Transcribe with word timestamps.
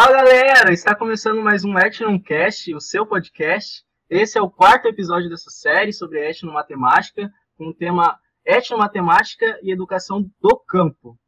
Fala 0.00 0.12
galera, 0.12 0.72
está 0.72 0.94
começando 0.94 1.42
mais 1.42 1.64
um 1.64 1.76
Etnomcast, 1.76 2.72
o 2.72 2.80
seu 2.80 3.04
podcast. 3.04 3.84
Esse 4.08 4.38
é 4.38 4.40
o 4.40 4.48
quarto 4.48 4.86
episódio 4.86 5.28
dessa 5.28 5.50
série 5.50 5.92
sobre 5.92 6.24
etnomatemática, 6.24 7.28
com 7.56 7.66
o 7.66 7.74
tema 7.74 8.16
Etnomatemática 8.46 9.58
e 9.60 9.72
Educação 9.72 10.30
do 10.40 10.56
Campo. 10.56 11.18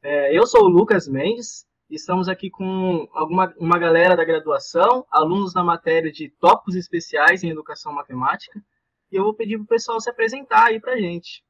É, 0.00 0.38
eu 0.38 0.46
sou 0.46 0.62
o 0.62 0.68
Lucas 0.68 1.08
Mendes 1.08 1.66
e 1.90 1.96
estamos 1.96 2.28
aqui 2.28 2.48
com 2.48 3.08
alguma, 3.12 3.52
uma 3.58 3.76
galera 3.76 4.16
da 4.16 4.24
graduação, 4.24 5.04
alunos 5.10 5.52
da 5.52 5.64
matéria 5.64 6.12
de 6.12 6.30
tópicos 6.38 6.76
especiais 6.76 7.42
em 7.42 7.50
Educação 7.50 7.92
Matemática, 7.92 8.62
e 9.10 9.16
eu 9.16 9.24
vou 9.24 9.34
pedir 9.34 9.56
para 9.56 9.64
o 9.64 9.66
pessoal 9.66 10.00
se 10.00 10.08
apresentar 10.08 10.66
aí 10.66 10.78
para 10.78 10.96
gente. 10.96 11.42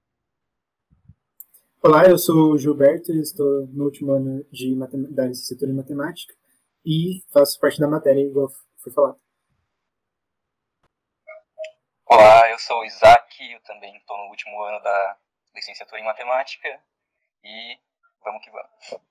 Olá, 1.82 2.09
eu 2.09 2.16
sou 2.16 2.52
o 2.54 2.57
Gilberto, 2.57 3.12
estou 3.12 3.66
no 3.66 3.84
último 3.84 4.12
ano 4.12 4.46
de, 4.50 4.75
da 5.11 5.27
licenciatura 5.27 5.70
em 5.70 5.75
Matemática 5.75 6.32
e 6.84 7.22
faço 7.32 7.58
parte 7.60 7.80
da 7.80 7.88
matéria, 7.88 8.20
igual 8.20 8.48
foi 8.82 8.92
falado. 8.92 9.20
Olá, 12.06 12.50
eu 12.50 12.59
sou 12.59 12.80
o 12.80 12.84
Isaac, 12.84 13.52
eu 13.52 13.60
também 13.62 13.96
estou 13.96 14.16
no 14.18 14.24
último 14.24 14.62
ano 14.62 14.82
da 14.82 15.18
licenciatura 15.54 16.00
em 16.00 16.04
Matemática 16.04 16.68
e 17.42 17.78
vamos 18.23 18.45
que 18.45 18.50
vamos. 18.50 19.02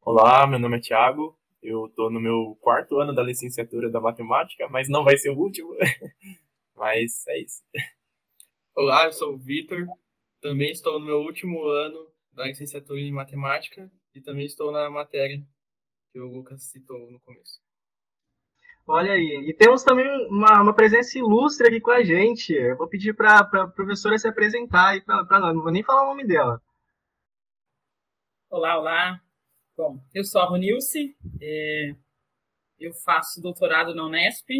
Olá, 0.00 0.46
meu 0.46 0.58
nome 0.58 0.78
é 0.78 0.80
Thiago, 0.80 1.38
eu 1.62 1.86
estou 1.86 2.10
no 2.10 2.20
meu 2.20 2.58
quarto 2.60 2.98
ano 2.98 3.14
da 3.14 3.22
licenciatura 3.22 3.88
da 3.88 4.00
Matemática, 4.00 4.68
mas 4.68 4.88
não 4.88 5.04
vai 5.04 5.16
ser 5.16 5.30
o 5.30 5.38
último, 5.38 5.74
mas 6.74 7.26
é 7.28 7.38
isso. 7.38 7.62
Olá, 8.74 9.04
eu 9.04 9.12
sou 9.12 9.34
o 9.34 9.38
Vitor, 9.38 9.86
também 10.40 10.70
estou 10.70 10.98
no 10.98 11.06
meu 11.06 11.20
último 11.20 11.64
ano 11.68 12.12
da 12.32 12.44
licenciatura 12.44 13.00
em 13.00 13.12
Matemática 13.12 13.90
e 14.14 14.20
também 14.20 14.46
estou 14.46 14.70
na 14.70 14.90
matéria 14.90 15.42
que 16.12 16.20
o 16.20 16.26
Lucas 16.26 16.62
citou 16.64 17.10
no 17.10 17.20
começo. 17.20 17.60
Olha 18.86 19.12
aí, 19.12 19.44
e 19.48 19.54
temos 19.54 19.84
também 19.84 20.06
uma, 20.26 20.60
uma 20.60 20.74
presença 20.74 21.16
ilustre 21.16 21.68
aqui 21.68 21.80
com 21.80 21.92
a 21.92 22.02
gente. 22.02 22.52
Eu 22.52 22.76
vou 22.76 22.88
pedir 22.88 23.14
para 23.14 23.38
a 23.38 23.68
professora 23.68 24.18
se 24.18 24.26
apresentar 24.26 24.88
aí 24.88 25.00
para 25.00 25.40
nós, 25.40 25.54
não 25.54 25.62
vou 25.62 25.72
nem 25.72 25.84
falar 25.84 26.02
o 26.02 26.08
nome 26.08 26.26
dela. 26.26 26.60
Olá, 28.50 28.78
olá. 28.78 29.22
Bom, 29.76 29.98
eu 30.12 30.24
sou 30.24 30.40
a 30.42 30.44
Ronilce, 30.44 31.16
é, 31.40 31.94
eu 32.78 32.92
faço 32.92 33.40
doutorado 33.40 33.94
na 33.94 34.04
Unesp 34.04 34.50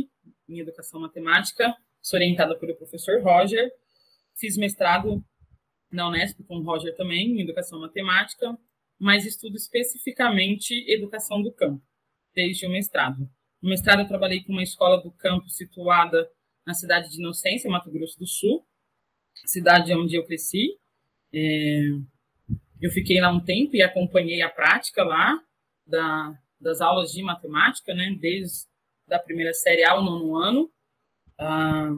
em 0.48 0.58
Educação 0.58 1.00
Matemática, 1.00 1.76
sou 2.00 2.18
orientada 2.18 2.58
pelo 2.58 2.74
professor 2.76 3.20
Roger, 3.22 3.70
fiz 4.34 4.56
mestrado 4.56 5.22
na 5.90 6.08
Unesp 6.08 6.42
com 6.44 6.56
o 6.56 6.62
Roger 6.62 6.96
também, 6.96 7.32
em 7.32 7.42
Educação 7.42 7.80
Matemática, 7.80 8.56
mas 9.02 9.26
estudo 9.26 9.56
especificamente 9.56 10.88
educação 10.88 11.42
do 11.42 11.52
campo, 11.52 11.82
desde 12.32 12.64
o 12.64 12.70
mestrado. 12.70 13.28
No 13.60 13.68
mestrado, 13.68 14.02
eu 14.02 14.06
trabalhei 14.06 14.44
com 14.44 14.52
uma 14.52 14.62
escola 14.62 15.02
do 15.02 15.10
campo 15.10 15.48
situada 15.48 16.30
na 16.64 16.72
cidade 16.72 17.10
de 17.10 17.18
Inocência, 17.18 17.68
Mato 17.68 17.90
Grosso 17.90 18.16
do 18.16 18.28
Sul, 18.28 18.64
cidade 19.44 19.92
onde 19.92 20.14
eu 20.14 20.24
cresci. 20.24 20.78
É, 21.34 21.80
eu 22.80 22.92
fiquei 22.92 23.20
lá 23.20 23.32
um 23.32 23.40
tempo 23.40 23.74
e 23.74 23.82
acompanhei 23.82 24.40
a 24.40 24.48
prática 24.48 25.02
lá 25.02 25.42
da, 25.84 26.38
das 26.60 26.80
aulas 26.80 27.10
de 27.10 27.24
matemática, 27.24 27.92
né, 27.92 28.16
desde 28.20 28.68
a 29.10 29.18
primeira 29.18 29.52
série 29.52 29.84
ao 29.84 30.00
nono 30.00 30.36
ano, 30.36 30.72
ah, 31.40 31.90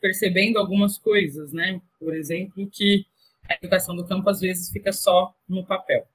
percebendo 0.00 0.58
algumas 0.58 0.96
coisas, 0.96 1.52
né? 1.52 1.78
Por 1.98 2.16
exemplo, 2.16 2.66
que 2.70 3.04
a 3.48 3.54
educação 3.54 3.94
do 3.94 4.06
campo 4.06 4.28
às 4.28 4.40
vezes 4.40 4.70
fica 4.70 4.92
só 4.92 5.34
no 5.48 5.64
papel. 5.66 6.06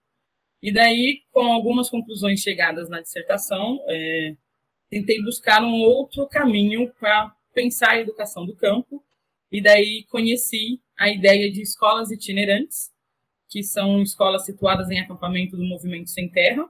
E 0.61 0.71
daí, 0.71 1.23
com 1.31 1.51
algumas 1.51 1.89
conclusões 1.89 2.39
chegadas 2.39 2.89
na 2.89 3.01
dissertação, 3.01 3.79
é, 3.87 4.35
tentei 4.89 5.21
buscar 5.21 5.61
um 5.63 5.81
outro 5.81 6.27
caminho 6.27 6.91
para 6.99 7.35
pensar 7.53 7.91
a 7.91 7.99
educação 7.99 8.45
do 8.45 8.55
campo, 8.55 9.03
e 9.51 9.61
daí 9.61 10.05
conheci 10.09 10.81
a 10.97 11.09
ideia 11.09 11.51
de 11.51 11.61
escolas 11.61 12.11
itinerantes, 12.11 12.91
que 13.49 13.63
são 13.63 14.01
escolas 14.01 14.45
situadas 14.45 14.89
em 14.89 14.99
acampamento 14.99 15.55
do 15.55 15.63
movimento 15.63 16.09
sem 16.09 16.29
terra. 16.29 16.67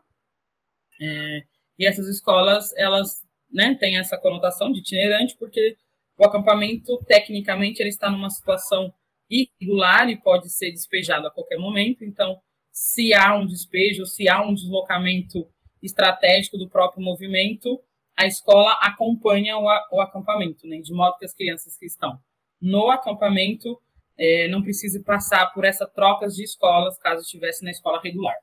É, 1.01 1.43
e 1.79 1.85
essas 1.85 2.07
escolas, 2.07 2.71
elas 2.75 3.23
né, 3.51 3.75
têm 3.75 3.97
essa 3.97 4.17
conotação 4.17 4.71
de 4.71 4.79
itinerante, 4.79 5.35
porque 5.37 5.77
o 6.17 6.25
acampamento, 6.25 6.97
tecnicamente, 7.05 7.81
ele 7.81 7.89
está 7.89 8.09
numa 8.09 8.29
situação 8.29 8.93
irregular 9.29 10.09
e 10.09 10.17
pode 10.17 10.49
ser 10.49 10.71
despejado 10.71 11.27
a 11.27 11.31
qualquer 11.31 11.57
momento. 11.57 12.03
Então, 12.03 12.39
se 12.71 13.13
há 13.13 13.35
um 13.35 13.45
despejo, 13.45 14.05
se 14.05 14.29
há 14.29 14.41
um 14.41 14.53
deslocamento 14.53 15.47
estratégico 15.81 16.57
do 16.57 16.69
próprio 16.69 17.03
movimento, 17.03 17.79
a 18.17 18.25
escola 18.25 18.77
acompanha 18.81 19.57
o, 19.57 19.65
o 19.91 20.01
acampamento, 20.01 20.67
né? 20.67 20.77
de 20.77 20.93
modo 20.93 21.17
que 21.17 21.25
as 21.25 21.33
crianças 21.33 21.77
que 21.77 21.85
estão 21.85 22.19
no 22.59 22.89
acampamento 22.89 23.79
é, 24.17 24.47
não 24.47 24.63
precisem 24.63 25.03
passar 25.03 25.53
por 25.53 25.63
essa 25.63 25.85
trocas 25.85 26.35
de 26.35 26.43
escolas 26.43 26.97
caso 26.97 27.21
estivesse 27.21 27.63
na 27.63 27.71
escola 27.71 28.01
regular. 28.01 28.35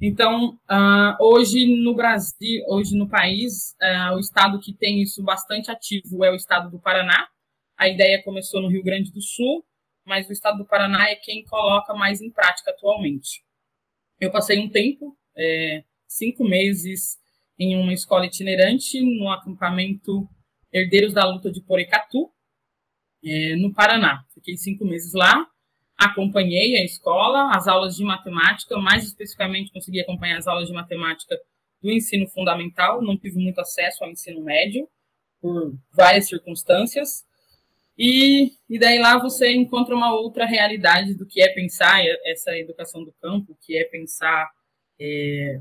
Então, 0.00 0.50
uh, 0.70 1.16
hoje 1.20 1.66
no 1.82 1.92
Brasil, 1.94 2.62
hoje 2.68 2.96
no 2.96 3.08
país, 3.08 3.74
uh, 3.82 4.14
o 4.14 4.20
estado 4.20 4.60
que 4.60 4.72
tem 4.72 5.02
isso 5.02 5.22
bastante 5.24 5.72
ativo 5.72 6.24
é 6.24 6.30
o 6.30 6.36
estado 6.36 6.70
do 6.70 6.78
Paraná, 6.78 7.26
a 7.78 7.88
ideia 7.88 8.22
começou 8.24 8.60
no 8.60 8.68
Rio 8.68 8.82
Grande 8.82 9.12
do 9.12 9.22
Sul, 9.22 9.64
mas 10.04 10.28
o 10.28 10.32
estado 10.32 10.58
do 10.58 10.66
Paraná 10.66 11.08
é 11.08 11.14
quem 11.14 11.44
coloca 11.44 11.94
mais 11.94 12.20
em 12.20 12.30
prática 12.30 12.72
atualmente. 12.72 13.44
Eu 14.20 14.32
passei 14.32 14.58
um 14.58 14.68
tempo, 14.68 15.16
é, 15.36 15.84
cinco 16.08 16.44
meses, 16.44 17.16
em 17.56 17.76
uma 17.76 17.92
escola 17.92 18.26
itinerante, 18.26 19.00
no 19.00 19.30
acampamento 19.30 20.28
Herdeiros 20.72 21.14
da 21.14 21.24
Luta 21.24 21.52
de 21.52 21.62
Porecatu, 21.62 22.30
é, 23.24 23.54
no 23.56 23.72
Paraná. 23.72 24.24
Fiquei 24.34 24.56
cinco 24.56 24.84
meses 24.84 25.12
lá, 25.12 25.46
acompanhei 25.96 26.76
a 26.78 26.84
escola, 26.84 27.54
as 27.54 27.68
aulas 27.68 27.96
de 27.96 28.02
matemática, 28.02 28.76
mais 28.76 29.04
especificamente 29.04 29.72
consegui 29.72 30.00
acompanhar 30.00 30.38
as 30.38 30.48
aulas 30.48 30.66
de 30.66 30.74
matemática 30.74 31.36
do 31.80 31.92
ensino 31.92 32.26
fundamental, 32.28 33.00
não 33.00 33.16
tive 33.16 33.38
muito 33.38 33.60
acesso 33.60 34.02
ao 34.02 34.10
ensino 34.10 34.42
médio, 34.42 34.88
por 35.40 35.78
várias 35.92 36.26
circunstâncias, 36.26 37.24
e, 37.98 38.52
e 38.70 38.78
daí 38.78 38.98
lá 38.98 39.18
você 39.18 39.52
encontra 39.52 39.94
uma 39.94 40.14
outra 40.14 40.46
realidade 40.46 41.14
do 41.14 41.26
que 41.26 41.42
é 41.42 41.48
pensar 41.48 42.00
essa 42.24 42.56
educação 42.56 43.02
do 43.02 43.12
campo, 43.20 43.58
que 43.60 43.76
é 43.76 43.84
pensar 43.84 44.48
é, 45.00 45.60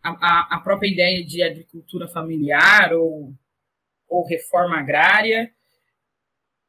a, 0.00 0.56
a 0.56 0.60
própria 0.60 0.88
ideia 0.88 1.24
de 1.24 1.42
agricultura 1.42 2.06
familiar 2.06 2.92
ou, 2.92 3.34
ou 4.08 4.26
reforma 4.26 4.78
agrária, 4.78 5.52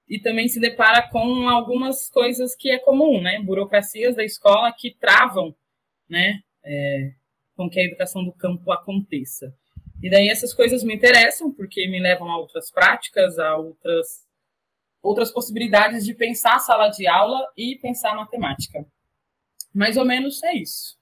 e 0.08 0.20
também 0.20 0.48
se 0.48 0.60
depara 0.60 1.08
com 1.10 1.48
algumas 1.48 2.10
coisas 2.10 2.56
que 2.56 2.70
é 2.70 2.80
comum, 2.80 3.22
né? 3.22 3.40
Burocracias 3.40 4.16
da 4.16 4.24
escola 4.24 4.74
que 4.78 4.96
travam, 5.00 5.56
né? 6.10 6.42
É, 6.64 7.14
com 7.56 7.70
que 7.70 7.80
a 7.80 7.84
educação 7.84 8.24
do 8.24 8.34
campo 8.34 8.72
aconteça. 8.72 9.56
E 10.02 10.10
daí 10.10 10.28
essas 10.28 10.54
coisas 10.54 10.84
me 10.84 10.94
interessam, 10.94 11.52
porque 11.54 11.88
me 11.88 12.00
levam 12.00 12.30
a 12.30 12.38
outras 12.38 12.70
práticas, 12.70 13.40
a 13.40 13.56
outras 13.56 14.23
outras 15.04 15.30
possibilidades 15.32 16.06
de 16.06 16.14
pensar 16.16 16.56
a 16.56 16.60
sala 16.60 16.88
de 16.88 17.06
aula 17.06 17.46
e 17.58 17.78
pensar 17.80 18.16
matemática. 18.16 18.86
Mais 19.76 19.98
ou 19.98 20.06
menos 20.06 20.42
é 20.44 20.56
isso. 20.56 20.98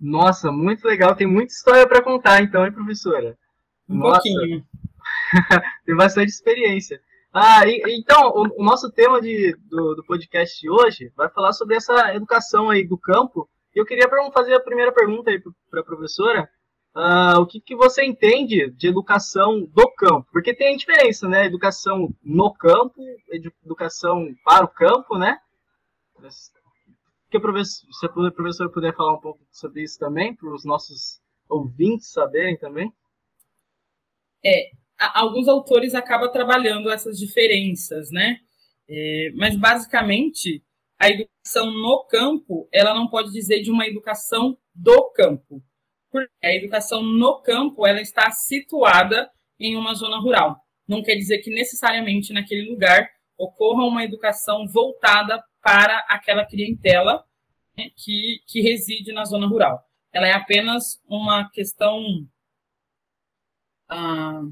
Nossa, 0.00 0.50
muito 0.50 0.86
legal. 0.86 1.14
Tem 1.14 1.26
muita 1.26 1.52
história 1.52 1.86
para 1.86 2.02
contar, 2.02 2.42
então, 2.42 2.64
hein, 2.64 2.72
professora? 2.72 3.36
Um 3.88 3.96
Nossa. 3.96 4.22
pouquinho. 4.22 4.64
Tem 5.84 5.94
bastante 5.94 6.30
experiência. 6.30 7.00
Ah, 7.32 7.66
e, 7.66 7.82
então, 7.88 8.28
o, 8.28 8.62
o, 8.62 8.64
nosso 8.64 8.90
tema 8.92 9.20
de, 9.20 9.56
do, 9.68 9.96
do, 9.96 10.04
podcast 10.04 10.60
de 10.60 10.70
hoje 10.70 11.12
vai 11.16 11.28
falar 11.28 11.52
sobre 11.52 11.76
essa 11.76 12.14
educação 12.14 12.70
aí 12.70 12.86
do 12.86 12.96
campo. 12.96 13.48
E 13.74 13.80
eu 13.80 13.84
queria 13.84 14.08
fazer 14.32 14.54
a 14.54 14.60
primeira 14.60 14.92
pergunta 14.92 15.30
aí 15.30 15.42
para 15.68 15.80
a 15.80 15.84
professora. 15.84 16.48
Uh, 16.96 17.40
o 17.40 17.46
que, 17.46 17.60
que 17.60 17.74
você 17.74 18.04
entende 18.04 18.70
de 18.70 18.86
educação 18.86 19.64
do 19.64 19.90
campo? 19.94 20.28
Porque 20.32 20.54
tem 20.54 20.74
a 20.74 20.76
diferença, 20.76 21.28
né? 21.28 21.44
Educação 21.44 22.14
no 22.22 22.54
campo, 22.54 22.94
educação 23.64 24.32
para 24.44 24.64
o 24.64 24.68
campo, 24.68 25.18
né? 25.18 25.36
Que 27.28 27.40
professor, 27.40 27.88
se 27.92 28.06
a 28.06 28.08
professora 28.08 28.70
puder 28.70 28.94
falar 28.94 29.14
um 29.14 29.20
pouco 29.20 29.40
sobre 29.50 29.82
isso 29.82 29.98
também, 29.98 30.36
para 30.36 30.48
os 30.54 30.64
nossos 30.64 31.20
ouvintes 31.48 32.12
saberem 32.12 32.56
também. 32.56 32.92
É, 34.44 34.70
alguns 35.14 35.48
autores 35.48 35.96
acabam 35.96 36.30
trabalhando 36.30 36.92
essas 36.92 37.18
diferenças, 37.18 38.12
né? 38.12 38.38
É, 38.88 39.32
mas 39.34 39.56
basicamente 39.58 40.62
a 40.96 41.10
educação 41.10 41.72
no 41.72 42.04
campo, 42.08 42.68
ela 42.72 42.94
não 42.94 43.08
pode 43.08 43.32
dizer 43.32 43.62
de 43.62 43.70
uma 43.72 43.84
educação 43.84 44.56
do 44.72 45.10
campo 45.10 45.60
porque 46.14 46.46
a 46.46 46.54
educação 46.54 47.02
no 47.02 47.40
campo 47.42 47.84
ela 47.84 48.00
está 48.00 48.30
situada 48.30 49.28
em 49.58 49.76
uma 49.76 49.94
zona 49.94 50.20
rural. 50.20 50.56
Não 50.86 51.02
quer 51.02 51.16
dizer 51.16 51.38
que 51.38 51.50
necessariamente 51.50 52.32
naquele 52.32 52.70
lugar 52.70 53.10
ocorra 53.36 53.82
uma 53.82 54.04
educação 54.04 54.64
voltada 54.68 55.42
para 55.60 55.98
aquela 56.08 56.46
clientela 56.46 57.24
que, 57.96 58.40
que 58.46 58.60
reside 58.60 59.12
na 59.12 59.24
zona 59.24 59.48
rural. 59.48 59.84
Ela 60.12 60.28
é 60.28 60.32
apenas 60.32 61.02
uma 61.08 61.50
questão 61.50 62.00
ah, 63.88 64.42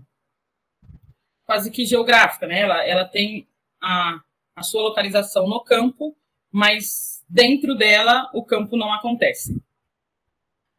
quase 1.45 1.71
que 1.71 1.85
geográfica, 1.85 2.49
né? 2.49 2.59
Ela, 2.59 2.85
ela 2.85 3.05
tem 3.05 3.49
a, 3.81 4.21
a 4.57 4.65
sua 4.65 4.83
localização 4.83 5.47
no 5.47 5.63
campo, 5.63 6.17
mas 6.51 7.25
dentro 7.29 7.77
dela 7.77 8.29
o 8.35 8.45
campo 8.45 8.77
não 8.77 8.93
acontece. 8.93 9.63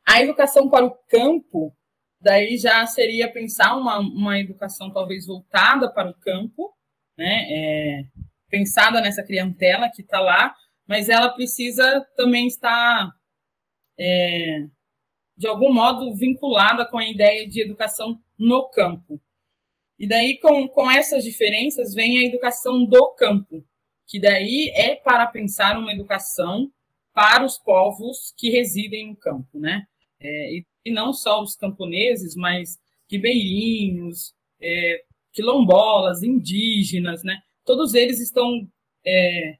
A 0.05 0.21
educação 0.21 0.69
para 0.69 0.85
o 0.85 0.97
campo, 1.09 1.75
daí 2.19 2.57
já 2.57 2.85
seria 2.85 3.31
pensar 3.31 3.75
uma, 3.75 3.99
uma 3.99 4.39
educação 4.39 4.91
talvez 4.91 5.25
voltada 5.25 5.91
para 5.91 6.09
o 6.09 6.13
campo, 6.15 6.73
né? 7.17 7.45
É, 7.49 8.03
pensada 8.49 9.01
nessa 9.01 9.23
clientela 9.23 9.89
que 9.89 10.01
está 10.01 10.19
lá, 10.19 10.55
mas 10.87 11.09
ela 11.09 11.29
precisa 11.29 12.05
também 12.15 12.47
estar, 12.47 13.11
é, 13.97 14.67
de 15.35 15.47
algum 15.47 15.73
modo, 15.73 16.13
vinculada 16.15 16.85
com 16.85 16.97
a 16.97 17.07
ideia 17.07 17.47
de 17.47 17.61
educação 17.61 18.19
no 18.37 18.69
campo. 18.69 19.19
E 19.97 20.07
daí, 20.07 20.37
com, 20.39 20.67
com 20.67 20.91
essas 20.91 21.23
diferenças, 21.23 21.93
vem 21.93 22.19
a 22.19 22.23
educação 22.23 22.85
do 22.85 23.13
campo, 23.13 23.65
que 24.07 24.19
daí 24.19 24.71
é 24.75 24.95
para 24.95 25.25
pensar 25.27 25.77
uma 25.77 25.93
educação 25.93 26.71
para 27.13 27.45
os 27.45 27.57
povos 27.57 28.33
que 28.37 28.49
residem 28.49 29.07
no 29.07 29.15
campo, 29.15 29.59
né? 29.59 29.87
É, 30.23 30.55
e, 30.55 30.65
e, 30.85 30.91
não 30.91 31.11
só 31.11 31.41
os 31.41 31.55
camponeses, 31.55 32.35
mas 32.35 32.77
ribeirinhos, 33.09 34.33
é, 34.61 35.03
quilombolas, 35.33 36.23
indígenas, 36.23 37.23
né? 37.23 37.37
Todos 37.65 37.93
eles 37.93 38.19
estão 38.19 38.67
é, 39.05 39.57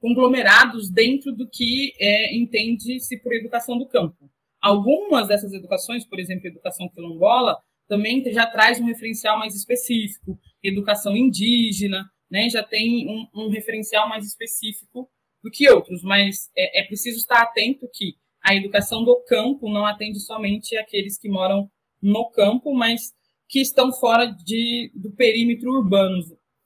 conglomerados 0.00 0.90
dentro 0.90 1.32
do 1.32 1.48
que 1.48 1.92
é, 1.98 2.34
entende-se 2.34 3.18
por 3.20 3.34
educação 3.34 3.78
do 3.78 3.86
campo. 3.86 4.30
Algumas 4.60 5.28
dessas 5.28 5.52
educações, 5.52 6.06
por 6.06 6.18
exemplo, 6.18 6.46
a 6.46 6.50
educação 6.50 6.88
quilombola, 6.88 7.58
também 7.88 8.22
já 8.32 8.46
traz 8.46 8.80
um 8.80 8.86
referencial 8.86 9.38
mais 9.38 9.54
específico, 9.54 10.38
educação 10.62 11.16
indígena, 11.16 12.08
né, 12.30 12.48
já 12.48 12.62
tem 12.62 13.08
um, 13.08 13.26
um 13.34 13.48
referencial 13.48 14.08
mais 14.08 14.24
específico 14.24 15.10
do 15.42 15.50
que 15.50 15.68
outros, 15.68 16.02
mas 16.02 16.50
é, 16.56 16.80
é, 16.80 16.84
preciso 16.84 17.18
estar 17.18 17.42
atento 17.42 17.88
que 17.92 18.14
a 18.42 18.54
educação 18.54 19.04
do 19.04 19.22
campo 19.24 19.68
não 19.70 19.84
atende 19.86 20.20
somente 20.20 20.76
aqueles 20.76 21.18
que 21.18 21.28
moram 21.28 21.70
no 22.02 22.30
campo, 22.30 22.74
mas 22.74 23.12
que 23.48 23.60
estão 23.60 23.92
fora 23.92 24.26
de, 24.26 24.90
do 24.94 25.10
perímetro 25.12 25.70
urbano, 25.70 26.18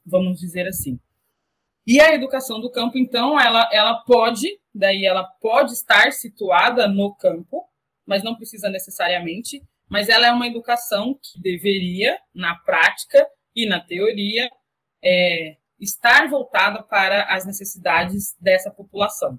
vamos 0.05 0.39
dizer 0.39 0.67
assim. 0.69 0.99
E 1.87 2.01
a 2.01 2.15
educação 2.15 2.61
do 2.61 2.71
campo, 2.71 2.97
então, 2.97 3.39
ela, 3.39 3.69
ela 3.73 3.95
pode, 4.05 4.49
daí 4.75 5.05
ela 5.05 5.25
pode 5.41 5.73
estar 5.73 6.13
situada 6.13 6.87
no 6.89 7.15
campo, 7.15 7.69
mas 8.07 8.23
não 8.23 8.35
precisa 8.35 8.69
necessariamente, 8.69 9.63
mas 9.89 10.09
ela 10.09 10.27
é 10.27 10.33
uma 10.33 10.47
educação 10.47 11.19
que 11.23 11.41
deveria, 11.41 12.19
na 12.35 12.55
prática 12.55 13.27
e 13.55 13.67
na 13.67 13.81
teoria, 13.81 14.51
é, 15.03 15.57
estar 15.79 16.29
voltada 16.29 16.83
para 16.83 17.25
as 17.25 17.45
necessidades 17.45 18.35
dessa 18.41 18.71
população, 18.71 19.39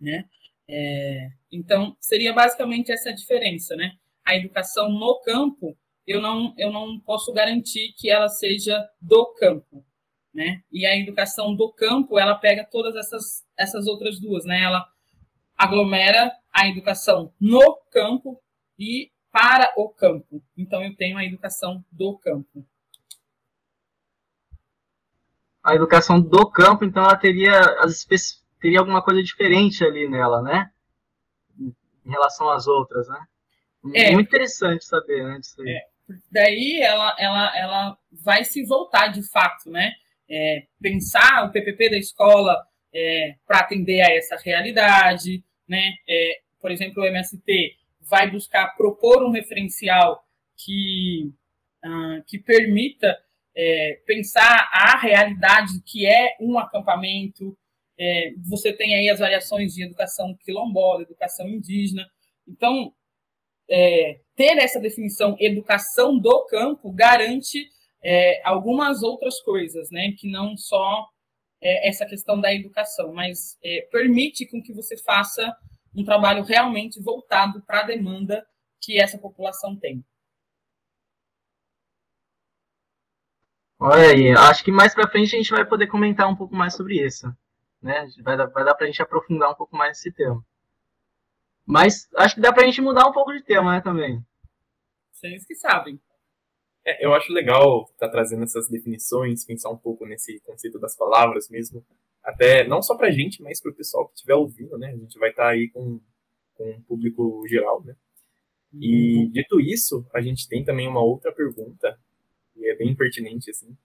né? 0.00 0.24
É, 0.68 1.30
então, 1.52 1.96
seria 2.00 2.32
basicamente 2.32 2.90
essa 2.90 3.12
diferença, 3.12 3.76
né? 3.76 3.92
A 4.24 4.34
educação 4.34 4.90
no 4.90 5.20
campo, 5.20 5.76
eu 6.06 6.20
não, 6.20 6.54
eu 6.56 6.72
não 6.72 6.98
posso 7.00 7.32
garantir 7.32 7.92
que 7.96 8.10
ela 8.10 8.28
seja 8.28 8.82
do 9.00 9.26
campo, 9.34 9.84
né? 10.32 10.62
E 10.72 10.86
a 10.86 10.96
educação 10.96 11.54
do 11.54 11.72
campo, 11.72 12.18
ela 12.18 12.34
pega 12.34 12.64
todas 12.64 12.96
essas, 12.96 13.44
essas 13.58 13.86
outras 13.86 14.18
duas, 14.20 14.44
né? 14.44 14.62
Ela 14.62 14.86
aglomera 15.56 16.32
a 16.52 16.68
educação 16.68 17.32
no 17.40 17.76
campo 17.90 18.40
e 18.78 19.10
para 19.30 19.72
o 19.76 19.88
campo. 19.88 20.42
Então, 20.56 20.82
eu 20.82 20.94
tenho 20.96 21.18
a 21.18 21.24
educação 21.24 21.84
do 21.90 22.16
campo. 22.18 22.64
A 25.62 25.74
educação 25.74 26.20
do 26.20 26.48
campo, 26.50 26.84
então, 26.84 27.02
ela 27.02 27.16
teria, 27.16 27.60
teria 28.64 28.78
alguma 28.78 29.02
coisa 29.02 29.22
diferente 29.22 29.84
ali 29.84 30.08
nela, 30.08 30.40
né? 30.42 30.70
Em 31.58 32.10
relação 32.10 32.48
às 32.48 32.66
outras, 32.66 33.06
né? 33.08 33.26
É, 33.94 34.12
Muito 34.12 34.28
interessante 34.28 34.84
saber, 34.86 35.22
né? 35.22 35.38
Disso 35.38 35.60
aí. 35.60 35.68
É, 35.68 35.82
daí 36.30 36.80
ela, 36.80 37.14
ela, 37.18 37.58
ela 37.58 37.98
vai 38.10 38.44
se 38.44 38.64
voltar 38.64 39.08
de 39.08 39.22
fato, 39.28 39.70
né? 39.70 39.92
é, 40.28 40.66
pensar 40.80 41.44
o 41.44 41.52
PPP 41.52 41.90
da 41.90 41.98
escola 41.98 42.66
é, 42.92 43.36
para 43.46 43.60
atender 43.60 44.00
a 44.00 44.12
essa 44.12 44.36
realidade, 44.36 45.44
né? 45.68 45.94
É, 46.08 46.40
por 46.60 46.70
exemplo, 46.70 47.02
o 47.02 47.06
MST 47.06 47.76
vai 48.00 48.30
buscar 48.30 48.74
propor 48.76 49.22
um 49.22 49.30
referencial 49.30 50.24
que, 50.56 51.30
uh, 51.84 52.22
que 52.26 52.38
permita 52.38 53.18
é, 53.54 54.00
pensar 54.06 54.68
a 54.72 54.98
realidade 54.98 55.72
que 55.84 56.06
é 56.06 56.36
um 56.40 56.58
acampamento. 56.58 57.56
É, 57.98 58.32
você 58.48 58.72
tem 58.72 58.94
aí 58.94 59.08
as 59.08 59.20
variações 59.20 59.72
de 59.74 59.84
educação 59.84 60.36
quilombola, 60.44 61.02
educação 61.02 61.48
indígena. 61.48 62.06
Então, 62.46 62.92
é, 63.68 64.20
ter 64.36 64.58
essa 64.58 64.80
definição 64.80 65.36
educação 65.38 66.18
do 66.18 66.44
campo 66.46 66.92
garante 66.92 67.66
é, 68.02 68.42
algumas 68.46 69.02
outras 69.02 69.40
coisas, 69.40 69.90
né, 69.90 70.12
que 70.18 70.30
não 70.30 70.56
só 70.56 71.08
é, 71.62 71.88
essa 71.88 72.04
questão 72.04 72.38
da 72.38 72.52
educação, 72.52 73.14
mas 73.14 73.56
é, 73.64 73.88
permite 73.90 74.46
com 74.46 74.62
que 74.62 74.74
você 74.74 74.96
faça 74.98 75.56
um 75.96 76.04
trabalho 76.04 76.42
realmente 76.42 77.00
voltado 77.00 77.62
para 77.62 77.80
a 77.80 77.86
demanda 77.86 78.46
que 78.82 79.00
essa 79.00 79.16
população 79.16 79.74
tem. 79.76 80.04
Olha 83.80 84.10
aí, 84.12 84.30
acho 84.30 84.62
que 84.64 84.70
mais 84.70 84.94
para 84.94 85.08
frente 85.08 85.34
a 85.34 85.38
gente 85.38 85.50
vai 85.50 85.64
poder 85.64 85.86
comentar 85.86 86.28
um 86.28 86.36
pouco 86.36 86.54
mais 86.54 86.74
sobre 86.74 87.04
isso, 87.04 87.26
né? 87.84 88.08
Vai 88.22 88.36
dar, 88.36 88.46
vai 88.46 88.64
dar 88.64 88.74
para 88.74 88.84
a 88.84 88.86
gente 88.86 89.02
aprofundar 89.02 89.50
um 89.50 89.54
pouco 89.54 89.76
mais 89.76 89.98
esse 89.98 90.10
tema. 90.10 90.42
Mas 91.66 92.08
acho 92.16 92.34
que 92.34 92.40
dá 92.40 92.52
para 92.52 92.62
a 92.62 92.66
gente 92.66 92.80
mudar 92.80 93.06
um 93.06 93.12
pouco 93.12 93.32
de 93.32 93.42
tema, 93.42 93.72
né, 93.72 93.80
também. 93.80 94.24
Vocês 95.12 95.46
que 95.46 95.54
sabem. 95.54 96.00
É, 96.84 97.04
eu 97.04 97.14
acho 97.14 97.32
legal 97.32 97.84
estar 97.92 98.06
tá 98.06 98.12
trazendo 98.12 98.42
essas 98.42 98.68
definições, 98.68 99.44
pensar 99.44 99.70
um 99.70 99.76
pouco 99.76 100.04
nesse 100.06 100.40
conceito 100.40 100.78
das 100.78 100.96
palavras 100.96 101.48
mesmo. 101.48 101.84
Até 102.22 102.66
não 102.66 102.82
só 102.82 102.96
para 102.96 103.08
a 103.08 103.10
gente, 103.10 103.42
mas 103.42 103.60
para 103.60 103.70
o 103.70 103.74
pessoal 103.74 104.08
que 104.08 104.14
estiver 104.14 104.34
ouvindo, 104.34 104.76
né? 104.78 104.88
A 104.88 104.96
gente 104.96 105.18
vai 105.18 105.30
estar 105.30 105.44
tá 105.44 105.50
aí 105.50 105.68
com, 105.68 106.00
com 106.54 106.70
um 106.70 106.82
público 106.82 107.44
geral, 107.46 107.82
né? 107.84 107.94
E 108.72 109.24
uhum. 109.24 109.30
dito 109.30 109.60
isso, 109.60 110.06
a 110.12 110.20
gente 110.20 110.48
tem 110.48 110.64
também 110.64 110.88
uma 110.88 111.02
outra 111.02 111.32
pergunta, 111.32 111.98
e 112.56 112.68
é 112.68 112.74
bem 112.74 112.94
pertinente, 112.94 113.50
assim, 113.50 113.76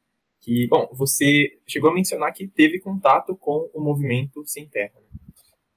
que, 0.49 0.67
bom, 0.67 0.89
você 0.93 1.59
chegou 1.67 1.91
a 1.91 1.93
mencionar 1.93 2.33
que 2.33 2.47
teve 2.47 2.79
contato 2.79 3.35
com 3.35 3.69
o 3.71 3.79
movimento 3.79 4.43
Sem 4.47 4.67
Terra, 4.67 4.95
né? 4.95 5.19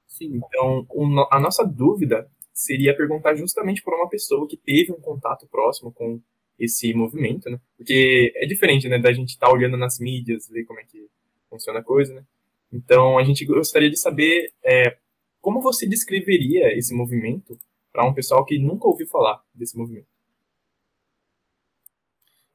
Sim. 0.09 0.41
Então, 0.47 0.87
a 1.31 1.39
nossa 1.39 1.63
dúvida 1.63 2.27
seria 2.55 2.97
perguntar 2.97 3.35
justamente 3.35 3.83
por 3.83 3.93
uma 3.93 4.09
pessoa 4.09 4.49
que 4.49 4.57
teve 4.57 4.91
um 4.91 5.01
contato 5.01 5.47
próximo 5.47 5.93
com 5.93 6.19
esse 6.59 6.95
movimento, 6.95 7.51
né? 7.51 7.61
Porque 7.77 8.33
é 8.37 8.47
diferente, 8.47 8.89
né, 8.89 8.99
da 8.99 9.13
gente 9.13 9.31
estar 9.31 9.49
tá 9.49 9.53
olhando 9.53 9.77
nas 9.77 9.99
mídias, 9.99 10.49
ver 10.49 10.65
como 10.65 10.81
é 10.81 10.85
que 10.85 11.07
funciona 11.51 11.81
a 11.81 11.85
coisa, 11.85 12.15
né? 12.15 12.25
Então, 12.73 13.19
a 13.19 13.25
gente 13.25 13.45
gostaria 13.45 13.91
de 13.91 13.99
saber 13.99 14.53
é, 14.65 14.97
como 15.41 15.61
você 15.61 15.87
descreveria 15.87 16.75
esse 16.79 16.95
movimento 16.95 17.59
para 17.93 18.07
um 18.07 18.15
pessoal 18.15 18.43
que 18.47 18.59
nunca 18.59 18.89
ouviu 18.89 19.07
falar 19.07 19.43
desse 19.55 19.77
movimento. 19.77 20.12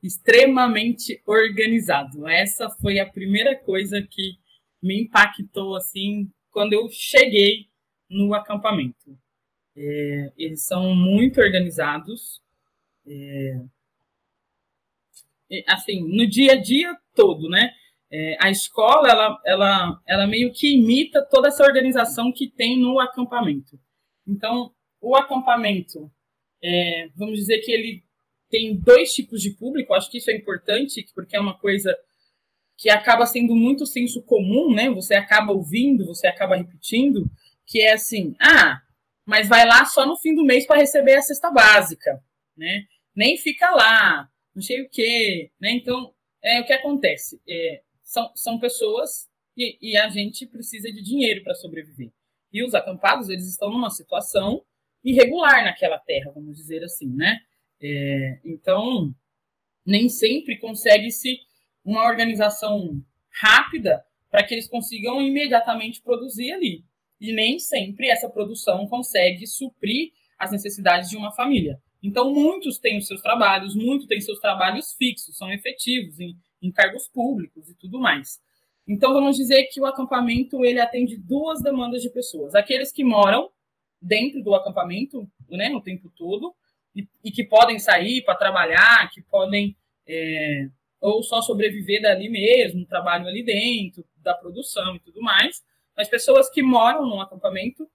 Extremamente 0.08 1.22
organizado. 1.26 2.26
Essa 2.30 2.70
foi 2.70 2.98
a 2.98 3.06
primeira 3.06 3.58
coisa 3.58 4.02
que 4.02 4.38
me 4.82 5.04
impactou 5.04 5.76
assim 5.76 6.32
quando 6.50 6.72
eu 6.72 6.88
cheguei 6.90 7.68
no 8.10 8.34
acampamento. 8.34 9.20
É, 9.76 10.32
eles 10.38 10.66
são 10.66 10.96
muito 10.96 11.42
organizados. 11.42 12.42
É, 13.06 13.60
assim, 15.68 16.02
no 16.08 16.26
dia 16.26 16.54
a 16.54 16.56
dia 16.56 16.98
todo, 17.14 17.50
né? 17.50 17.74
É, 18.10 18.38
a 18.40 18.50
escola, 18.50 19.10
ela, 19.10 19.42
ela, 19.46 20.02
ela 20.08 20.26
meio 20.26 20.54
que 20.54 20.74
imita 20.74 21.22
toda 21.30 21.50
essa 21.50 21.66
organização 21.66 22.32
que 22.32 22.48
tem 22.48 22.80
no 22.80 22.98
acampamento. 22.98 23.78
Então, 24.26 24.74
o 25.02 25.18
acampamento, 25.18 26.10
é, 26.64 27.10
vamos 27.14 27.38
dizer 27.38 27.60
que 27.60 27.72
ele 27.74 28.07
tem 28.50 28.76
dois 28.76 29.12
tipos 29.14 29.42
de 29.42 29.52
público, 29.52 29.94
acho 29.94 30.10
que 30.10 30.18
isso 30.18 30.32
é 30.32 30.36
importante, 30.36 31.06
porque 31.14 31.36
é 31.36 31.40
uma 31.40 31.58
coisa 31.58 31.98
que 32.78 32.90
acaba 32.90 33.26
sendo 33.26 33.56
muito 33.56 33.86
senso 33.86 34.22
comum, 34.24 34.74
né? 34.74 34.90
Você 34.92 35.16
acaba 35.16 35.52
ouvindo, 35.52 36.06
você 36.06 36.28
acaba 36.28 36.56
repetindo, 36.56 37.30
que 37.66 37.82
é 37.82 37.94
assim, 37.94 38.36
ah, 38.40 38.82
mas 39.26 39.48
vai 39.48 39.66
lá 39.66 39.84
só 39.86 40.06
no 40.06 40.16
fim 40.16 40.36
do 40.36 40.46
mês 40.46 40.66
para 40.66 40.80
receber 40.80 41.16
a 41.16 41.22
cesta 41.22 41.52
básica, 41.52 42.24
né? 42.56 42.86
Nem 43.16 43.36
fica 43.38 43.72
lá, 43.72 44.30
não 44.56 44.62
sei 44.62 44.84
o 44.84 44.90
quê, 44.90 45.52
né? 45.60 45.72
Então, 45.72 46.14
é 46.42 46.62
o 46.62 46.66
que 46.66 46.74
acontece. 46.74 47.42
É, 47.50 47.82
são, 48.04 48.32
são 48.36 48.60
pessoas 48.60 49.28
e, 49.56 49.78
e 49.82 49.98
a 49.98 50.08
gente 50.08 50.46
precisa 50.46 50.92
de 50.92 51.02
dinheiro 51.02 51.44
para 51.44 51.56
sobreviver. 51.56 52.12
E 52.54 52.64
os 52.64 52.74
acampados, 52.74 53.28
eles 53.28 53.48
estão 53.48 53.70
numa 53.72 53.90
situação 53.90 54.64
irregular 55.04 55.64
naquela 55.64 56.00
terra, 56.00 56.32
vamos 56.32 56.56
dizer 56.56 56.84
assim, 56.84 57.08
né? 57.08 57.40
É, 57.82 58.40
então, 58.44 59.14
nem 59.86 60.10
sempre 60.10 60.58
consegue-se 60.58 61.40
uma 61.84 62.06
organização 62.06 63.02
rápida 63.30 64.04
para 64.30 64.44
que 64.44 64.54
eles 64.54 64.68
consigam 64.68 65.22
imediatamente 65.22 66.02
produzir 66.02 66.52
ali. 66.52 66.84
E 67.20 67.32
nem 67.32 67.60
sempre 67.60 68.10
essa 68.10 68.30
produção 68.30 68.88
consegue 68.88 69.48
suprir 69.48 70.12
as 70.38 70.52
necessidades 70.52 71.10
de 71.10 71.18
uma 71.18 71.32
família. 71.32 71.82
Então, 72.02 72.32
muitos 72.32 72.78
têm 72.78 72.98
os 72.98 73.08
seus 73.08 73.22
trabalhos, 73.22 73.76
muitos 73.76 74.06
têm 74.06 74.22
seus 74.22 74.40
trabalhos 74.40 74.94
fixos, 74.94 75.36
são 75.36 75.52
efetivos 75.52 76.20
em, 76.20 76.38
em 76.62 76.72
cargos 76.72 77.08
públicos 77.08 77.70
e 77.70 77.76
tudo 77.76 78.00
mais. 78.00 78.40
Então, 78.88 79.14
vamos 79.14 79.36
dizer 79.36 79.66
que 79.66 79.82
o 79.82 79.86
acampamento 79.86 80.64
ele 80.64 80.80
atende 80.80 81.18
duas 81.18 81.62
demandas 81.62 82.02
de 82.02 82.10
pessoas: 82.10 82.54
aqueles 82.54 82.92
que 82.92 83.04
moram 83.04 83.50
dentro 84.02 84.44
do 84.44 84.54
acampamento, 84.54 85.28
né, 85.50 85.74
o 85.76 85.82
tempo 85.82 86.12
todo, 86.16 86.54
e, 86.98 87.08
e 87.24 87.32
que 87.32 87.44
podem 87.44 87.78
sair 87.78 88.24
para 88.24 88.36
trabalhar, 88.36 89.10
que 89.12 89.22
podem 89.22 89.78
é, 90.08 90.68
ou 91.00 91.22
só 91.22 91.42
sobreviver 91.42 92.02
dali 92.02 92.30
mesmo, 92.30 92.86
trabalho 92.86 93.28
ali 93.28 93.44
dentro, 93.44 94.04
da 94.18 94.34
produção 94.34 94.96
e 94.96 95.00
tudo 95.00 95.22
mais, 95.22 95.64
mas 95.96 96.10
pessoas 96.10 96.50
que 96.50 96.62
moram 96.62 97.06
no 97.06 97.22
acampamento 97.22 97.88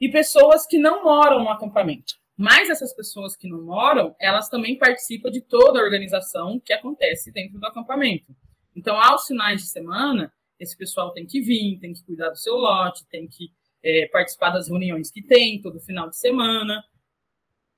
e 0.00 0.08
pessoas 0.08 0.66
que 0.66 0.78
não 0.78 1.04
moram 1.04 1.42
no 1.42 1.48
acampamento. 1.48 2.14
Mas 2.36 2.68
essas 2.68 2.94
pessoas 2.94 3.36
que 3.36 3.48
não 3.48 3.62
moram, 3.62 4.16
elas 4.18 4.48
também 4.48 4.76
participam 4.76 5.30
de 5.30 5.40
toda 5.40 5.78
a 5.78 5.82
organização 5.82 6.58
que 6.60 6.72
acontece 6.72 7.30
dentro 7.30 7.58
do 7.58 7.66
acampamento. 7.66 8.34
Então, 8.74 8.96
aos 9.00 9.26
finais 9.26 9.60
de 9.60 9.68
semana, 9.68 10.32
esse 10.58 10.76
pessoal 10.76 11.12
tem 11.12 11.26
que 11.26 11.40
vir, 11.40 11.78
tem 11.78 11.92
que 11.92 12.02
cuidar 12.04 12.30
do 12.30 12.38
seu 12.38 12.54
lote, 12.54 13.06
tem 13.10 13.28
que 13.28 13.52
é, 13.82 14.06
participar 14.08 14.50
das 14.50 14.68
reuniões 14.68 15.10
que 15.10 15.22
tem 15.22 15.60
todo 15.60 15.78
final 15.80 16.08
de 16.08 16.16
semana. 16.16 16.82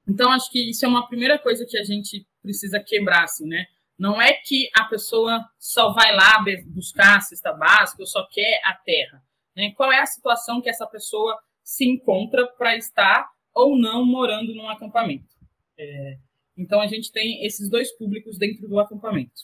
Então, 0.07 0.31
acho 0.31 0.51
que 0.51 0.71
isso 0.71 0.85
é 0.85 0.89
uma 0.89 1.07
primeira 1.09 1.39
coisa 1.39 1.67
que 1.67 1.79
a 1.79 1.85
gente 1.85 2.27
precisa 2.43 2.79
quebrar, 2.79 3.25
assim, 3.25 3.47
né? 3.47 3.67
Não 3.99 4.21
é 4.21 4.33
que 4.33 4.69
a 4.75 4.85
pessoa 4.85 5.45
só 5.59 5.93
vai 5.93 6.15
lá 6.15 6.45
buscar 6.67 7.19
a 7.19 7.21
cesta 7.21 7.53
básica 7.53 8.03
ou 8.03 8.07
só 8.07 8.27
quer 8.29 8.61
a 8.65 8.75
terra. 8.75 9.23
Né? 9.57 9.73
Qual 9.77 9.91
é 9.93 10.01
a 10.01 10.07
situação 10.07 10.61
que 10.61 10.69
essa 10.69 10.87
pessoa 10.87 11.39
se 11.63 11.85
encontra 11.85 12.47
para 12.59 12.77
estar 12.77 13.27
ou 13.55 13.79
não 13.79 14.05
morando 14.05 14.55
num 14.55 14.69
acampamento? 14.69 15.33
É, 15.79 16.19
então, 16.57 16.81
a 16.81 16.87
gente 16.87 17.13
tem 17.13 17.45
esses 17.45 17.71
dois 17.71 17.93
públicos 17.93 18.37
dentro 18.37 18.69
do 18.69 18.79
acampamento. 18.81 19.43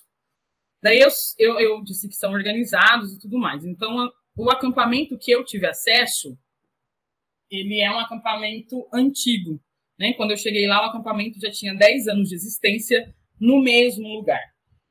Daí 0.82 0.98
eu, 0.98 1.10
eu, 1.38 1.60
eu 1.60 1.84
disse 1.84 2.08
que 2.08 2.14
são 2.14 2.32
organizados 2.32 3.12
e 3.12 3.20
tudo 3.20 3.38
mais. 3.38 3.64
Então, 3.64 4.10
o 4.36 4.50
acampamento 4.50 5.18
que 5.18 5.30
eu 5.30 5.44
tive 5.44 5.66
acesso, 5.66 6.36
ele 7.50 7.80
é 7.80 7.90
um 7.90 7.98
acampamento 7.98 8.88
antigo. 8.92 9.60
Né? 10.00 10.14
Quando 10.14 10.30
eu 10.30 10.36
cheguei 10.38 10.66
lá, 10.66 10.80
o 10.80 10.88
acampamento 10.88 11.38
já 11.38 11.50
tinha 11.50 11.74
10 11.74 12.08
anos 12.08 12.30
de 12.30 12.34
existência 12.34 13.14
no 13.38 13.62
mesmo 13.62 14.08
lugar. 14.08 14.40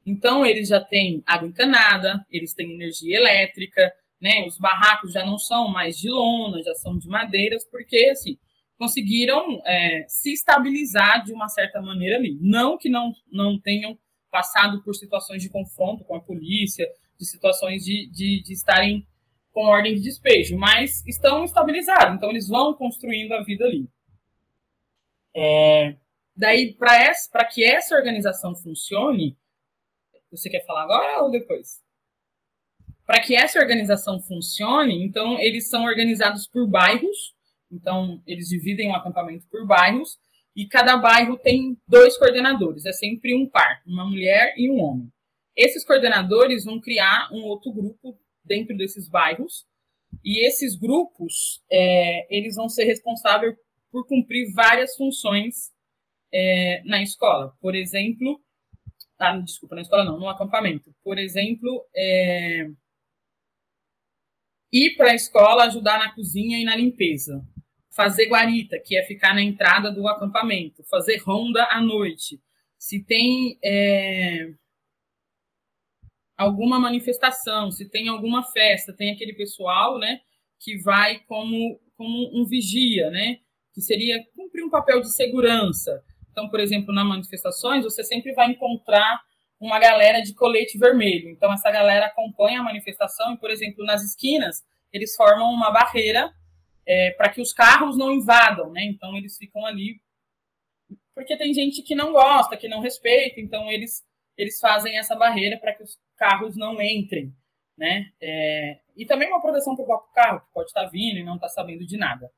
Então, 0.06 0.46
eles 0.46 0.70
já 0.70 0.80
têm 0.80 1.24
água 1.26 1.48
encanada, 1.48 2.24
eles 2.30 2.54
têm 2.54 2.72
energia 2.72 3.18
elétrica, 3.18 3.92
né? 4.22 4.46
Os 4.46 4.58
barracos 4.60 5.12
já 5.12 5.26
não 5.26 5.40
são 5.40 5.68
mais 5.68 5.98
de 5.98 6.10
lona, 6.10 6.62
já 6.62 6.76
são 6.76 6.96
de 6.98 7.08
madeiras, 7.08 7.68
porque, 7.70 8.10
assim, 8.12 8.38
conseguiram 8.78 9.60
é, 9.66 10.06
se 10.08 10.32
estabilizar 10.32 11.24
de 11.24 11.34
uma 11.34 11.50
certa 11.50 11.82
maneira 11.82 12.18
ali. 12.18 12.38
Não 12.40 12.78
que 12.78 12.88
não, 12.88 13.12
não 13.32 13.60
tenham 13.60 13.98
passado 14.32 14.84
por 14.84 14.94
situações 14.94 15.42
de 15.42 15.50
confronto 15.50 16.04
com 16.06 16.16
a 16.16 16.22
polícia, 16.22 16.88
de 17.20 17.26
situações 17.26 17.84
de, 17.84 18.10
de, 18.12 18.44
de 18.44 18.54
estarem 18.54 19.06
com 19.52 19.66
ordem 19.66 19.96
de 19.96 20.02
despejo, 20.02 20.56
mas 20.56 21.06
estão 21.08 21.44
estabilizados, 21.44 22.16
então 22.16 22.30
eles 22.30 22.48
vão 22.48 22.76
construindo 22.76 23.34
a 23.34 23.44
vida 23.44 23.66
ali. 23.66 23.90
É, 25.36 25.96
daí, 26.36 26.74
para 26.74 27.46
que 27.46 27.64
essa 27.64 27.96
organização 27.96 28.56
funcione, 28.56 29.38
você 30.32 30.50
quer 30.50 30.66
falar 30.66 30.84
agora 30.84 31.24
ou 31.24 31.32
depois? 31.32 31.82
Para 33.06 33.22
que 33.22 33.36
essa 33.36 33.60
organização 33.60 34.22
funcione, 34.22 35.04
então 35.04 35.40
eles 35.40 35.68
são 35.70 35.86
organizados 35.86 36.48
por 36.48 36.68
bairros, 36.68 37.36
então 37.72 38.22
eles 38.26 38.48
dividem 38.48 38.90
o 38.92 38.96
acampamento 38.96 39.48
por 39.50 39.66
bairros, 39.66 40.18
e 40.56 40.68
cada 40.68 40.98
bairro 40.98 41.38
tem 41.38 41.78
dois 41.88 42.18
coordenadores, 42.18 42.86
é 42.86 42.92
sempre 42.92 43.34
um 43.34 43.48
par, 43.48 43.82
uma 43.86 44.06
mulher 44.06 44.54
e 44.58 44.70
um 44.70 44.80
homem. 44.80 45.12
Esses 45.56 45.84
coordenadores 45.84 46.66
vão 46.66 46.80
criar 46.80 47.30
um 47.32 47.44
outro 47.44 47.72
grupo 47.72 48.20
dentro 48.44 48.78
desses 48.78 49.10
bairros, 49.10 49.66
e 50.24 50.46
esses 50.46 50.76
grupos, 50.76 51.64
é, 51.72 52.36
eles 52.36 52.56
vão 52.56 52.70
ser 52.70 52.84
responsáveis 52.86 53.56
por 53.92 54.08
cumprir 54.08 54.54
várias 54.54 54.96
funções 54.96 55.72
é, 56.32 56.82
na 56.86 57.02
escola. 57.02 57.54
Por 57.62 57.76
exemplo, 57.76 58.42
ah, 59.18 59.38
desculpa, 59.38 59.76
na 59.76 59.82
escola 59.82 60.06
não, 60.06 60.20
no 60.20 60.30
acampamento. 60.30 60.94
Por 61.04 61.18
exemplo, 61.18 61.86
é, 61.96 62.68
ir 64.72 64.96
para 64.96 65.12
a 65.12 65.16
escola 65.16 65.66
ajudar 65.66 66.00
na 66.00 66.14
cozinha 66.14 66.60
e 66.60 66.64
na 66.64 66.76
limpeza 66.76 67.46
fazer 68.00 68.28
guarita, 68.28 68.80
que 68.80 68.98
é 68.98 69.04
ficar 69.04 69.34
na 69.34 69.42
entrada 69.42 69.92
do 69.92 70.08
acampamento, 70.08 70.86
fazer 70.86 71.18
ronda 71.18 71.68
à 71.70 71.82
noite. 71.82 72.42
Se 72.78 73.04
tem 73.04 73.60
é, 73.62 74.54
alguma 76.38 76.80
manifestação, 76.80 77.72
se 77.72 77.90
tem 77.90 78.08
alguma 78.08 78.42
festa, 78.42 78.96
tem 78.96 79.12
aquele 79.12 79.34
pessoal, 79.34 80.00
né, 80.00 80.22
que 80.62 80.78
vai 80.78 81.20
como, 81.26 81.78
como 81.98 82.32
um 82.40 82.46
vigia, 82.46 83.10
né, 83.10 83.40
que 83.74 83.82
seria 83.82 84.24
cumprir 84.36 84.64
um 84.64 84.70
papel 84.70 85.02
de 85.02 85.14
segurança. 85.14 86.04
Então, 86.32 86.50
por 86.50 86.60
exemplo, 86.60 86.94
nas 86.94 87.06
manifestações, 87.06 87.84
você 87.84 88.04
sempre 88.04 88.34
vai 88.34 88.52
encontrar 88.52 89.22
uma 89.60 89.80
galera 89.80 90.22
de 90.22 90.34
colete 90.34 90.78
vermelho. 90.78 91.30
Então, 91.30 91.52
essa 91.52 91.70
galera 91.70 92.06
acompanha 92.06 92.62
a 92.62 92.64
manifestação 92.64 93.34
e, 93.34 93.38
por 93.38 93.52
exemplo, 93.52 93.86
nas 93.86 94.04
esquinas, 94.04 94.64
eles 94.92 95.16
formam 95.16 95.52
uma 95.52 95.72
barreira 95.72 96.34
é, 96.90 97.12
para 97.12 97.30
que 97.30 97.40
os 97.40 97.54
carros 97.54 97.96
não 97.96 98.12
invadam, 98.12 98.72
né? 98.72 98.84
Então 98.86 99.16
eles 99.16 99.38
ficam 99.38 99.64
ali 99.64 100.02
porque 101.14 101.38
tem 101.38 101.54
gente 101.54 101.84
que 101.84 101.94
não 101.94 102.12
gosta, 102.12 102.58
que 102.58 102.68
não 102.68 102.80
respeita, 102.80 103.40
então 103.40 103.70
eles 103.70 104.04
eles 104.36 104.58
fazem 104.60 104.98
essa 104.98 105.16
barreira 105.16 105.58
para 105.58 105.76
que 105.76 105.84
os 105.84 106.00
carros 106.18 106.56
não 106.56 106.82
entrem, 106.82 107.32
né? 107.78 108.10
É, 108.20 108.80
e 108.96 109.06
também 109.06 109.28
uma 109.28 109.42
proteção 109.42 109.76
para 109.76 109.84
o 109.84 109.86
próprio 109.86 110.14
carro 110.14 110.40
que 110.40 110.54
pode 110.54 110.70
estar 110.70 110.86
tá 110.86 110.90
vindo 110.90 111.20
e 111.20 111.24
não 111.24 111.36
está 111.36 111.48
sabendo 111.48 111.86
de 111.86 111.98
nada. 111.98 112.32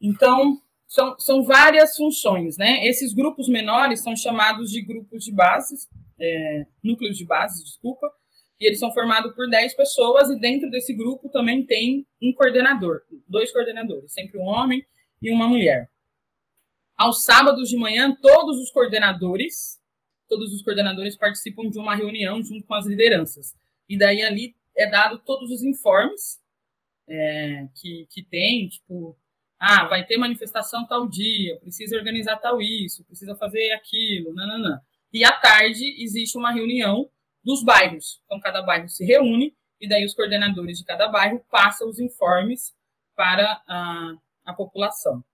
Então 0.00 0.60
são, 0.86 1.18
são 1.18 1.42
várias 1.42 1.96
funções, 1.96 2.56
né? 2.56 2.86
Esses 2.86 3.12
grupos 3.12 3.48
menores 3.48 4.00
são 4.02 4.16
chamados 4.16 4.70
de 4.70 4.80
grupos 4.80 5.24
de 5.24 5.32
bases, 5.32 5.88
é, 6.18 6.66
núcleos 6.82 7.16
de 7.16 7.24
bases, 7.26 7.62
desculpa, 7.62 8.10
e 8.60 8.66
eles 8.66 8.78
são 8.78 8.92
formados 8.92 9.34
por 9.34 9.48
10 9.48 9.74
pessoas, 9.76 10.30
e 10.30 10.38
dentro 10.38 10.70
desse 10.70 10.94
grupo 10.94 11.28
também 11.28 11.64
tem 11.64 12.06
um 12.20 12.32
coordenador, 12.32 13.02
dois 13.28 13.52
coordenadores, 13.52 14.12
sempre 14.12 14.38
um 14.38 14.44
homem 14.44 14.84
e 15.22 15.30
uma 15.30 15.46
mulher. 15.46 15.90
Aos 16.96 17.24
sábados 17.24 17.68
de 17.68 17.76
manhã, 17.76 18.16
todos 18.20 18.58
os 18.58 18.70
coordenadores, 18.72 19.78
todos 20.28 20.52
os 20.52 20.62
coordenadores 20.62 21.16
participam 21.16 21.70
de 21.70 21.78
uma 21.78 21.94
reunião 21.94 22.42
junto 22.42 22.66
com 22.66 22.74
as 22.74 22.86
lideranças. 22.86 23.54
E 23.88 23.96
daí 23.96 24.22
ali 24.22 24.56
é 24.76 24.90
dado 24.90 25.18
todos 25.18 25.50
os 25.50 25.62
informes 25.62 26.40
é, 27.06 27.68
que, 27.76 28.06
que 28.10 28.22
tem, 28.24 28.68
tipo, 28.68 29.16
ah, 29.58 29.86
vai 29.86 30.04
ter 30.06 30.16
manifestação 30.16 30.86
tal 30.86 31.08
dia, 31.08 31.58
precisa 31.60 31.96
organizar 31.96 32.36
tal 32.36 32.60
isso, 32.60 33.04
precisa 33.04 33.34
fazer 33.36 33.72
aquilo, 33.72 34.32
nananã. 34.32 34.80
E 35.12 35.24
à 35.24 35.32
tarde 35.32 36.02
existe 36.02 36.38
uma 36.38 36.52
reunião 36.52 37.10
dos 37.42 37.64
bairros. 37.64 38.20
Então, 38.24 38.38
cada 38.40 38.62
bairro 38.62 38.88
se 38.88 39.04
reúne 39.04 39.56
e 39.80 39.88
daí 39.88 40.04
os 40.04 40.14
coordenadores 40.14 40.78
de 40.78 40.84
cada 40.84 41.08
bairro 41.08 41.44
passam 41.50 41.88
os 41.88 41.98
informes 41.98 42.74
para 43.16 43.62
a, 43.66 44.14
a 44.44 44.52
população. 44.52 45.24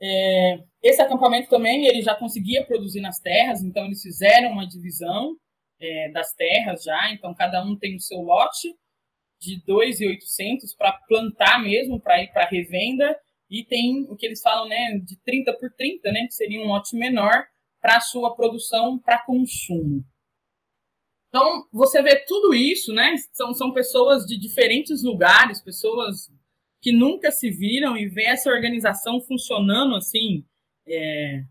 É, 0.00 0.62
esse 0.80 1.02
acampamento 1.02 1.48
também 1.48 1.86
ele 1.86 2.02
já 2.02 2.14
conseguia 2.14 2.64
produzir 2.64 3.00
nas 3.00 3.18
terras, 3.18 3.62
então 3.62 3.84
eles 3.86 4.00
fizeram 4.00 4.52
uma 4.52 4.66
divisão 4.66 5.36
é, 5.80 6.10
das 6.12 6.32
terras 6.34 6.84
já, 6.84 7.10
então 7.10 7.34
cada 7.34 7.64
um 7.64 7.76
tem 7.76 7.96
o 7.96 8.00
seu 8.00 8.20
lote 8.20 8.68
de 9.40 9.62
2,800 9.64 10.74
para 10.74 10.92
plantar 11.06 11.62
mesmo, 11.62 12.00
para 12.00 12.22
ir 12.22 12.32
para 12.32 12.48
revenda, 12.48 13.18
e 13.50 13.64
tem 13.64 14.06
o 14.10 14.16
que 14.16 14.26
eles 14.26 14.42
falam 14.42 14.68
né, 14.68 14.98
de 15.04 15.16
30 15.22 15.52
por 15.58 15.72
30, 15.72 16.12
né, 16.12 16.26
que 16.26 16.34
seria 16.34 16.60
um 16.60 16.66
lote 16.68 16.96
menor 16.96 17.44
para 17.80 17.96
a 17.96 18.00
sua 18.00 18.34
produção 18.34 18.98
para 18.98 19.24
consumo. 19.24 20.04
Então, 21.28 21.66
você 21.72 22.02
vê 22.02 22.24
tudo 22.24 22.54
isso, 22.54 22.92
né? 22.92 23.14
São, 23.32 23.52
são 23.52 23.72
pessoas 23.72 24.24
de 24.24 24.38
diferentes 24.38 25.02
lugares, 25.04 25.62
pessoas 25.62 26.30
que 26.80 26.90
nunca 26.90 27.30
se 27.30 27.50
viram 27.50 27.96
e 27.96 28.08
vê 28.08 28.24
essa 28.24 28.50
organização 28.50 29.20
funcionando 29.20 29.94
assim 29.94 30.44
é, 30.86 31.42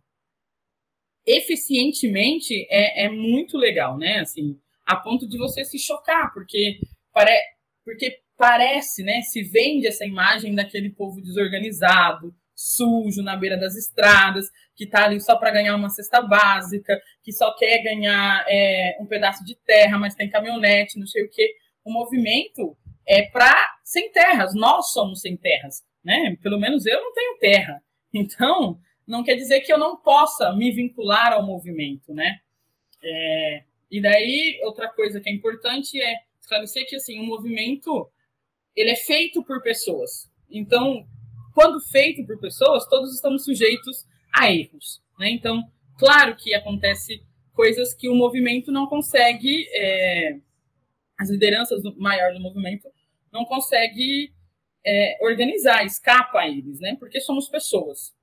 eficientemente 1.25 2.65
é, 2.70 3.06
é 3.06 3.10
muito 3.10 3.58
legal, 3.58 3.98
né? 3.98 4.20
Assim, 4.20 4.60
a 4.86 4.96
ponto 4.96 5.27
de 5.27 5.38
você 5.38 5.63
se 5.65 5.77
chocar, 5.77 6.34
porque, 6.34 6.79
pare, 7.13 7.32
porque 7.88 8.20
parece, 8.36 9.01
né, 9.01 9.22
se 9.22 9.41
vende 9.44 9.88
essa 9.88 10.06
imagem 10.06 10.53
daquele 10.53 10.89
povo 10.89 11.22
desorganizado, 11.22 12.36
sujo 12.53 13.24
na 13.24 13.38
beira 13.38 13.56
das 13.56 13.77
estradas, 13.77 14.46
que 14.75 14.84
está 14.84 15.06
ali 15.06 15.22
só 15.22 15.38
para 15.38 15.51
ganhar 15.51 15.74
uma 15.74 15.88
cesta 15.88 16.22
básica, 16.22 17.01
que 17.24 17.32
só 17.32 17.56
quer 17.56 17.82
ganhar 17.82 18.44
é, 18.50 18.98
um 19.00 19.06
pedaço 19.06 19.41
de 19.46 19.56
terra, 19.56 19.98
mas 19.98 20.15
tem 20.15 20.29
caminhonete, 20.29 21.00
não 21.00 21.08
sei 21.08 21.24
o 21.24 21.29
quê. 21.29 21.50
O 21.86 21.89
movimento 21.89 22.77
é 23.08 23.22
para 23.22 23.56
sem 23.86 24.12
terras. 24.12 24.53
Nós 24.53 24.91
somos 24.91 25.22
sem 25.22 25.38
terras, 25.38 25.82
né? 26.03 26.36
Pelo 26.44 26.60
menos 26.60 26.86
eu 26.86 27.01
não 27.01 27.13
tenho 27.13 27.38
terra. 27.38 27.82
Então, 28.13 28.77
não 29.08 29.24
quer 29.24 29.36
dizer 29.36 29.62
que 29.62 29.72
eu 29.72 29.77
não 29.77 29.96
possa 29.96 30.53
me 30.53 30.74
vincular 30.74 31.32
ao 31.32 31.46
movimento, 31.46 32.13
né? 32.13 32.38
É, 33.01 33.63
e 33.89 34.01
daí, 34.01 34.60
outra 34.63 34.89
coisa 34.89 35.22
que 35.22 35.29
é 35.29 35.34
importante 35.34 36.01
é 36.01 36.26
esclarecer 36.48 36.88
que 36.88 36.96
assim, 36.96 37.20
o 37.20 37.25
movimento 37.25 38.10
ele 38.74 38.92
é 38.92 38.96
feito 38.96 39.44
por 39.44 39.62
pessoas. 39.62 40.32
Então, 40.50 41.06
quando 41.54 41.80
feito 41.82 42.25
por 42.25 42.39
pessoas, 42.39 42.88
todos 42.88 43.13
estamos 43.13 43.44
sujeitos 43.44 44.06
a 44.34 44.51
erros. 44.51 45.01
Né? 45.20 45.32
Então, 45.32 45.62
claro 45.98 46.36
que 46.38 46.54
acontece 46.54 47.22
coisas 47.54 47.94
que 47.94 48.08
o 48.08 48.16
movimento 48.16 48.72
não 48.72 48.88
consegue, 48.88 49.68
é, 49.74 50.39
as 51.18 51.30
lideranças 51.30 51.82
do, 51.84 51.98
maior 52.00 52.34
do 52.34 52.39
movimento 52.39 52.88
não 53.34 53.44
consegue 53.44 54.32
é, 54.86 55.18
organizar, 55.22 55.84
escapa 55.84 56.39
a 56.39 56.48
eles, 56.48 56.80
né? 56.80 56.96
porque 57.00 57.20
somos 57.20 57.50
pessoas. 57.50 58.16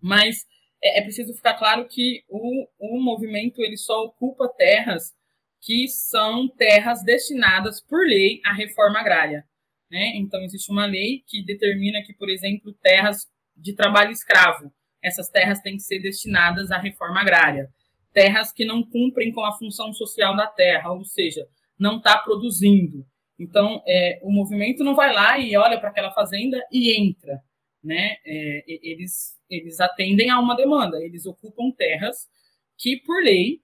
Mas 0.00 0.46
é, 0.82 1.00
é 1.00 1.02
preciso 1.02 1.34
ficar 1.34 1.54
claro 1.54 1.88
que 1.88 2.22
o, 2.28 2.68
o 2.78 3.00
movimento 3.02 3.62
ele 3.62 3.76
só 3.76 4.04
ocupa 4.04 4.48
terras 4.48 5.14
que 5.62 5.86
são 5.86 6.48
terras 6.48 7.04
destinadas 7.04 7.80
por 7.80 8.04
lei 8.04 8.40
à 8.44 8.52
reforma 8.52 8.98
agrária. 8.98 9.44
Né? 9.88 10.16
Então, 10.16 10.42
existe 10.42 10.70
uma 10.72 10.86
lei 10.86 11.22
que 11.26 11.44
determina 11.44 12.02
que, 12.02 12.12
por 12.12 12.28
exemplo, 12.28 12.72
terras 12.82 13.30
de 13.56 13.72
trabalho 13.72 14.10
escravo, 14.10 14.72
essas 15.00 15.28
terras 15.28 15.60
têm 15.60 15.76
que 15.76 15.82
ser 15.82 16.00
destinadas 16.00 16.72
à 16.72 16.78
reforma 16.78 17.20
agrária. 17.20 17.70
Terras 18.12 18.52
que 18.52 18.64
não 18.64 18.82
cumprem 18.82 19.32
com 19.32 19.44
a 19.44 19.56
função 19.56 19.92
social 19.92 20.36
da 20.36 20.48
terra, 20.48 20.92
ou 20.92 21.04
seja, 21.04 21.46
não 21.78 21.98
está 21.98 22.18
produzindo. 22.18 23.06
Então, 23.38 23.82
é, 23.86 24.18
o 24.22 24.32
movimento 24.32 24.82
não 24.82 24.94
vai 24.96 25.12
lá 25.12 25.38
e 25.38 25.56
olha 25.56 25.78
para 25.78 25.90
aquela 25.90 26.12
fazenda 26.12 26.60
e 26.72 26.98
entra. 26.98 27.40
Né? 27.82 28.16
É, 28.24 28.64
eles, 28.66 29.38
eles 29.48 29.78
atendem 29.80 30.28
a 30.28 30.40
uma 30.40 30.56
demanda, 30.56 31.02
eles 31.04 31.24
ocupam 31.24 31.70
terras 31.70 32.28
que, 32.76 32.96
por 33.04 33.22
lei, 33.22 33.60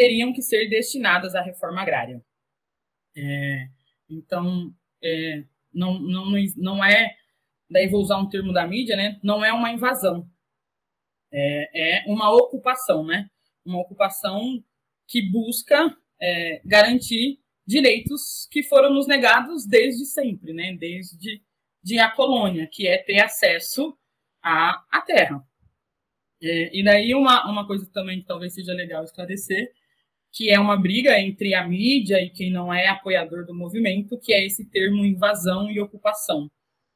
teriam 0.00 0.32
que 0.32 0.40
ser 0.40 0.66
destinadas 0.70 1.34
à 1.34 1.42
reforma 1.42 1.82
agrária. 1.82 2.24
É, 3.14 3.68
então, 4.08 4.74
é, 5.04 5.44
não, 5.70 6.00
não, 6.00 6.24
não 6.56 6.82
é, 6.82 7.14
daí 7.68 7.86
vou 7.86 8.00
usar 8.00 8.16
um 8.16 8.28
termo 8.28 8.50
da 8.50 8.66
mídia, 8.66 8.96
né? 8.96 9.20
Não 9.22 9.44
é 9.44 9.52
uma 9.52 9.70
invasão, 9.70 10.26
é, 11.30 12.00
é 12.00 12.04
uma 12.06 12.34
ocupação, 12.34 13.04
né? 13.04 13.28
Uma 13.62 13.78
ocupação 13.78 14.64
que 15.06 15.20
busca 15.20 15.94
é, 16.18 16.62
garantir 16.64 17.38
direitos 17.66 18.48
que 18.50 18.62
foram 18.62 18.94
nos 18.94 19.06
negados 19.06 19.66
desde 19.66 20.06
sempre, 20.06 20.54
né? 20.54 20.74
Desde 20.78 21.42
de 21.82 21.98
a 21.98 22.10
colônia, 22.10 22.66
que 22.66 22.86
é 22.86 22.96
ter 22.96 23.20
acesso 23.20 23.94
à, 24.42 24.82
à 24.90 25.02
terra. 25.02 25.46
É, 26.42 26.78
e 26.78 26.82
daí 26.82 27.14
uma, 27.14 27.50
uma 27.50 27.66
coisa 27.66 27.86
também 27.92 28.20
que 28.20 28.26
talvez 28.26 28.54
seja 28.54 28.72
legal 28.72 29.04
esclarecer 29.04 29.74
que 30.32 30.50
é 30.50 30.58
uma 30.58 30.76
briga 30.76 31.18
entre 31.18 31.54
a 31.54 31.66
mídia 31.66 32.22
e 32.22 32.30
quem 32.30 32.50
não 32.50 32.72
é 32.72 32.88
apoiador 32.88 33.44
do 33.44 33.54
movimento, 33.54 34.18
que 34.18 34.32
é 34.32 34.44
esse 34.44 34.64
termo 34.64 35.04
invasão 35.04 35.70
e 35.70 35.80
ocupação, 35.80 36.50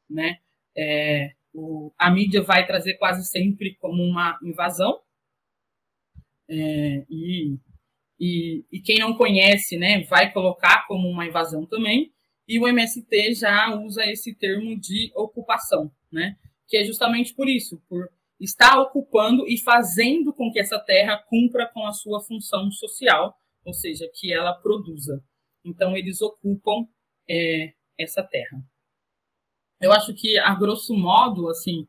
né? 0.08 0.38
É, 0.76 1.32
o, 1.52 1.92
a 1.98 2.10
mídia 2.10 2.42
vai 2.42 2.66
trazer 2.66 2.94
quase 2.94 3.24
sempre 3.28 3.74
como 3.76 4.02
uma 4.02 4.38
invasão, 4.42 5.00
é, 6.48 7.04
e, 7.08 7.56
e, 8.20 8.64
e, 8.70 8.80
quem 8.80 8.98
não 8.98 9.14
conhece, 9.16 9.78
né, 9.78 10.02
vai 10.04 10.30
colocar 10.32 10.86
como 10.86 11.08
uma 11.08 11.26
invasão 11.26 11.64
também, 11.66 12.12
e 12.46 12.58
o 12.58 12.68
MST 12.68 13.34
já 13.34 13.74
usa 13.74 14.04
esse 14.06 14.34
termo 14.34 14.78
de 14.78 15.10
ocupação, 15.14 15.90
né? 16.12 16.36
Que 16.68 16.76
é 16.76 16.84
justamente 16.84 17.34
por 17.34 17.48
isso, 17.48 17.82
por 17.88 18.10
está 18.40 18.80
ocupando 18.80 19.46
e 19.46 19.58
fazendo 19.58 20.32
com 20.32 20.50
que 20.52 20.58
essa 20.58 20.78
terra 20.78 21.18
cumpra 21.28 21.66
com 21.66 21.86
a 21.86 21.92
sua 21.92 22.20
função 22.20 22.70
social, 22.70 23.38
ou 23.64 23.72
seja, 23.72 24.10
que 24.14 24.32
ela 24.32 24.52
produza. 24.52 25.22
Então, 25.64 25.96
eles 25.96 26.20
ocupam 26.20 26.86
é, 27.28 27.72
essa 27.98 28.22
terra. 28.22 28.62
Eu 29.80 29.92
acho 29.92 30.14
que, 30.14 30.38
a 30.38 30.54
grosso 30.54 30.94
modo, 30.94 31.48
assim, 31.48 31.86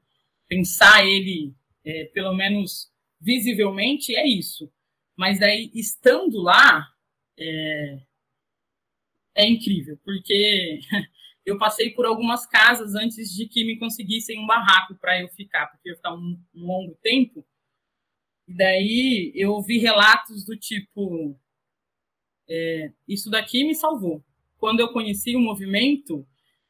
pensar 0.48 1.06
ele, 1.06 1.54
é, 1.84 2.06
pelo 2.06 2.34
menos 2.34 2.92
visivelmente, 3.20 4.16
é 4.16 4.28
isso. 4.28 4.72
Mas 5.16 5.40
daí, 5.40 5.72
estando 5.74 6.42
lá, 6.42 6.88
é, 7.38 8.00
é 9.36 9.48
incrível, 9.48 9.98
porque 10.04 10.80
eu 11.46 11.58
passei 11.58 11.92
por 11.92 12.06
algumas 12.06 12.46
casas 12.46 12.96
antes 12.96 13.32
de 13.32 13.48
que 13.48 13.64
me 13.64 13.78
conseguissem 13.78 14.40
um 14.40 14.48
barraco 14.48 14.96
para 14.96 15.22
eu 15.22 15.30
ficar, 15.30 15.68
porque 15.68 15.90
eu 15.90 15.92
ia 15.92 15.98
ficar 15.98 16.14
um, 16.16 16.40
um, 16.56 16.66
longo 16.66 16.98
tempo. 17.04 17.46
E 18.48 18.54
daí 18.54 19.32
eu 19.36 19.52
ouvi 19.52 19.78
relatos 19.78 20.44
do 20.44 20.58
tipo: 20.58 21.38
é, 22.50 22.92
Isso 23.08 23.30
daqui 23.30 23.64
me 23.64 23.76
salvou. 23.76 24.24
Quando 24.58 24.80
eu 24.80 24.92
conheci 24.92 25.36
o 25.36 25.40
movimento, 25.40 26.26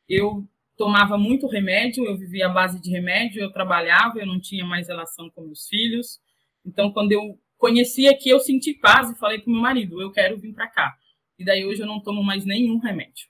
eu 0.10 0.46
tomava 0.76 1.18
muito 1.18 1.48
remédio, 1.48 2.06
eu 2.06 2.18
vivia 2.18 2.48
à 2.48 2.50
base 2.50 2.82
de 2.82 2.92
remédio, 2.92 3.42
eu 3.42 3.52
trabalhava, 3.52 4.20
eu 4.20 4.26
não 4.26 4.40
tinha 4.42 4.66
mais 4.66 4.90
relação 4.90 5.30
com 5.30 5.42
meus 5.42 5.68
filhos. 5.70 6.20
Então, 6.66 6.92
quando 6.92 7.14
eu 7.14 7.40
conheci 7.58 8.08
aqui, 8.10 8.30
eu 8.30 8.40
senti 8.40 8.74
paz 8.74 9.10
e 9.10 9.18
falei 9.18 9.40
para 9.40 9.52
meu 9.54 9.62
marido: 9.62 10.02
Eu 10.02 10.12
quero 10.12 10.38
vir 10.38 10.54
para 10.54 10.68
cá. 10.68 10.98
E 11.40 11.46
daí 11.46 11.66
hoje 11.66 11.82
eu 11.82 11.88
não 11.88 12.02
tomo 12.02 12.22
mais 12.22 12.46
nenhum 12.46 12.78
remédio. 12.78 13.28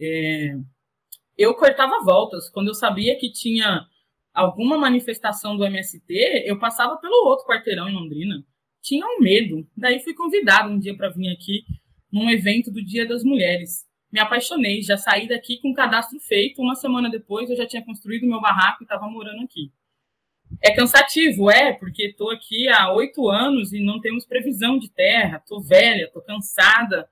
É, 0.00 0.56
eu 1.36 1.54
cortava 1.54 2.02
voltas. 2.04 2.48
Quando 2.48 2.68
eu 2.68 2.74
sabia 2.74 3.16
que 3.18 3.30
tinha 3.30 3.86
alguma 4.32 4.78
manifestação 4.78 5.56
do 5.56 5.64
MST, 5.64 6.44
eu 6.46 6.58
passava 6.58 6.96
pelo 6.96 7.26
outro 7.26 7.46
quarteirão 7.46 7.88
em 7.88 7.94
Londrina. 7.94 8.44
Tinha 8.82 9.04
um 9.06 9.20
medo. 9.20 9.66
Daí 9.76 10.00
fui 10.00 10.14
convidado 10.14 10.70
um 10.70 10.78
dia 10.78 10.96
para 10.96 11.10
vir 11.10 11.28
aqui 11.30 11.64
num 12.10 12.30
evento 12.30 12.70
do 12.70 12.82
Dia 12.84 13.06
das 13.06 13.22
Mulheres. 13.22 13.86
Me 14.10 14.18
apaixonei, 14.18 14.82
já 14.82 14.96
saí 14.96 15.28
daqui 15.28 15.58
com 15.60 15.70
o 15.70 15.74
cadastro 15.74 16.18
feito. 16.20 16.60
Uma 16.60 16.74
semana 16.74 17.10
depois 17.10 17.48
eu 17.50 17.56
já 17.56 17.66
tinha 17.66 17.84
construído 17.84 18.26
meu 18.26 18.40
barraco 18.40 18.82
e 18.82 18.84
estava 18.84 19.08
morando 19.08 19.42
aqui. 19.44 19.70
É 20.60 20.74
cansativo, 20.74 21.48
é, 21.48 21.72
porque 21.72 22.06
estou 22.06 22.30
aqui 22.30 22.68
há 22.68 22.92
oito 22.92 23.28
anos 23.28 23.72
e 23.72 23.80
não 23.80 24.00
temos 24.00 24.26
previsão 24.26 24.78
de 24.78 24.90
terra. 24.90 25.38
Estou 25.38 25.62
velha, 25.62 26.04
estou 26.04 26.22
cansada 26.22 27.08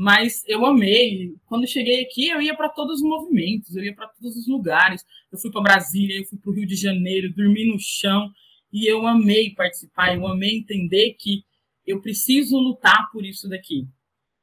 mas 0.00 0.42
eu 0.46 0.64
amei. 0.64 1.34
Quando 1.44 1.68
cheguei 1.68 2.02
aqui, 2.02 2.28
eu 2.28 2.40
ia 2.40 2.56
para 2.56 2.70
todos 2.70 3.02
os 3.02 3.06
movimentos, 3.06 3.76
eu 3.76 3.84
ia 3.84 3.94
para 3.94 4.08
todos 4.08 4.34
os 4.34 4.48
lugares. 4.48 5.04
Eu 5.30 5.38
fui 5.38 5.50
para 5.50 5.60
Brasília, 5.60 6.16
eu 6.16 6.24
fui 6.24 6.38
para 6.38 6.50
o 6.50 6.54
Rio 6.54 6.66
de 6.66 6.74
Janeiro, 6.74 7.34
dormi 7.34 7.70
no 7.70 7.78
chão 7.78 8.32
e 8.72 8.90
eu 8.90 9.06
amei 9.06 9.50
participar, 9.54 10.16
eu 10.16 10.26
amei 10.26 10.56
entender 10.56 11.16
que 11.18 11.44
eu 11.86 12.00
preciso 12.00 12.56
lutar 12.56 13.10
por 13.12 13.26
isso 13.26 13.46
daqui. 13.46 13.86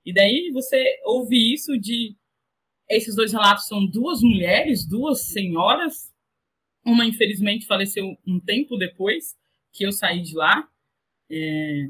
E 0.05 0.13
daí 0.13 0.51
você 0.53 0.99
ouve 1.03 1.51
isso 1.51 1.75
de 1.75 2.15
esses 2.87 3.15
dois 3.15 3.31
relatos 3.31 3.65
são 3.65 3.83
duas 3.83 4.21
mulheres, 4.21 4.87
duas 4.87 5.21
senhoras. 5.21 6.13
Uma 6.85 7.03
infelizmente 7.03 7.65
faleceu 7.65 8.15
um 8.27 8.39
tempo 8.39 8.77
depois 8.77 9.35
que 9.73 9.83
eu 9.83 9.91
saí 9.91 10.21
de 10.21 10.35
lá. 10.35 10.69
É, 11.31 11.89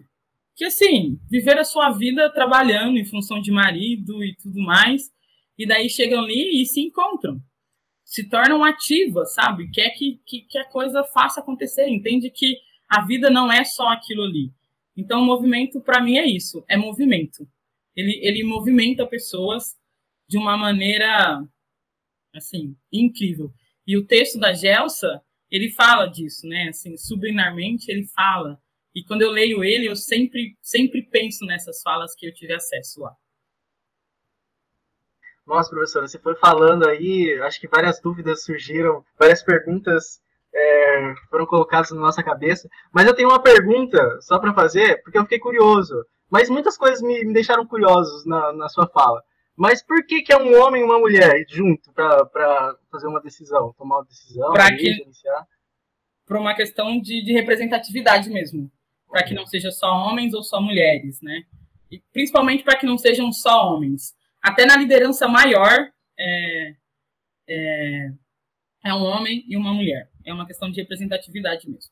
que 0.57 0.65
assim, 0.65 1.19
viver 1.29 1.59
a 1.59 1.63
sua 1.63 1.91
vida 1.91 2.31
trabalhando 2.31 2.97
em 2.97 3.05
função 3.05 3.39
de 3.39 3.51
marido 3.51 4.23
e 4.23 4.35
tudo 4.35 4.59
mais, 4.59 5.11
e 5.55 5.67
daí 5.67 5.87
chegam 5.87 6.23
ali 6.23 6.59
e 6.59 6.65
se 6.65 6.81
encontram, 6.81 7.39
se 8.03 8.27
tornam 8.27 8.63
ativas, 8.63 9.35
sabe? 9.35 9.69
Quer 9.69 9.91
que, 9.91 10.19
que, 10.25 10.41
que 10.41 10.57
a 10.57 10.65
coisa 10.65 11.03
faça 11.03 11.41
acontecer, 11.41 11.87
entende 11.87 12.31
que 12.31 12.57
a 12.89 13.05
vida 13.05 13.29
não 13.29 13.51
é 13.51 13.63
só 13.63 13.89
aquilo 13.89 14.23
ali. 14.23 14.51
Então, 14.95 15.21
o 15.21 15.25
movimento, 15.25 15.79
para 15.79 16.01
mim, 16.01 16.17
é 16.17 16.25
isso: 16.25 16.65
é 16.67 16.75
movimento. 16.75 17.47
Ele, 17.95 18.19
ele 18.23 18.43
movimenta 18.43 19.05
pessoas 19.05 19.75
de 20.27 20.39
uma 20.39 20.57
maneira, 20.57 21.47
assim, 22.33 22.75
incrível. 22.91 23.53
E 23.85 23.95
o 23.95 24.05
texto 24.05 24.39
da 24.39 24.53
Gelsa, 24.53 25.21
ele 25.51 25.69
fala 25.69 26.07
disso, 26.07 26.47
né? 26.47 26.69
Assim, 26.69 26.97
subliminarmente, 26.97 27.91
ele 27.91 28.05
fala 28.07 28.59
e 28.97 29.03
quando 29.03 29.21
eu 29.21 29.29
leio 29.29 29.63
ele, 29.63 29.87
eu 29.87 29.95
sempre, 29.95 30.57
sempre 30.59 31.03
penso 31.03 31.45
nessas 31.45 31.83
falas 31.83 32.15
que 32.15 32.25
eu 32.25 32.33
tive 32.33 32.55
acesso 32.55 32.99
lá. 32.99 33.13
Nossa, 35.45 35.69
professora, 35.69 36.07
você 36.07 36.17
foi 36.17 36.35
falando 36.35 36.89
aí, 36.89 37.39
acho 37.43 37.59
que 37.61 37.67
várias 37.67 38.01
dúvidas 38.01 38.43
surgiram, 38.43 39.05
várias 39.17 39.43
perguntas 39.43 40.19
é, 40.51 41.13
foram 41.29 41.45
colocadas 41.45 41.91
na 41.91 42.01
nossa 42.01 42.23
cabeça. 42.23 42.67
Mas 42.91 43.05
eu 43.05 43.13
tenho 43.13 43.29
uma 43.29 43.39
pergunta 43.39 44.19
só 44.21 44.39
para 44.39 44.51
fazer, 44.55 44.99
porque 45.03 45.19
eu 45.19 45.23
fiquei 45.23 45.37
curioso. 45.37 46.03
Mas 46.27 46.49
muitas 46.49 46.75
coisas 46.75 46.99
me, 46.99 47.23
me 47.23 47.33
deixaram 47.33 47.67
curiosos 47.67 48.25
na, 48.25 48.51
na 48.51 48.67
sua 48.67 48.87
fala. 48.87 49.21
Mas 49.55 49.83
por 49.83 50.03
que, 50.07 50.23
que 50.23 50.33
é 50.33 50.37
um 50.37 50.59
homem 50.59 50.81
e 50.81 50.85
uma 50.85 50.97
mulher 50.97 51.45
junto 51.47 51.93
para 51.93 52.75
fazer 52.91 53.05
uma 53.05 53.21
decisão, 53.21 53.75
tomar 53.77 53.97
uma 53.97 54.05
decisão, 54.05 54.51
pra 54.53 54.75
que... 54.75 55.03
iniciar? 55.03 55.45
Por 56.25 56.37
uma 56.37 56.55
questão 56.55 56.99
de, 56.99 57.23
de 57.23 57.31
representatividade 57.31 58.27
mesmo. 58.29 58.71
Para 59.09 59.23
que 59.23 59.33
não 59.33 59.45
seja 59.45 59.71
só 59.71 59.87
homens 59.87 60.33
ou 60.33 60.43
só 60.43 60.61
mulheres, 60.61 61.21
né? 61.21 61.43
E 61.89 61.99
principalmente 62.11 62.63
para 62.63 62.77
que 62.77 62.85
não 62.85 62.97
sejam 62.97 63.31
só 63.31 63.73
homens. 63.73 64.15
Até 64.41 64.65
na 64.65 64.75
liderança 64.75 65.27
maior 65.27 65.89
é, 66.19 66.75
é, 67.47 68.11
é 68.85 68.93
um 68.93 69.03
homem 69.03 69.45
e 69.47 69.55
uma 69.55 69.73
mulher. 69.73 70.09
É 70.25 70.33
uma 70.33 70.45
questão 70.45 70.69
de 70.69 70.81
representatividade 70.81 71.69
mesmo. 71.69 71.91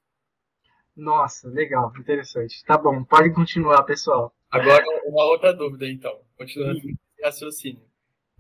Nossa, 0.96 1.50
legal, 1.50 1.92
interessante. 1.98 2.64
Tá 2.66 2.78
bom, 2.78 3.04
pode 3.04 3.34
continuar, 3.34 3.84
pessoal. 3.84 4.34
Agora, 4.50 4.84
uma 5.06 5.26
outra 5.26 5.54
dúvida, 5.54 5.88
então. 5.90 6.18
Continuando 6.38 6.80
o 6.80 7.24
raciocínio. 7.24 7.84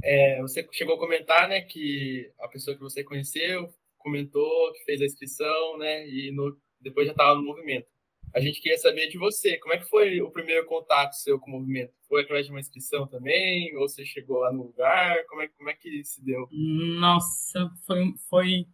É, 0.03 0.41
você 0.41 0.67
chegou 0.71 0.95
a 0.95 0.99
comentar, 0.99 1.47
né, 1.47 1.61
que 1.61 2.31
a 2.39 2.47
pessoa 2.47 2.75
que 2.75 2.81
você 2.81 3.03
conheceu 3.03 3.73
comentou 3.97 4.71
que 4.73 4.83
fez 4.85 5.01
a 5.01 5.05
inscrição, 5.05 5.77
né, 5.77 6.07
e 6.07 6.31
no, 6.31 6.57
depois 6.79 7.07
já 7.07 7.11
estava 7.11 7.35
no 7.35 7.43
movimento. 7.43 7.87
A 8.35 8.41
gente 8.41 8.61
queria 8.61 8.77
saber 8.77 9.07
de 9.07 9.17
você, 9.17 9.57
como 9.59 9.73
é 9.73 9.77
que 9.77 9.85
foi 9.85 10.21
o 10.21 10.29
primeiro 10.29 10.65
contato 10.65 11.13
seu 11.13 11.39
com 11.39 11.49
o 11.49 11.53
movimento? 11.53 11.93
Foi 12.09 12.21
através 12.21 12.45
de 12.45 12.51
uma 12.51 12.59
inscrição 12.59 13.07
também? 13.07 13.73
Ou 13.77 13.87
você 13.87 14.05
chegou 14.05 14.39
lá 14.39 14.51
no 14.51 14.63
lugar? 14.63 15.23
Como 15.27 15.41
é, 15.41 15.47
como 15.47 15.69
é 15.69 15.73
que 15.73 16.03
se 16.03 16.21
deu? 16.21 16.45
Nossa, 16.51 17.71
foi, 17.87 18.13
foi, 18.29 18.67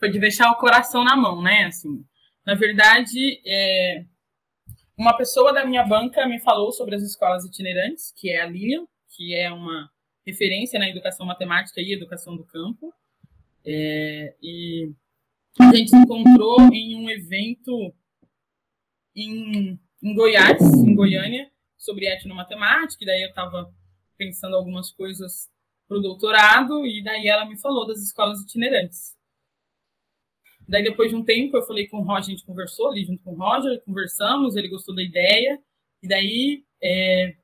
foi 0.00 0.10
de 0.10 0.18
deixar 0.18 0.50
o 0.50 0.56
coração 0.56 1.04
na 1.04 1.14
mão, 1.14 1.42
né? 1.42 1.64
Assim, 1.66 2.02
na 2.46 2.54
verdade, 2.54 3.42
é, 3.44 4.06
uma 4.96 5.14
pessoa 5.18 5.52
da 5.52 5.66
minha 5.66 5.84
banca 5.84 6.26
me 6.26 6.40
falou 6.40 6.72
sobre 6.72 6.94
as 6.94 7.02
escolas 7.02 7.44
itinerantes, 7.44 8.10
que 8.16 8.30
é 8.30 8.40
a 8.40 8.46
Lilian, 8.46 8.86
que 9.14 9.34
é 9.34 9.52
uma 9.52 9.90
referência 10.26 10.78
na 10.78 10.88
educação 10.88 11.26
matemática 11.26 11.82
e 11.82 11.92
educação 11.92 12.34
do 12.34 12.44
campo. 12.46 12.90
É, 13.66 14.34
e 14.42 14.90
a 15.60 15.74
gente 15.76 15.90
se 15.90 15.96
encontrou 15.96 16.58
em 16.72 16.96
um 16.96 17.10
evento 17.10 17.94
em, 19.16 19.80
em 20.02 20.14
Goiás, 20.14 20.62
em 20.62 20.94
Goiânia, 20.94 21.50
sobre 21.76 22.06
etnomatemática, 22.06 23.02
e 23.02 23.06
daí 23.06 23.22
eu 23.22 23.30
estava 23.30 23.72
pensando 24.16 24.54
algumas 24.54 24.90
coisas 24.90 25.48
para 25.88 25.96
o 25.96 26.00
doutorado, 26.00 26.86
e 26.86 27.02
daí 27.02 27.26
ela 27.26 27.46
me 27.46 27.58
falou 27.58 27.86
das 27.86 28.00
escolas 28.00 28.40
itinerantes. 28.40 29.16
Daí, 30.68 30.82
depois 30.82 31.10
de 31.10 31.16
um 31.16 31.24
tempo, 31.24 31.56
eu 31.56 31.62
falei 31.62 31.86
com 31.86 31.98
o 31.98 32.02
Roger, 32.02 32.34
a 32.34 32.36
gente 32.36 32.44
conversou 32.44 32.90
ali 32.90 33.04
junto 33.04 33.22
com 33.22 33.32
o 33.32 33.36
Roger, 33.36 33.80
conversamos, 33.84 34.56
ele 34.56 34.68
gostou 34.68 34.94
da 34.94 35.02
ideia, 35.02 35.60
e 36.02 36.08
daí 36.08 36.64
é, 36.82 37.36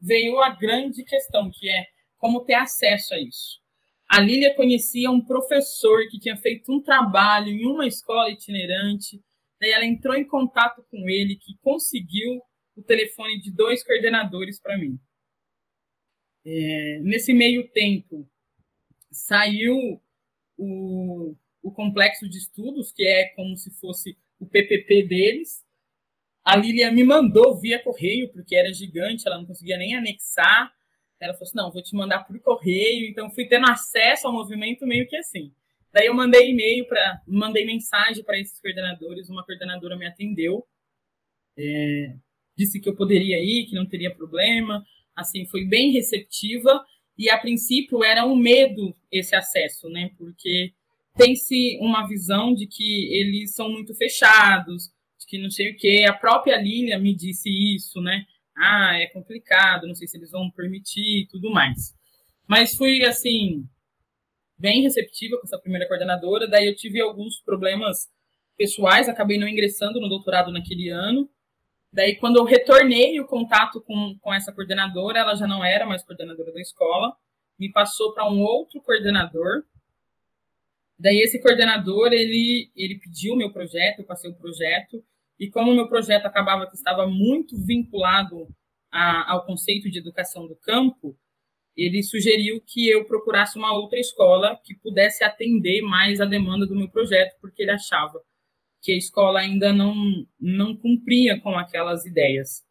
veio 0.00 0.40
a 0.40 0.50
grande 0.50 1.02
questão, 1.02 1.50
que 1.50 1.68
é 1.68 1.86
como 2.18 2.44
ter 2.44 2.54
acesso 2.54 3.14
a 3.14 3.18
isso. 3.18 3.60
A 4.08 4.20
Lília 4.20 4.54
conhecia 4.54 5.10
um 5.10 5.20
professor 5.20 6.06
que 6.08 6.18
tinha 6.18 6.36
feito 6.36 6.72
um 6.72 6.80
trabalho 6.80 7.48
em 7.48 7.66
uma 7.66 7.86
escola 7.86 8.30
itinerante, 8.30 9.20
daí 9.60 9.70
ela 9.70 9.84
entrou 9.84 10.14
em 10.14 10.26
contato 10.26 10.84
com 10.90 11.08
ele, 11.08 11.36
que 11.36 11.56
conseguiu 11.62 12.42
o 12.74 12.82
telefone 12.82 13.40
de 13.40 13.50
dois 13.50 13.82
coordenadores 13.82 14.60
para 14.60 14.76
mim. 14.76 14.98
É, 16.44 17.00
nesse 17.00 17.32
meio 17.32 17.68
tempo, 17.70 18.28
saiu 19.10 20.00
o, 20.56 21.34
o 21.62 21.72
complexo 21.72 22.28
de 22.28 22.38
estudos, 22.38 22.92
que 22.92 23.06
é 23.06 23.30
como 23.30 23.56
se 23.56 23.70
fosse 23.70 24.16
o 24.38 24.46
PPP 24.46 25.06
deles. 25.08 25.64
A 26.44 26.54
Lilian 26.54 26.92
me 26.92 27.02
mandou 27.02 27.56
via 27.56 27.82
correio, 27.82 28.30
porque 28.32 28.54
era 28.54 28.72
gigante, 28.72 29.26
ela 29.26 29.38
não 29.38 29.46
conseguia 29.46 29.76
nem 29.76 29.96
anexar. 29.96 30.72
Ela 31.18 31.32
falou 31.32 31.48
assim: 31.48 31.56
não, 31.56 31.72
vou 31.72 31.82
te 31.82 31.96
mandar 31.96 32.24
por 32.24 32.38
correio. 32.40 33.08
Então, 33.08 33.30
fui 33.30 33.46
tendo 33.46 33.68
acesso 33.68 34.26
ao 34.26 34.32
movimento 34.32 34.86
meio 34.86 35.08
que 35.08 35.16
assim. 35.16 35.52
Daí, 35.96 36.08
eu 36.08 36.14
mandei 36.14 36.50
e-mail, 36.50 36.86
para 36.86 37.22
mandei 37.26 37.64
mensagem 37.64 38.22
para 38.22 38.38
esses 38.38 38.60
coordenadores. 38.60 39.30
Uma 39.30 39.42
coordenadora 39.42 39.96
me 39.96 40.06
atendeu. 40.06 40.62
É, 41.56 42.14
disse 42.54 42.78
que 42.78 42.86
eu 42.86 42.94
poderia 42.94 43.42
ir, 43.42 43.64
que 43.64 43.74
não 43.74 43.86
teria 43.86 44.14
problema. 44.14 44.84
Assim, 45.16 45.46
foi 45.46 45.64
bem 45.64 45.92
receptiva 45.92 46.84
e 47.16 47.30
a 47.30 47.38
princípio 47.38 48.04
era 48.04 48.26
um 48.26 48.36
medo 48.36 48.94
esse 49.10 49.34
acesso, 49.34 49.88
né? 49.88 50.10
Porque 50.18 50.74
tem-se 51.16 51.78
uma 51.80 52.06
visão 52.06 52.52
de 52.52 52.66
que 52.66 53.08
eles 53.18 53.54
são 53.54 53.70
muito 53.70 53.94
fechados, 53.94 54.90
de 55.18 55.26
que 55.26 55.38
não 55.38 55.50
sei 55.50 55.70
o 55.70 55.76
quê. 55.78 56.04
A 56.06 56.12
própria 56.12 56.58
Lilia 56.58 56.98
me 56.98 57.14
disse 57.14 57.48
isso, 57.74 58.02
né? 58.02 58.26
Ah, 58.54 58.98
é 59.00 59.06
complicado, 59.06 59.86
não 59.86 59.94
sei 59.94 60.06
se 60.06 60.18
eles 60.18 60.30
vão 60.30 60.50
permitir 60.50 61.22
e 61.22 61.26
tudo 61.26 61.50
mais. 61.50 61.94
Mas 62.46 62.74
fui, 62.74 63.02
assim, 63.02 63.66
bem 64.58 64.82
receptiva 64.82 65.36
com 65.38 65.46
essa 65.46 65.58
primeira 65.58 65.86
coordenadora. 65.86 66.48
Daí 66.48 66.66
eu 66.66 66.76
tive 66.76 67.00
alguns 67.00 67.40
problemas 67.40 68.08
pessoais, 68.56 69.08
acabei 69.08 69.38
não 69.38 69.48
ingressando 69.48 70.00
no 70.00 70.08
doutorado 70.08 70.50
naquele 70.50 70.88
ano. 70.88 71.28
Daí, 71.92 72.16
quando 72.16 72.36
eu 72.36 72.44
retornei 72.44 73.18
o 73.20 73.26
contato 73.26 73.80
com, 73.80 74.18
com 74.20 74.34
essa 74.34 74.52
coordenadora, 74.52 75.20
ela 75.20 75.34
já 75.34 75.46
não 75.46 75.64
era 75.64 75.86
mais 75.86 76.02
coordenadora 76.02 76.52
da 76.52 76.60
escola, 76.60 77.16
me 77.58 77.70
passou 77.72 78.12
para 78.12 78.28
um 78.28 78.42
outro 78.42 78.80
coordenador. 78.82 79.64
Daí, 80.98 81.18
esse 81.18 81.40
coordenador, 81.40 82.12
ele, 82.12 82.70
ele 82.74 82.98
pediu 82.98 83.34
o 83.34 83.36
meu 83.36 83.52
projeto, 83.52 84.00
eu 84.00 84.04
passei 84.04 84.30
o 84.30 84.34
projeto, 84.34 85.02
e 85.38 85.48
como 85.48 85.70
o 85.70 85.74
meu 85.74 85.88
projeto 85.88 86.26
acabava 86.26 86.66
que 86.66 86.74
estava 86.74 87.06
muito 87.06 87.56
vinculado 87.58 88.48
a, 88.90 89.32
ao 89.32 89.44
conceito 89.44 89.90
de 89.90 89.98
educação 89.98 90.46
do 90.46 90.56
campo, 90.56 91.16
ele 91.76 92.02
sugeriu 92.02 92.60
que 92.66 92.88
eu 92.88 93.04
procurasse 93.04 93.58
uma 93.58 93.72
outra 93.76 93.98
escola 93.98 94.58
que 94.64 94.74
pudesse 94.74 95.22
atender 95.22 95.82
mais 95.82 96.20
a 96.20 96.24
demanda 96.24 96.66
do 96.66 96.74
meu 96.74 96.88
projeto, 96.88 97.36
porque 97.40 97.62
ele 97.62 97.72
achava 97.72 98.22
que 98.80 98.92
a 98.92 98.96
escola 98.96 99.40
ainda 99.40 99.72
não, 99.72 99.94
não 100.40 100.76
cumpria 100.76 101.40
com 101.40 101.58
aquelas 101.58 102.06
ideias. 102.06 102.64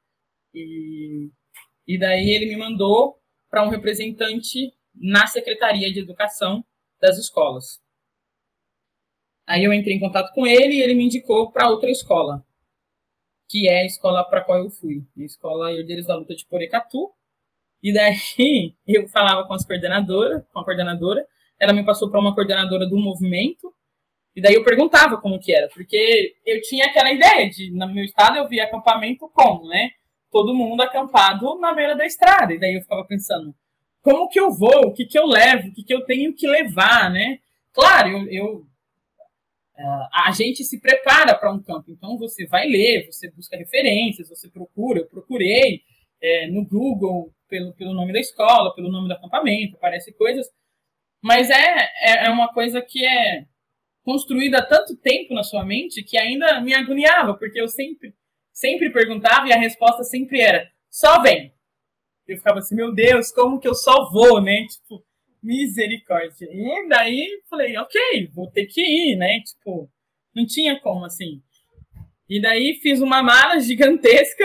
E, 0.53 1.29
e 1.87 1.99
daí 1.99 2.29
ele 2.29 2.47
me 2.47 2.57
mandou 2.57 3.19
para 3.49 3.63
um 3.63 3.69
representante 3.69 4.73
na 4.93 5.27
Secretaria 5.27 5.91
de 5.91 5.99
Educação 5.99 6.65
das 6.99 7.17
escolas. 7.17 7.79
Aí 9.45 9.63
eu 9.63 9.73
entrei 9.73 9.95
em 9.95 9.99
contato 9.99 10.33
com 10.33 10.47
ele 10.47 10.75
e 10.75 10.81
ele 10.81 10.95
me 10.95 11.05
indicou 11.05 11.51
para 11.51 11.69
outra 11.69 11.91
escola, 11.91 12.43
que 13.47 13.67
é 13.67 13.81
a 13.81 13.85
escola 13.85 14.23
para 14.23 14.43
qual 14.43 14.63
eu 14.63 14.71
fui, 14.71 15.05
a 15.17 15.23
Escola 15.23 15.71
Herdeiros 15.71 16.07
da 16.07 16.15
Luta 16.15 16.35
de 16.35 16.45
Porecatu. 16.47 17.13
E 17.85 17.93
daí 17.93 18.73
eu 18.87 19.07
falava 19.07 19.47
com 19.47 19.53
as 19.53 19.63
coordenadoras, 19.63 20.43
com 20.51 20.59
a 20.59 20.65
coordenadora, 20.65 21.23
ela 21.59 21.71
me 21.71 21.85
passou 21.85 22.09
para 22.09 22.19
uma 22.19 22.33
coordenadora 22.33 22.87
do 22.87 22.97
movimento, 22.97 23.71
e 24.35 24.41
daí 24.41 24.55
eu 24.55 24.63
perguntava 24.63 25.17
como 25.21 25.39
que 25.39 25.53
era, 25.53 25.69
porque 25.69 26.35
eu 26.43 26.59
tinha 26.63 26.87
aquela 26.87 27.11
ideia 27.11 27.47
de, 27.47 27.69
no 27.69 27.87
meu 27.93 28.03
estado, 28.03 28.37
eu 28.37 28.47
via 28.47 28.63
acampamento 28.63 29.29
como, 29.29 29.67
né? 29.67 29.91
Todo 30.31 30.55
mundo 30.55 30.81
acampado 30.81 31.59
na 31.59 31.73
beira 31.73 31.95
da 31.95 32.05
estrada. 32.05 32.53
E 32.53 32.59
daí 32.59 32.73
eu 32.73 32.81
ficava 32.81 33.05
pensando, 33.05 33.55
como 34.01 34.27
que 34.27 34.37
eu 34.37 34.51
vou? 34.51 34.87
O 34.87 34.93
que 34.93 35.05
que 35.05 35.17
eu 35.17 35.25
levo? 35.25 35.69
O 35.69 35.73
que 35.73 35.83
que 35.83 35.93
eu 35.93 36.03
tenho 36.03 36.33
que 36.35 36.45
levar, 36.47 37.09
né? 37.09 37.39
Claro, 37.71 38.09
eu, 38.09 38.27
eu 38.29 38.67
a 40.13 40.31
gente 40.31 40.65
se 40.65 40.81
prepara 40.81 41.35
para 41.35 41.53
um 41.53 41.61
campo. 41.61 41.89
Então 41.89 42.17
você 42.17 42.45
vai 42.45 42.67
ler, 42.67 43.05
você 43.05 43.29
busca 43.31 43.55
referências, 43.55 44.27
você 44.27 44.49
procura. 44.49 44.99
Eu 44.99 45.05
procurei 45.05 45.83
é, 46.21 46.47
no 46.47 46.65
Google 46.65 47.33
pelo, 47.47 47.73
pelo 47.73 47.93
nome 47.93 48.13
da 48.13 48.19
escola, 48.19 48.73
pelo 48.73 48.91
nome 48.91 49.07
do 49.07 49.13
acampamento, 49.13 49.75
aparece 49.75 50.13
coisas. 50.13 50.47
Mas 51.21 51.49
é, 51.49 51.89
é, 52.01 52.25
é 52.25 52.29
uma 52.29 52.51
coisa 52.53 52.81
que 52.81 53.05
é 53.05 53.45
construída 54.03 54.59
há 54.59 54.65
tanto 54.65 54.95
tempo 54.95 55.33
na 55.33 55.43
sua 55.43 55.65
mente 55.65 56.03
que 56.03 56.17
ainda 56.17 56.61
me 56.61 56.73
agoniava, 56.73 57.33
porque 57.33 57.59
eu 57.59 57.67
sempre, 57.67 58.13
sempre 58.53 58.91
perguntava 58.91 59.47
e 59.47 59.53
a 59.53 59.57
resposta 59.57 60.03
sempre 60.03 60.41
era: 60.41 60.71
só 60.89 61.21
vem. 61.21 61.53
Eu 62.27 62.37
ficava 62.37 62.59
assim, 62.59 62.75
meu 62.75 62.93
Deus, 62.93 63.31
como 63.31 63.59
que 63.59 63.67
eu 63.67 63.75
só 63.75 64.09
vou, 64.11 64.41
né? 64.41 64.65
Tipo, 64.67 65.03
misericórdia. 65.41 66.47
E 66.51 66.87
daí 66.87 67.41
falei, 67.49 67.77
ok, 67.77 68.31
vou 68.33 68.49
ter 68.49 68.65
que 68.65 68.81
ir, 68.81 69.15
né? 69.15 69.39
Tipo, 69.41 69.89
não 70.33 70.45
tinha 70.45 70.79
como 70.79 71.05
assim. 71.05 71.41
E 72.27 72.41
daí 72.41 72.79
fiz 72.81 72.99
uma 72.99 73.21
mala 73.21 73.59
gigantesca, 73.59 74.43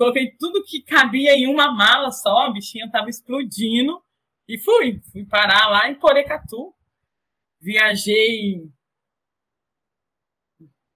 coloquei 0.00 0.34
tudo 0.38 0.64
que 0.64 0.80
cabia 0.80 1.34
em 1.34 1.46
uma 1.46 1.70
mala 1.70 2.10
só, 2.10 2.46
a 2.46 2.50
bichinha 2.50 2.90
tava 2.90 3.10
explodindo, 3.10 4.02
e 4.48 4.56
fui. 4.56 4.98
Fui 5.12 5.26
parar 5.26 5.68
lá 5.68 5.90
em 5.90 5.94
Porecatu, 5.94 6.74
viajei. 7.60 8.66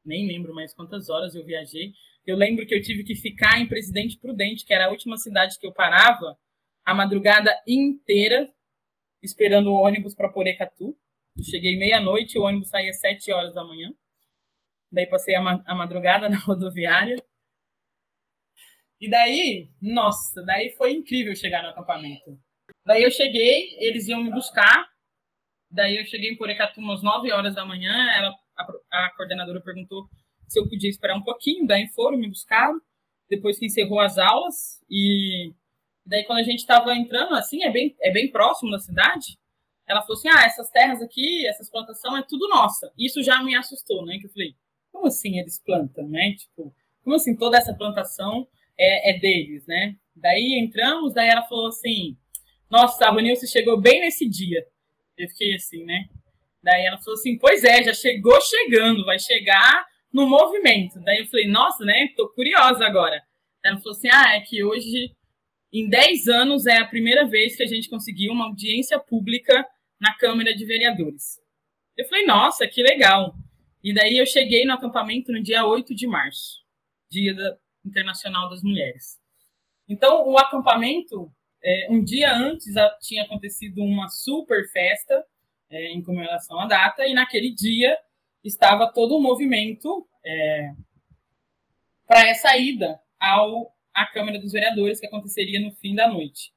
Nem 0.03 0.27
lembro 0.27 0.55
mais 0.55 0.73
quantas 0.73 1.11
horas 1.11 1.35
eu 1.35 1.45
viajei. 1.45 1.93
Eu 2.27 2.35
lembro 2.35 2.67
que 2.67 2.75
eu 2.75 2.81
tive 2.81 3.05
que 3.05 3.15
ficar 3.15 3.61
em 3.61 3.69
Presidente 3.69 4.19
Prudente, 4.19 4.65
que 4.65 4.73
era 4.73 4.87
a 4.87 4.91
última 4.91 5.19
cidade 5.19 5.59
que 5.59 5.67
eu 5.67 5.73
parava, 5.73 6.39
a 6.83 6.95
madrugada 6.95 7.55
inteira, 7.69 8.51
esperando 9.23 9.71
o 9.71 9.83
ônibus 9.83 10.15
para 10.15 10.33
Porecatu. 10.33 10.97
Eu 11.37 11.45
cheguei 11.45 11.77
meia-noite, 11.77 12.39
o 12.39 12.43
ônibus 12.43 12.71
saía 12.71 12.89
às 12.89 13.01
sete 13.01 13.31
horas 13.31 13.55
da 13.55 13.65
manhã. 13.65 13.93
Daí 14.91 15.07
passei 15.07 15.35
a, 15.35 15.43
ma 15.43 15.63
a 15.67 15.75
madrugada 15.75 16.27
na 16.31 16.39
rodoviária. 16.39 17.23
E 19.01 19.11
daí, 19.11 19.71
nossa, 19.81 20.43
daí 20.43 20.71
foi 20.71 20.93
incrível 20.93 21.35
chegar 21.35 21.63
no 21.63 21.69
acampamento. 21.69 22.39
Daí 22.87 23.03
eu 23.03 23.11
cheguei, 23.11 23.77
eles 23.79 24.09
iam 24.09 24.23
me 24.23 24.31
buscar. 24.31 24.87
Daí 25.71 25.97
eu 25.97 26.05
cheguei 26.05 26.31
em 26.31 26.37
Porecatu 26.37 26.81
umas 26.81 27.03
9 27.03 27.33
horas 27.33 27.55
da 27.55 27.65
manhã. 27.65 27.93
Ela, 28.17 28.35
a, 28.57 29.07
a 29.07 29.11
coordenadora 29.17 29.61
perguntou 29.61 30.09
se 30.49 30.59
eu 30.59 30.69
podia 30.69 30.91
esperar 30.91 31.17
um 31.17 31.23
pouquinho. 31.23 31.67
Daí 31.67 31.89
foram, 31.89 32.19
me 32.19 32.29
buscaram. 32.29 32.81
Depois 33.29 33.59
que 33.59 33.67
encerrou 33.67 34.01
as 34.01 34.19
aulas. 34.19 34.81
E 34.89 35.53
daí 36.07 36.25
quando 36.25 36.39
a 36.39 36.45
gente 36.45 36.61
estava 36.61 36.95
entrando, 36.95 37.35
assim, 37.35 37.63
é 37.65 37.71
bem, 37.71 37.97
é 38.01 38.13
bem 38.13 38.31
próximo 38.31 38.71
da 38.71 38.79
cidade. 38.79 39.39
Ela 39.87 40.03
falou 40.03 40.17
assim: 40.17 40.29
ah, 40.29 40.45
essas 40.45 40.71
terras 40.71 41.03
aqui, 41.03 41.47
essas 41.47 41.71
plantações 41.71 42.23
é 42.23 42.27
tudo 42.29 42.49
nossa. 42.49 42.93
Isso 42.97 43.23
já 43.23 43.43
me 43.43 43.55
assustou, 43.55 44.05
né? 44.05 44.19
Que 44.19 44.27
eu 44.27 44.31
falei: 44.31 44.55
como 44.93 45.07
assim 45.07 45.39
eles 45.39 45.61
plantam, 45.63 46.09
né? 46.09 46.35
Tipo, 46.35 46.75
como 47.03 47.17
assim 47.17 47.37
toda 47.37 47.59
essa 47.59 47.75
plantação 47.75 48.47
é, 48.79 49.11
é 49.11 49.19
deles, 49.19 49.67
né? 49.67 49.97
Daí 50.15 50.59
entramos, 50.59 51.13
daí 51.13 51.29
ela 51.29 51.43
falou 51.43 51.69
assim: 51.69 52.17
nossa, 52.71 53.07
a 53.07 53.11
Ronilson 53.11 53.47
chegou 53.47 53.81
bem 53.81 54.01
nesse 54.01 54.29
dia. 54.29 54.65
Eu 55.17 55.29
fiquei 55.29 55.55
assim, 55.55 55.85
né? 55.85 56.09
Daí 56.63 56.85
ela 56.87 56.99
falou 56.99 57.15
assim: 57.15 57.39
pois 57.39 57.65
é, 57.65 57.83
já 57.83 57.95
chegou 57.95 58.41
chegando, 58.41 59.05
vai 59.05 59.19
chegar 59.19 59.87
no 60.13 60.27
movimento. 60.27 61.01
Daí 61.01 61.19
eu 61.19 61.27
falei: 61.27 61.49
nossa, 61.49 61.85
né? 61.85 62.09
Tô 62.17 62.29
curiosa 62.31 62.85
agora. 62.87 63.21
Daí 63.63 63.73
ela 63.73 63.81
falou 63.81 63.97
assim: 63.97 64.09
ah, 64.13 64.35
é 64.35 64.41
que 64.41 64.63
hoje, 64.63 65.15
em 65.73 65.89
10 65.89 66.29
anos, 66.29 66.67
é 66.67 66.79
a 66.79 66.87
primeira 66.87 67.27
vez 67.27 67.57
que 67.57 67.63
a 67.63 67.67
gente 67.67 67.89
conseguiu 67.89 68.33
uma 68.33 68.47
audiência 68.47 68.99
pública 68.99 69.67
na 70.01 70.15
Câmara 70.17 70.55
de 70.55 70.65
Vereadores. 70.65 71.41
Eu 71.97 72.07
falei: 72.07 72.25
nossa, 72.25 72.67
que 72.67 72.83
legal. 72.83 73.35
E 73.83 73.93
daí 73.93 74.17
eu 74.17 74.27
cheguei 74.27 74.65
no 74.65 74.73
acampamento 74.73 75.31
no 75.31 75.43
dia 75.43 75.67
8 75.67 75.95
de 75.95 76.07
março, 76.07 76.65
Dia 77.11 77.35
Internacional 77.85 78.49
das 78.49 78.63
Mulheres. 78.63 79.19
Então, 79.89 80.27
o 80.29 80.39
acampamento, 80.39 81.31
é, 81.63 81.89
um 81.91 82.03
dia 82.03 82.35
antes 82.35 82.73
tinha 83.01 83.23
acontecido 83.25 83.83
uma 83.83 84.09
super 84.09 84.69
festa 84.71 85.25
é, 85.71 85.93
em 85.93 86.03
comemoração 86.03 86.59
à 86.61 86.67
data, 86.67 87.07
e 87.07 87.15
naquele 87.15 87.55
dia 87.55 87.99
estava 88.43 88.93
todo 88.93 89.17
o 89.17 89.21
movimento 89.21 90.07
é, 90.25 90.71
para 92.07 92.29
essa 92.29 92.57
ida 92.57 93.01
ao, 93.19 93.75
à 93.93 94.07
Câmara 94.07 94.39
dos 94.39 94.53
Vereadores, 94.53 95.01
que 95.01 95.07
aconteceria 95.07 95.61
no 95.61 95.73
fim 95.73 95.95
da 95.95 96.09
noite. 96.09 96.53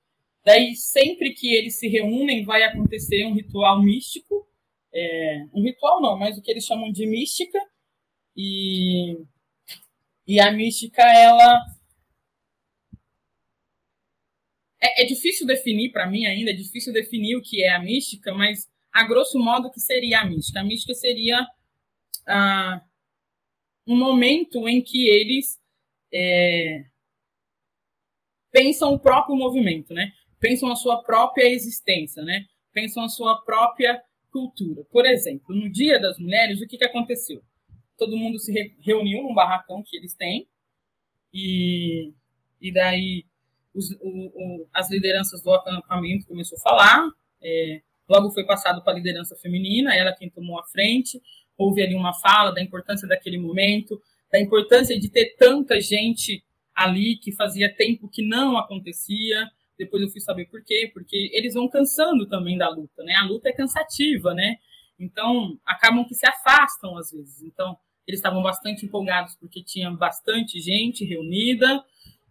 Daí, 0.46 0.76
sempre 0.76 1.34
que 1.34 1.54
eles 1.54 1.78
se 1.78 1.88
reúnem, 1.88 2.46
vai 2.46 2.64
acontecer 2.64 3.26
um 3.26 3.34
ritual 3.34 3.82
místico, 3.82 4.48
é, 4.94 5.46
um 5.54 5.62
ritual 5.62 6.02
não, 6.02 6.18
mas 6.18 6.38
o 6.38 6.42
que 6.42 6.50
eles 6.50 6.66
chamam 6.66 6.92
de 6.92 7.06
mística, 7.06 7.60
e, 8.36 9.18
e 10.28 10.40
a 10.40 10.52
mística, 10.52 11.02
ela... 11.02 11.66
É, 14.82 15.04
é 15.04 15.06
difícil 15.06 15.48
definir 15.48 15.92
para 15.92 16.06
mim 16.06 16.26
ainda, 16.26 16.52
é 16.52 16.54
difícil 16.54 16.94
definir 16.94 17.36
o 17.36 17.42
que 17.42 17.64
é 17.64 17.70
a 17.70 17.80
mística, 17.80 18.34
mas 18.34 18.70
a 18.92 19.04
grosso 19.08 19.40
modo 19.40 19.68
o 19.68 19.72
que 19.72 19.80
seria 19.80 20.22
a 20.22 20.26
mística? 20.26 20.60
A 20.60 20.64
mística 20.64 20.94
seria 20.94 21.48
ah, 22.28 22.82
um 23.88 23.96
momento 23.96 24.68
em 24.68 24.82
que 24.82 25.08
eles 25.08 25.60
é, 26.14 26.86
pensam 28.52 28.94
o 28.94 29.00
próprio 29.00 29.36
movimento, 29.36 29.94
né? 29.94 30.12
Pensam 30.40 30.72
a 30.72 30.76
sua 30.76 31.02
própria 31.04 31.48
existência, 31.50 32.24
né? 32.24 32.46
Pensam 32.74 33.04
a 33.04 33.10
sua 33.10 33.42
própria 33.42 34.04
cultura. 34.32 34.84
Por 34.92 35.06
exemplo, 35.06 35.56
no 35.56 35.72
Dia 35.72 36.00
das 36.00 36.20
Mulheres, 36.20 36.62
o 36.62 36.68
que, 36.68 36.78
que 36.78 36.86
aconteceu? 36.86 37.42
Todo 37.98 38.18
mundo 38.18 38.40
se 38.40 38.52
re 38.52 38.76
reuniu 38.80 39.24
num 39.24 39.34
barracão 39.34 39.84
que 39.84 39.98
eles 39.98 40.14
têm 40.14 40.48
e, 41.34 42.14
e 42.62 42.72
daí 42.72 43.26
os, 43.74 43.92
o, 44.02 44.02
o, 44.02 44.68
as 44.74 44.90
lideranças 44.90 45.42
do 45.42 45.54
acampamento 45.54 46.28
começou 46.28 46.58
a 46.58 46.62
falar. 46.62 47.10
É, 47.42 47.82
logo 48.10 48.32
foi 48.32 48.46
passado 48.46 48.84
para 48.84 48.94
a 48.94 48.96
liderança 48.96 49.36
feminina, 49.36 49.96
ela 49.96 50.16
quem 50.16 50.30
tomou 50.30 50.60
a 50.60 50.64
frente. 50.64 51.22
Houve 51.58 51.82
ali 51.82 51.96
uma 51.96 52.14
fala 52.14 52.52
da 52.52 52.62
importância 52.62 53.08
daquele 53.08 53.38
momento, 53.38 54.02
da 54.32 54.40
importância 54.40 55.00
de 55.00 55.10
ter 55.10 55.36
tanta 55.38 55.80
gente 55.82 56.44
ali 56.76 57.18
que 57.18 57.32
fazia 57.32 57.74
tempo 57.74 58.08
que 58.08 58.22
não 58.22 58.58
acontecia, 58.58 59.50
depois 59.78 60.02
eu 60.02 60.10
fui 60.10 60.22
saber 60.22 60.46
por 60.46 60.64
quê, 60.64 60.90
porque 60.94 61.30
eles 61.34 61.54
vão 61.54 61.68
cansando 61.68 62.28
também 62.28 62.58
da 62.58 62.70
luta, 62.70 63.04
né? 63.04 63.14
A 63.16 63.26
luta 63.26 63.50
é 63.50 63.54
cansativa, 63.54 64.34
né? 64.34 64.58
Então, 65.00 65.60
acabam 65.66 66.06
que 66.06 66.16
se 66.16 66.28
afastam 66.28 66.98
às 66.98 67.12
vezes. 67.12 67.42
Então, 67.44 67.78
eles 68.08 68.20
estavam 68.20 68.42
bastante 68.42 68.86
empolgados 68.86 69.36
porque 69.36 69.62
tinha 69.62 69.92
bastante 69.92 70.60
gente 70.62 71.04
reunida. 71.04 71.84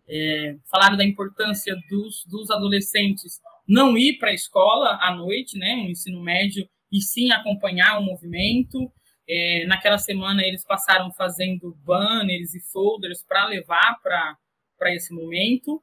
É, 0.09 0.57
falaram 0.71 0.97
da 0.97 1.05
importância 1.05 1.77
dos, 1.91 2.25
dos 2.27 2.51
adolescentes 2.51 3.41
não 3.69 3.99
ir 3.99 4.19
para 4.19 4.31
a 4.31 4.35
escola 4.35 4.99
à 5.01 5.15
noite, 5.15 5.59
né? 5.59 5.77
No 5.77 5.91
ensino 5.91 6.23
médio, 6.23 6.69
e 6.91 7.01
sim 7.01 7.31
acompanhar 7.33 7.99
o 7.99 8.03
movimento. 8.03 8.91
É, 9.29 9.67
naquela 9.67 9.99
semana, 9.99 10.43
eles 10.43 10.65
passaram 10.65 11.13
fazendo 11.13 11.77
banners 11.85 12.55
e 12.55 12.61
folders 12.61 13.25
para 13.27 13.47
levar 13.47 14.01
para 14.01 14.95
esse 14.95 15.13
momento. 15.13 15.83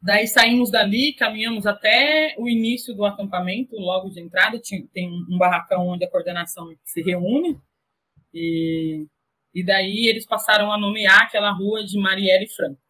Daí 0.00 0.26
saímos 0.26 0.70
dali, 0.70 1.14
caminhamos 1.14 1.66
até 1.66 2.34
o 2.38 2.48
início 2.48 2.94
do 2.94 3.04
acampamento, 3.04 3.74
logo 3.74 4.10
de 4.10 4.20
entrada, 4.20 4.60
tem 4.92 5.10
um 5.10 5.38
barracão 5.38 5.88
onde 5.88 6.04
a 6.04 6.10
coordenação 6.10 6.68
se 6.84 7.02
reúne, 7.02 7.58
e, 8.34 9.06
e 9.54 9.64
daí 9.64 10.08
eles 10.08 10.26
passaram 10.26 10.72
a 10.72 10.78
nomear 10.78 11.22
aquela 11.22 11.52
rua 11.52 11.84
de 11.84 11.98
Marielle 11.98 12.48
Franco. 12.48 12.80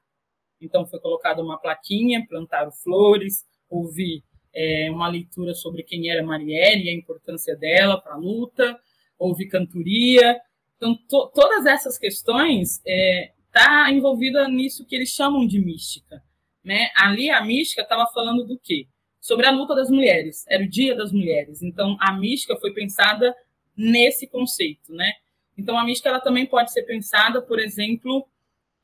Então 0.61 0.87
foi 0.87 0.99
colocada 0.99 1.43
uma 1.43 1.59
plaquinha, 1.61 2.27
plantaram 2.27 2.73
flores, 2.73 3.45
houve 3.69 4.25
é, 4.55 4.91
uma 4.91 5.09
leitura 5.09 5.55
sobre 5.55 5.83
quem 5.83 6.11
era 6.11 6.23
Marielle 6.23 6.85
e 6.85 6.91
a 6.91 6.95
importância 6.95 7.55
dela 7.57 8.01
para 8.01 8.15
a 8.15 8.19
luta, 8.19 8.79
houve 9.19 9.47
cantoria. 9.47 10.41
Então 10.77 10.97
to, 11.09 11.31
todas 11.35 11.67
essas 11.67 11.99
questões 11.99 12.79
estão 12.79 12.93
é, 12.93 13.33
tá 13.53 13.93
envolvida 13.93 14.49
nisso 14.49 14.87
que 14.87 14.97
eles 14.97 15.11
chamam 15.11 15.47
de 15.47 15.61
mística 15.61 16.23
né? 16.65 16.89
Ali 16.97 17.31
a 17.31 17.45
mística 17.45 17.83
estava 17.83 18.11
falando 18.13 18.45
do 18.45 18.59
quê? 18.59 18.89
Sobre 19.21 19.47
a 19.47 19.51
luta 19.51 19.75
das 19.75 19.91
mulheres. 19.91 20.45
Era 20.49 20.65
o 20.65 20.69
Dia 20.69 20.97
das 20.97 21.13
Mulheres. 21.13 21.63
Então 21.63 21.97
a 22.01 22.13
mística 22.13 22.57
foi 22.57 22.73
pensada 22.73 23.35
nesse 23.77 24.27
conceito, 24.27 24.93
né? 24.93 25.13
Então 25.57 25.79
a 25.79 25.85
mística 25.85 26.09
ela 26.09 26.21
também 26.21 26.47
pode 26.47 26.73
ser 26.73 26.83
pensada, 26.83 27.41
por 27.41 27.59
exemplo, 27.59 28.27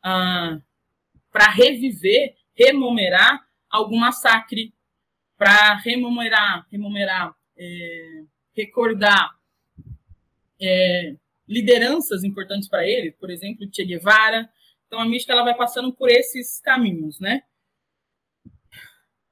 ah, 0.02 0.58
para 1.32 1.48
reviver, 1.50 2.36
rememorar 2.54 3.46
algum 3.68 3.96
massacre, 3.96 4.74
para 5.36 5.76
rememorar, 5.76 6.66
rememorar, 6.70 7.34
é, 7.56 8.22
recordar 8.54 9.30
é, 10.60 11.14
lideranças 11.48 12.24
importantes 12.24 12.68
para 12.68 12.86
ele, 12.86 13.12
por 13.12 13.30
exemplo, 13.30 13.66
Che 13.72 13.84
Guevara. 13.84 14.50
Então 14.86 15.00
a 15.00 15.06
mística 15.06 15.32
ela 15.32 15.44
vai 15.44 15.56
passando 15.56 15.92
por 15.92 16.10
esses 16.10 16.60
caminhos, 16.60 17.18
né? 17.18 17.42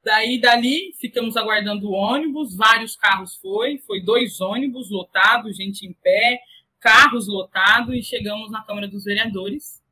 Daí, 0.02 0.40
dali, 0.40 0.94
ficamos 0.98 1.36
aguardando 1.36 1.90
o 1.90 1.92
ônibus, 1.92 2.56
vários 2.56 2.96
carros 2.96 3.36
foi, 3.36 3.78
foi 3.78 4.00
dois 4.00 4.40
ônibus 4.40 4.90
lotados, 4.90 5.56
gente 5.56 5.84
em 5.84 5.92
pé, 5.92 6.40
carros 6.80 7.26
lotados, 7.26 7.94
e 7.94 8.02
chegamos 8.02 8.50
na 8.50 8.62
Câmara 8.62 8.88
dos 8.88 9.04
Vereadores. 9.04 9.82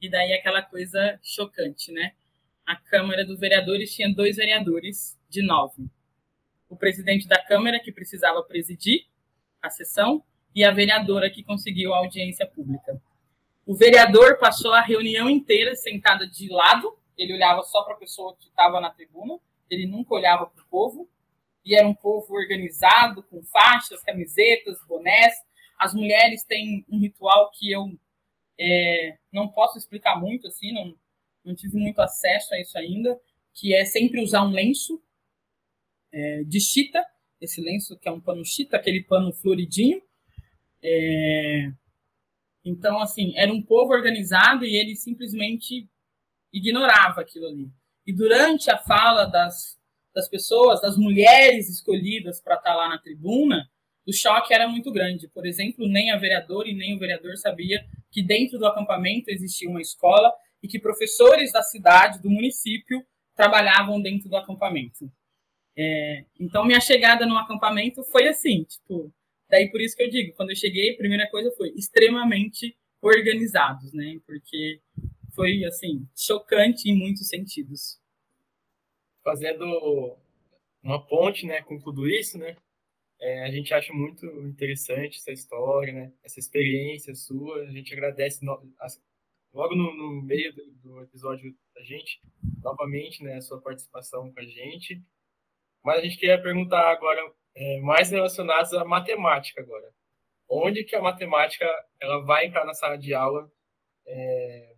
E 0.00 0.08
daí 0.08 0.32
aquela 0.32 0.62
coisa 0.62 1.18
chocante, 1.22 1.92
né? 1.92 2.12
A 2.66 2.76
Câmara 2.76 3.24
dos 3.24 3.40
Vereadores 3.40 3.94
tinha 3.94 4.12
dois 4.12 4.36
vereadores 4.36 5.18
de 5.28 5.42
nove. 5.42 5.86
O 6.68 6.76
presidente 6.76 7.28
da 7.28 7.42
Câmara, 7.42 7.80
que 7.80 7.92
precisava 7.92 8.42
presidir 8.42 9.06
a 9.62 9.70
sessão, 9.70 10.22
e 10.54 10.62
a 10.62 10.70
vereadora 10.70 11.28
que 11.28 11.42
conseguiu 11.42 11.92
a 11.92 11.98
audiência 11.98 12.46
pública. 12.46 13.00
O 13.66 13.74
vereador 13.74 14.38
passou 14.38 14.72
a 14.72 14.80
reunião 14.80 15.28
inteira 15.28 15.74
sentada 15.74 16.28
de 16.28 16.48
lado 16.48 16.96
ele 17.16 17.34
olhava 17.34 17.62
só 17.62 17.82
para 17.82 17.94
a 17.94 17.98
pessoa 17.98 18.36
que 18.36 18.48
estava 18.48 18.80
na 18.80 18.90
tribuna, 18.90 19.38
ele 19.70 19.86
nunca 19.86 20.14
olhava 20.14 20.46
para 20.46 20.62
o 20.62 20.66
povo, 20.66 21.08
e 21.64 21.74
era 21.74 21.86
um 21.86 21.94
povo 21.94 22.34
organizado, 22.34 23.22
com 23.22 23.42
faixas, 23.44 24.02
camisetas, 24.02 24.76
bonés. 24.86 25.34
As 25.78 25.94
mulheres 25.94 26.44
têm 26.44 26.84
um 26.88 26.98
ritual 26.98 27.50
que 27.50 27.70
eu 27.70 27.86
é, 28.58 29.18
não 29.32 29.48
posso 29.48 29.78
explicar 29.78 30.20
muito, 30.20 30.46
assim, 30.46 30.72
não, 30.72 30.94
não 31.44 31.54
tive 31.54 31.76
muito 31.76 32.00
acesso 32.00 32.54
a 32.54 32.60
isso 32.60 32.78
ainda, 32.78 33.18
que 33.52 33.74
é 33.74 33.84
sempre 33.84 34.22
usar 34.22 34.42
um 34.42 34.50
lenço 34.50 35.02
é, 36.12 36.44
de 36.44 36.60
chita, 36.60 37.04
esse 37.40 37.60
lenço 37.60 37.98
que 37.98 38.08
é 38.08 38.12
um 38.12 38.20
pano 38.20 38.44
chita, 38.44 38.76
aquele 38.76 39.02
pano 39.02 39.32
floridinho. 39.32 40.02
É, 40.82 41.72
então, 42.64 42.98
assim, 43.00 43.36
era 43.36 43.52
um 43.52 43.62
povo 43.62 43.92
organizado 43.92 44.64
e 44.64 44.74
ele 44.76 44.96
simplesmente 44.96 45.88
ignorava 46.52 47.20
aquilo 47.20 47.46
ali. 47.46 47.70
E 48.06 48.12
durante 48.12 48.70
a 48.70 48.78
fala 48.78 49.24
das, 49.24 49.78
das 50.14 50.28
pessoas, 50.28 50.80
das 50.80 50.96
mulheres 50.96 51.68
escolhidas 51.68 52.40
para 52.40 52.54
estar 52.54 52.70
tá 52.70 52.76
lá 52.76 52.88
na 52.88 52.98
tribuna, 52.98 53.68
o 54.06 54.12
choque 54.12 54.52
era 54.52 54.68
muito 54.68 54.92
grande. 54.92 55.28
Por 55.28 55.46
exemplo, 55.46 55.88
nem 55.88 56.10
a 56.10 56.16
vereadora 56.16 56.68
e 56.68 56.74
nem 56.74 56.94
o 56.94 56.98
vereador 56.98 57.36
sabia 57.36 57.84
que 58.10 58.22
dentro 58.22 58.58
do 58.58 58.66
acampamento 58.66 59.30
existia 59.30 59.68
uma 59.68 59.80
escola 59.80 60.32
e 60.62 60.68
que 60.68 60.78
professores 60.78 61.52
da 61.52 61.62
cidade, 61.62 62.22
do 62.22 62.30
município, 62.30 63.04
trabalhavam 63.34 64.00
dentro 64.00 64.28
do 64.28 64.36
acampamento. 64.36 65.10
É, 65.76 66.24
então, 66.38 66.64
minha 66.64 66.80
chegada 66.80 67.26
no 67.26 67.36
acampamento 67.36 68.04
foi 68.04 68.28
assim, 68.28 68.64
tipo, 68.64 69.12
daí 69.50 69.70
por 69.70 69.80
isso 69.80 69.96
que 69.96 70.04
eu 70.04 70.10
digo, 70.10 70.34
quando 70.36 70.50
eu 70.50 70.56
cheguei, 70.56 70.92
a 70.92 70.96
primeira 70.96 71.28
coisa 71.30 71.50
foi 71.56 71.70
extremamente 71.70 72.76
organizados, 73.02 73.92
né? 73.92 74.18
Porque 74.26 74.80
foi, 75.34 75.64
assim, 75.64 76.08
chocante 76.16 76.88
em 76.88 76.96
muitos 76.96 77.28
sentidos. 77.28 77.98
Fazendo 79.22 80.16
uma 80.82 81.04
ponte, 81.04 81.46
né, 81.46 81.62
com 81.62 81.78
tudo 81.78 82.08
isso, 82.08 82.38
né? 82.38 82.56
É, 83.20 83.44
a 83.44 83.50
gente 83.50 83.72
acha 83.72 83.92
muito 83.92 84.26
interessante 84.42 85.18
essa 85.18 85.32
história, 85.32 85.92
né? 85.92 86.12
Essa 86.22 86.40
experiência 86.40 87.14
sua. 87.14 87.62
A 87.62 87.70
gente 87.70 87.92
agradece 87.92 88.44
no, 88.44 88.60
logo 89.54 89.74
no, 89.74 89.94
no 89.94 90.22
meio 90.22 90.52
do, 90.54 90.70
do, 90.82 91.02
episódio 91.02 91.54
da 91.74 91.82
gente, 91.82 92.20
novamente, 92.62 93.22
né, 93.22 93.36
a 93.36 93.40
sua 93.40 93.60
participação 93.60 94.32
com 94.32 94.40
a 94.40 94.44
gente. 94.44 95.02
Mas 95.82 96.00
a 96.00 96.02
gente 96.02 96.18
queria 96.18 96.42
perguntar 96.42 96.90
agora, 96.90 97.20
é, 97.54 97.80
mais 97.80 98.10
relacionados 98.10 98.72
à 98.74 98.84
matemática 98.84 99.60
agora. 99.60 99.92
Onde 100.48 100.84
que 100.84 100.96
a 100.96 101.02
matemática 101.02 101.66
ela 102.00 102.20
vai 102.24 102.46
entrar 102.46 102.64
na 102.64 102.74
sala 102.74 102.98
de 102.98 103.14
aula 103.14 103.50
é, 104.06 104.74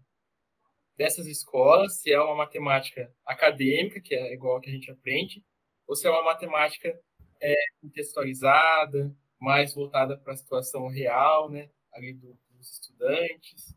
dessas 0.96 1.27
escolas? 1.27 2.01
Se 2.01 2.12
é 2.12 2.20
uma 2.20 2.35
matemática 2.35 3.12
acadêmica, 3.25 4.01
que 4.01 4.14
é 4.14 4.33
igual 4.35 4.61
que 4.61 4.68
a 4.68 4.72
gente 4.72 4.90
aprende, 4.90 5.42
ou 5.87 5.96
se 5.96 6.07
é 6.07 6.11
uma 6.11 6.22
matemática 6.22 6.99
é, 7.40 7.55
contextualizada, 7.81 9.14
mais 9.40 9.75
voltada 9.75 10.16
para 10.16 10.33
a 10.33 10.37
situação 10.37 10.88
real, 10.88 11.51
né, 11.51 11.68
ali 11.92 12.14
do, 12.14 12.37
dos 12.51 12.72
estudantes. 12.72 13.75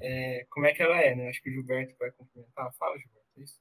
É, 0.00 0.46
como 0.50 0.66
é 0.66 0.72
que 0.72 0.82
ela 0.82 0.98
é, 1.00 1.14
né? 1.14 1.28
Acho 1.28 1.42
que 1.42 1.50
o 1.50 1.52
Gilberto 1.52 1.94
vai 1.98 2.10
complementar. 2.12 2.72
Fala, 2.78 2.96
Gilberto, 2.96 3.28
é 3.36 3.42
isso? 3.42 3.60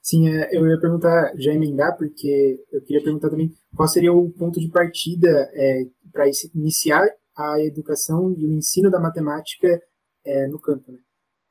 Sim, 0.00 0.28
é, 0.28 0.48
eu 0.56 0.66
ia 0.66 0.80
perguntar, 0.80 1.32
já 1.36 1.52
emendar, 1.52 1.96
porque 1.96 2.64
eu 2.72 2.82
queria 2.82 3.02
perguntar 3.02 3.28
também 3.28 3.54
qual 3.76 3.86
seria 3.86 4.12
o 4.12 4.30
ponto 4.30 4.58
de 4.58 4.68
partida 4.68 5.50
é, 5.52 5.84
para 6.10 6.24
iniciar 6.54 7.06
a 7.36 7.60
educação 7.60 8.34
e 8.36 8.46
o 8.46 8.52
ensino 8.52 8.90
da 8.90 8.98
matemática 8.98 9.82
é, 10.24 10.46
no 10.48 10.60
campo, 10.60 10.92
né? 10.92 10.98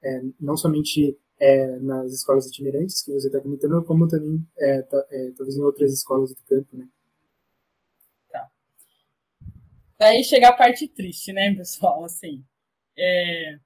É, 0.01 0.21
não 0.39 0.55
somente 0.57 1.17
é, 1.39 1.79
nas 1.79 2.11
escolas 2.11 2.47
itinerantes 2.47 3.01
que 3.01 3.11
você 3.11 3.27
está 3.27 3.39
comentando, 3.39 3.83
como 3.83 4.07
também 4.07 4.45
é, 4.57 4.81
talvez 4.81 5.57
em 5.57 5.61
outras 5.61 5.93
escolas 5.93 6.33
do 6.33 6.43
campo, 6.43 6.77
né? 6.77 6.87
Tá. 8.31 8.49
Daí 9.99 10.23
chega 10.23 10.49
a 10.49 10.53
parte 10.53 10.87
triste, 10.87 11.33
né, 11.33 11.53
pessoal? 11.53 12.05
Assim, 12.05 12.43
é, 12.97 13.59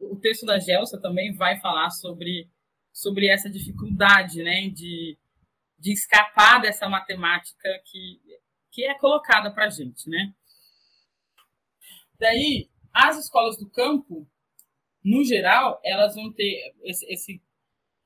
o 0.00 0.16
texto 0.16 0.46
da 0.46 0.58
Gelsa 0.58 1.00
também 1.00 1.34
vai 1.34 1.60
falar 1.60 1.90
sobre 1.90 2.50
sobre 2.92 3.28
essa 3.28 3.48
dificuldade 3.48 4.42
né, 4.42 4.68
de, 4.68 5.18
de 5.78 5.92
escapar 5.92 6.60
dessa 6.60 6.88
matemática 6.88 7.68
que, 7.86 8.20
que 8.70 8.84
é 8.84 8.94
colocada 8.98 9.50
para 9.50 9.70
gente. 9.70 10.08
Né? 10.08 10.32
Daí, 12.18 12.68
as 12.92 13.18
escolas 13.18 13.56
do 13.58 13.68
campo, 13.68 14.28
no 15.02 15.24
geral, 15.24 15.80
elas 15.82 16.14
vão 16.14 16.30
ter 16.32 16.74
esse, 16.82 17.10
esse, 17.10 17.42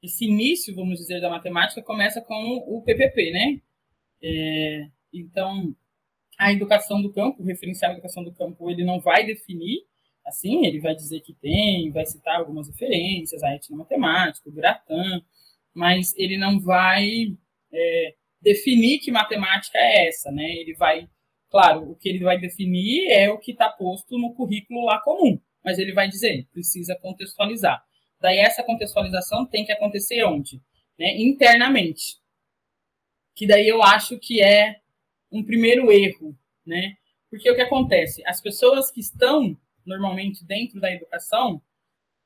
esse 0.03 0.25
início, 0.25 0.75
vamos 0.75 0.99
dizer, 0.99 1.21
da 1.21 1.29
matemática 1.29 1.83
começa 1.83 2.23
com 2.23 2.65
o 2.67 2.83
PPP, 2.83 3.33
né? 3.33 3.61
É, 4.23 4.89
então, 5.13 5.77
a 6.39 6.53
educação 6.53 7.01
do 7.03 7.13
campo, 7.13 7.43
o 7.43 7.47
referencial 7.47 7.93
da 7.93 7.99
educação 7.99 8.23
do 8.23 8.33
campo, 8.33 8.71
ele 8.71 8.85
não 8.85 9.01
vai 9.01 9.25
definir 9.25 9.85
Assim, 10.27 10.67
ele 10.67 10.81
vai 10.81 10.95
dizer 10.95 11.21
que 11.21 11.33
tem, 11.33 11.91
vai 11.93 12.05
citar 12.05 12.37
algumas 12.37 12.69
referências, 12.69 13.45
a 13.45 13.55
etnia 13.55 13.79
matemática, 13.79 14.49
o 14.49 14.53
Gratan, 14.53 15.23
mas 15.73 16.13
ele 16.17 16.37
não 16.37 16.59
vai 16.59 17.37
é, 17.73 18.15
definir 18.43 18.99
que 18.99 19.13
matemática 19.13 19.79
é 19.79 20.09
essa, 20.09 20.33
né? 20.33 20.43
Ele 20.43 20.75
vai, 20.75 21.09
claro, 21.49 21.93
o 21.93 21.95
que 21.95 22.09
ele 22.09 22.25
vai 22.25 22.41
definir 22.41 23.09
é 23.09 23.31
o 23.31 23.39
que 23.39 23.53
está 23.53 23.69
posto 23.69 24.19
no 24.19 24.35
currículo 24.35 24.85
lá 24.85 24.99
comum, 25.01 25.41
mas 25.65 25.79
ele 25.79 25.93
vai 25.93 26.09
dizer, 26.09 26.49
precisa 26.53 26.99
contextualizar. 27.01 27.81
Daí 28.21 28.39
essa 28.39 28.65
contextualização 28.65 29.47
tem 29.47 29.65
que 29.65 29.71
acontecer 29.71 30.25
onde? 30.25 30.61
Né? 30.99 31.19
Internamente. 31.19 32.17
Que 33.33 33.47
daí 33.47 33.69
eu 33.69 33.81
acho 33.81 34.19
que 34.19 34.43
é 34.43 34.81
um 35.31 35.45
primeiro 35.45 35.91
erro, 35.91 36.37
né? 36.65 36.97
Porque 37.31 37.51
o 37.51 37.55
que 37.55 37.61
acontece? 37.61 38.23
As 38.27 38.41
pessoas 38.41 38.91
que 38.91 39.01
estão 39.01 39.57
normalmente 39.85 40.45
dentro 40.45 40.81
da 40.81 40.91
educação, 40.91 41.63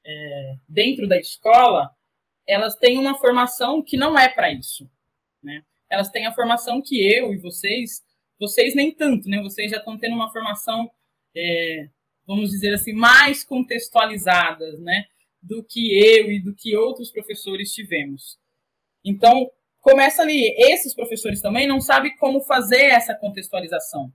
é, 0.04 0.56
dentro 0.68 1.06
da 1.06 1.18
escola, 1.18 1.90
elas 2.46 2.74
têm 2.76 2.98
uma 2.98 3.18
formação 3.18 3.82
que 3.82 3.96
não 3.96 4.18
é 4.18 4.28
para 4.28 4.52
isso, 4.52 4.90
né? 5.42 5.62
Elas 5.88 6.08
têm 6.08 6.26
a 6.26 6.32
formação 6.32 6.80
que 6.80 7.02
eu 7.02 7.32
e 7.32 7.38
vocês, 7.38 8.02
vocês 8.38 8.74
nem 8.74 8.92
tanto, 8.92 9.28
né? 9.28 9.40
Vocês 9.42 9.70
já 9.70 9.78
estão 9.78 9.98
tendo 9.98 10.14
uma 10.14 10.32
formação, 10.32 10.90
é, 11.36 11.88
vamos 12.26 12.50
dizer 12.50 12.74
assim, 12.74 12.92
mais 12.92 13.44
contextualizada, 13.44 14.78
né? 14.78 15.06
Do 15.42 15.64
que 15.64 15.98
eu 15.98 16.30
e 16.30 16.40
do 16.40 16.54
que 16.54 16.76
outros 16.76 17.10
professores 17.10 17.72
tivemos. 17.72 18.38
Então, 19.04 19.50
começa 19.80 20.22
ali. 20.22 20.54
Esses 20.58 20.94
professores 20.94 21.40
também 21.40 21.66
não 21.66 21.80
sabem 21.80 22.16
como 22.16 22.40
fazer 22.42 22.82
essa 22.82 23.14
contextualização. 23.14 24.12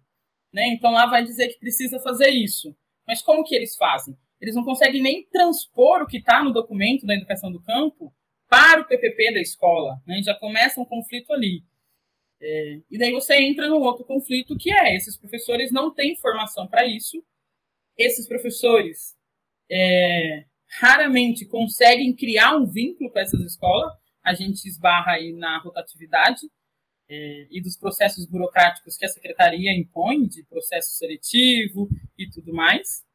Né? 0.53 0.67
Então, 0.69 0.91
lá 0.91 1.05
vai 1.05 1.23
dizer 1.23 1.49
que 1.49 1.59
precisa 1.59 1.99
fazer 1.99 2.29
isso. 2.29 2.75
Mas 3.07 3.21
como 3.21 3.43
que 3.43 3.55
eles 3.55 3.75
fazem? 3.75 4.17
Eles 4.39 4.55
não 4.55 4.63
conseguem 4.63 5.01
nem 5.01 5.25
transpor 5.27 6.01
o 6.01 6.07
que 6.07 6.17
está 6.17 6.43
no 6.43 6.53
documento 6.53 7.05
da 7.05 7.15
educação 7.15 7.51
do 7.51 7.61
campo 7.61 8.13
para 8.49 8.81
o 8.81 8.85
PPP 8.85 9.33
da 9.33 9.41
escola. 9.41 10.01
Né? 10.05 10.21
Já 10.23 10.33
começa 10.35 10.79
um 10.79 10.85
conflito 10.85 11.33
ali. 11.33 11.63
É, 12.41 12.79
e 12.91 12.97
daí 12.97 13.11
você 13.11 13.35
entra 13.35 13.67
no 13.67 13.79
outro 13.79 14.05
conflito 14.05 14.57
que 14.57 14.71
é 14.71 14.95
esses 14.95 15.17
professores 15.17 15.71
não 15.71 15.93
têm 15.93 16.15
formação 16.17 16.67
para 16.67 16.85
isso. 16.85 17.23
Esses 17.97 18.27
professores 18.27 19.15
é, 19.71 20.45
raramente 20.79 21.45
conseguem 21.45 22.13
criar 22.13 22.55
um 22.55 22.65
vínculo 22.65 23.09
com 23.09 23.19
essas 23.19 23.41
escolas. 23.41 23.93
A 24.25 24.33
gente 24.33 24.67
esbarra 24.67 25.13
aí 25.13 25.31
na 25.31 25.59
rotatividade 25.59 26.49
é, 27.07 27.47
e 27.51 27.61
dos 27.61 27.77
processos 27.77 28.25
burocráticos 28.25 28.97
que 28.97 29.05
a 29.05 29.09
secretaria 29.09 29.71
impõe, 29.71 30.27
de 30.27 30.43
processo 30.43 30.95
seletivo 30.95 31.87
e 32.17 32.29
tudo 32.29 32.53
mais. 32.53 33.05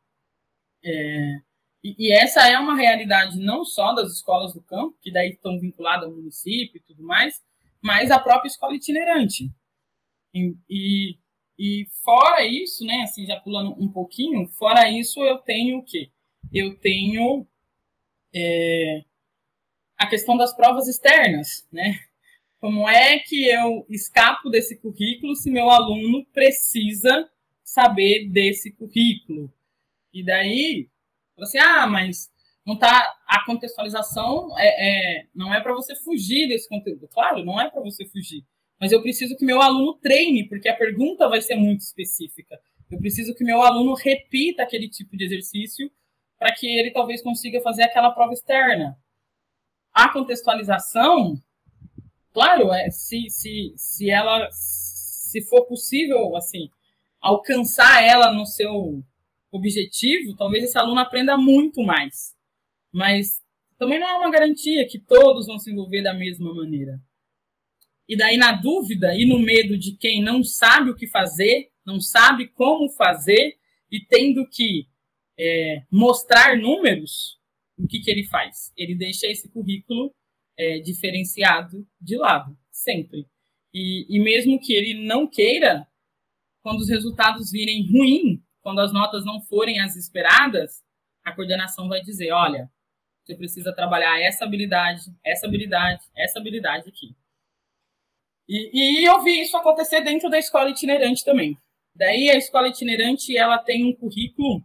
É, 0.85 1.41
e, 1.83 1.97
e, 1.99 2.13
essa 2.13 2.47
é 2.49 2.59
uma 2.59 2.77
realidade 2.77 3.39
não 3.39 3.65
só 3.65 3.93
das 3.93 4.13
escolas 4.13 4.55
do 4.55 4.63
campo, 4.63 4.97
que 5.01 5.11
daí 5.11 5.31
estão 5.31 5.59
vinculadas 5.59 6.05
ao 6.05 6.15
município 6.15 6.79
e 6.79 6.83
tudo 6.83 7.03
mais, 7.03 7.43
mas 7.83 8.11
a 8.11 8.19
própria 8.19 8.49
escola 8.49 8.75
itinerante. 8.75 9.51
E, 10.33 10.55
e, 10.69 11.19
e 11.59 11.87
fora 12.05 12.45
isso, 12.45 12.85
né, 12.85 13.03
assim, 13.03 13.27
já 13.27 13.41
pulando 13.41 13.75
um 13.83 13.91
pouquinho, 13.91 14.47
fora 14.49 14.89
isso 14.89 15.21
eu 15.25 15.39
tenho 15.39 15.79
o 15.79 15.85
quê? 15.85 16.11
Eu 16.53 16.79
tenho 16.79 17.47
é, 18.35 19.05
a 20.01 20.07
questão 20.07 20.35
das 20.35 20.57
provas 20.57 20.89
externas, 20.89 21.69
né? 21.71 22.01
Como 22.59 22.89
é 22.89 23.19
que 23.19 23.45
eu 23.49 23.85
escapo 23.91 24.49
desse 24.49 24.81
currículo 24.81 25.37
se 25.37 25.51
meu 25.51 25.69
aluno 25.69 26.25
precisa 26.33 27.29
saber 27.63 28.27
desse 28.31 28.73
currículo? 28.73 29.53
E 30.11 30.25
daí, 30.25 30.89
você, 31.37 31.59
ah, 31.59 31.87
mas 31.87 32.31
não 32.65 32.79
tá 32.79 33.15
a 33.27 33.45
contextualização 33.45 34.59
é, 34.59 34.69
é 35.19 35.27
não 35.35 35.53
é 35.53 35.61
para 35.61 35.75
você 35.75 35.95
fugir 35.95 36.49
desse 36.49 36.67
conteúdo. 36.67 37.07
Claro, 37.09 37.45
não 37.45 37.61
é 37.61 37.69
para 37.69 37.83
você 37.83 38.07
fugir. 38.07 38.43
Mas 38.81 38.93
eu 38.93 39.03
preciso 39.03 39.37
que 39.37 39.45
meu 39.45 39.61
aluno 39.61 39.99
treine, 40.01 40.49
porque 40.49 40.71
a 40.71 40.77
pergunta 40.77 41.29
vai 41.29 41.43
ser 41.43 41.57
muito 41.57 41.81
específica. 41.81 42.59
Eu 42.91 42.99
preciso 42.99 43.35
que 43.35 43.45
meu 43.45 43.61
aluno 43.61 43.93
repita 43.93 44.63
aquele 44.63 44.89
tipo 44.89 45.15
de 45.15 45.25
exercício 45.25 45.91
para 46.39 46.55
que 46.55 46.67
ele 46.67 46.91
talvez 46.91 47.23
consiga 47.23 47.61
fazer 47.61 47.83
aquela 47.83 48.11
prova 48.13 48.33
externa. 48.33 48.97
A 49.93 50.09
contextualização 50.09 51.41
Claro, 52.33 52.73
é, 52.73 52.91
se, 52.91 53.29
se, 53.29 53.73
se 53.77 54.09
ela, 54.09 54.49
se 54.53 55.43
for 55.43 55.67
possível, 55.67 56.37
assim, 56.37 56.71
alcançar 57.21 58.05
ela 58.05 58.33
no 58.33 58.47
seu 58.47 59.03
objetivo, 59.51 60.37
talvez 60.37 60.65
esse 60.65 60.79
aluno 60.79 61.01
aprenda 61.01 61.37
muito 61.37 61.83
mais. 61.83 62.37
Mas 62.93 63.43
também 63.79 63.99
não 63.99 64.07
é 64.07 64.19
uma 64.19 64.31
garantia 64.31 64.87
que 64.87 64.99
todos 64.99 65.47
vão 65.47 65.59
se 65.59 65.73
envolver 65.73 66.03
da 66.03 66.15
mesma 66.15 66.55
maneira. 66.55 67.01
E 68.09 68.17
daí, 68.17 68.37
na 68.37 68.53
dúvida 68.53 69.15
e 69.15 69.27
no 69.27 69.39
medo 69.39 69.77
de 69.77 69.97
quem 69.97 70.23
não 70.23 70.43
sabe 70.45 70.91
o 70.91 70.97
que 70.97 71.07
fazer, 71.09 71.71
não 71.85 72.01
sabe 72.01 72.49
como 72.49 72.89
fazer 72.91 73.57
e 73.91 74.01
tendo 74.05 74.47
que 74.49 74.87
é, 75.39 75.83
mostrar 75.91 76.57
números, 76.57 77.40
o 77.83 77.87
que, 77.87 78.01
que 78.01 78.11
ele 78.11 78.27
faz? 78.27 78.73
Ele 78.77 78.95
deixa 78.95 79.27
esse 79.27 79.51
currículo 79.51 80.15
é, 80.59 80.79
diferenciado 80.81 81.87
de 82.01 82.17
lado, 82.17 82.57
sempre. 82.71 83.27
E, 83.73 84.07
e 84.09 84.21
mesmo 84.21 84.61
que 84.61 84.73
ele 84.73 85.07
não 85.07 85.29
queira, 85.29 85.87
quando 86.63 86.81
os 86.81 86.89
resultados 86.89 87.51
virem 87.51 87.87
ruins, 87.91 88.41
quando 88.61 88.81
as 88.81 88.93
notas 88.93 89.25
não 89.25 89.41
forem 89.43 89.81
as 89.81 89.97
esperadas, 89.97 90.83
a 91.25 91.35
coordenação 91.35 91.89
vai 91.89 92.03
dizer: 92.03 92.33
olha, 92.33 92.71
Você 93.25 93.35
precisa 93.35 93.75
trabalhar 93.75 94.21
essa 94.21 94.45
habilidade, 94.45 95.03
essa 95.25 95.47
habilidade, 95.47 96.03
essa 96.17 96.39
habilidade 96.39 96.89
aqui. 96.89 97.15
E, 98.49 99.03
e 99.03 99.05
eu 99.05 99.23
vi 99.23 99.43
isso 99.43 99.57
acontecer 99.57 100.03
dentro 100.03 100.29
da 100.29 100.39
escola 100.39 100.71
itinerante 100.71 101.25
também. 101.25 101.57
Daí 101.95 102.31
a 102.31 102.37
escola 102.37 102.69
itinerante 102.69 103.37
ela 103.37 103.59
tem 103.59 103.85
um 103.85 103.95
currículo 103.95 104.63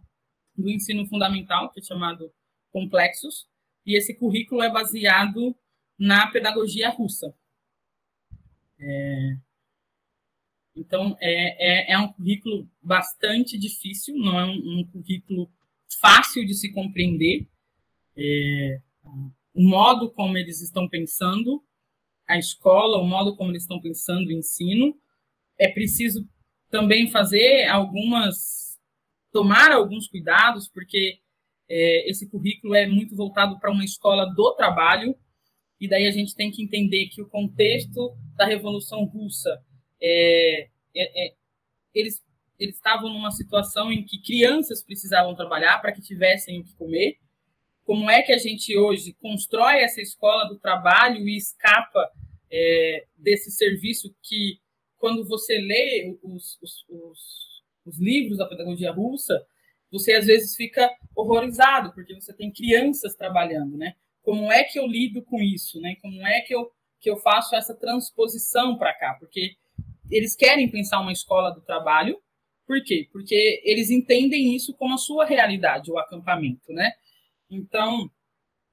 do 0.56 0.70
ensino 0.70 1.06
fundamental 1.06 1.70
que 1.70 1.80
é 1.80 1.82
chamado 1.82 2.32
Complexos 2.76 3.48
e 3.86 3.96
esse 3.96 4.12
currículo 4.12 4.60
é 4.62 4.70
baseado 4.70 5.56
na 5.98 6.30
pedagogia 6.30 6.90
russa. 6.90 7.34
É... 8.78 9.36
Então 10.76 11.16
é, 11.18 11.92
é, 11.92 11.92
é, 11.94 11.98
um 11.98 12.12
currículo 12.12 12.68
bastante 12.82 13.56
difícil, 13.56 14.14
não 14.18 14.38
é 14.38 14.44
um, 14.44 14.80
um 14.80 14.86
currículo 14.92 15.50
fácil 15.98 16.44
de 16.44 16.52
se 16.52 16.70
compreender. 16.70 17.48
É... 18.14 18.82
O 19.54 19.62
modo 19.62 20.10
como 20.10 20.36
eles 20.36 20.60
estão 20.60 20.86
pensando 20.86 21.64
a 22.28 22.36
escola, 22.36 22.98
o 22.98 23.06
modo 23.06 23.34
como 23.36 23.52
eles 23.52 23.62
estão 23.62 23.80
pensando 23.80 24.28
o 24.28 24.32
ensino. 24.32 24.94
É 25.58 25.68
preciso 25.68 26.28
também 26.68 27.10
fazer 27.10 27.68
algumas, 27.68 28.78
tomar 29.32 29.72
alguns 29.72 30.08
cuidados, 30.08 30.68
porque 30.68 31.22
é, 31.68 32.08
esse 32.10 32.28
currículo 32.28 32.74
é 32.74 32.86
muito 32.86 33.16
voltado 33.16 33.58
para 33.58 33.70
uma 33.70 33.84
escola 33.84 34.26
do 34.26 34.54
trabalho, 34.54 35.16
e 35.80 35.88
daí 35.88 36.06
a 36.06 36.10
gente 36.10 36.34
tem 36.34 36.50
que 36.50 36.62
entender 36.62 37.08
que 37.08 37.20
o 37.20 37.28
contexto 37.28 38.16
da 38.34 38.46
Revolução 38.46 39.04
Russa, 39.04 39.62
é, 40.00 40.68
é, 40.94 41.26
é 41.26 41.34
eles, 41.94 42.22
eles 42.58 42.76
estavam 42.76 43.12
numa 43.12 43.30
situação 43.30 43.92
em 43.92 44.04
que 44.04 44.20
crianças 44.20 44.82
precisavam 44.82 45.34
trabalhar 45.34 45.78
para 45.80 45.92
que 45.92 46.00
tivessem 46.00 46.60
o 46.60 46.64
que 46.64 46.74
comer, 46.74 47.18
como 47.84 48.10
é 48.10 48.20
que 48.22 48.32
a 48.32 48.38
gente 48.38 48.76
hoje 48.76 49.14
constrói 49.14 49.80
essa 49.80 50.02
escola 50.02 50.48
do 50.48 50.58
trabalho 50.58 51.26
e 51.28 51.36
escapa 51.36 52.10
é, 52.50 53.06
desse 53.16 53.50
serviço 53.50 54.14
que, 54.22 54.60
quando 54.98 55.24
você 55.24 55.58
lê 55.58 56.18
os, 56.22 56.58
os, 56.60 56.84
os, 56.88 57.62
os 57.84 57.98
livros 58.00 58.38
da 58.38 58.46
pedagogia 58.46 58.90
russa, 58.90 59.46
você 59.90 60.12
às 60.12 60.26
vezes 60.26 60.54
fica 60.54 60.90
horrorizado, 61.14 61.92
porque 61.92 62.14
você 62.14 62.32
tem 62.32 62.52
crianças 62.52 63.14
trabalhando, 63.14 63.76
né? 63.76 63.94
Como 64.22 64.50
é 64.50 64.64
que 64.64 64.78
eu 64.78 64.86
lido 64.86 65.22
com 65.22 65.40
isso, 65.40 65.80
né? 65.80 65.96
Como 66.02 66.26
é 66.26 66.40
que 66.40 66.54
eu, 66.54 66.70
que 67.00 67.08
eu 67.08 67.16
faço 67.16 67.54
essa 67.54 67.74
transposição 67.74 68.76
para 68.76 68.92
cá? 68.92 69.14
Porque 69.18 69.56
eles 70.10 70.34
querem 70.34 70.70
pensar 70.70 71.00
uma 71.00 71.12
escola 71.12 71.50
do 71.50 71.60
trabalho, 71.60 72.20
por 72.66 72.82
quê? 72.82 73.08
Porque 73.12 73.62
eles 73.64 73.90
entendem 73.90 74.54
isso 74.54 74.74
como 74.74 74.94
a 74.94 74.98
sua 74.98 75.24
realidade, 75.24 75.90
o 75.90 75.98
acampamento, 75.98 76.72
né? 76.72 76.92
Então, 77.48 78.10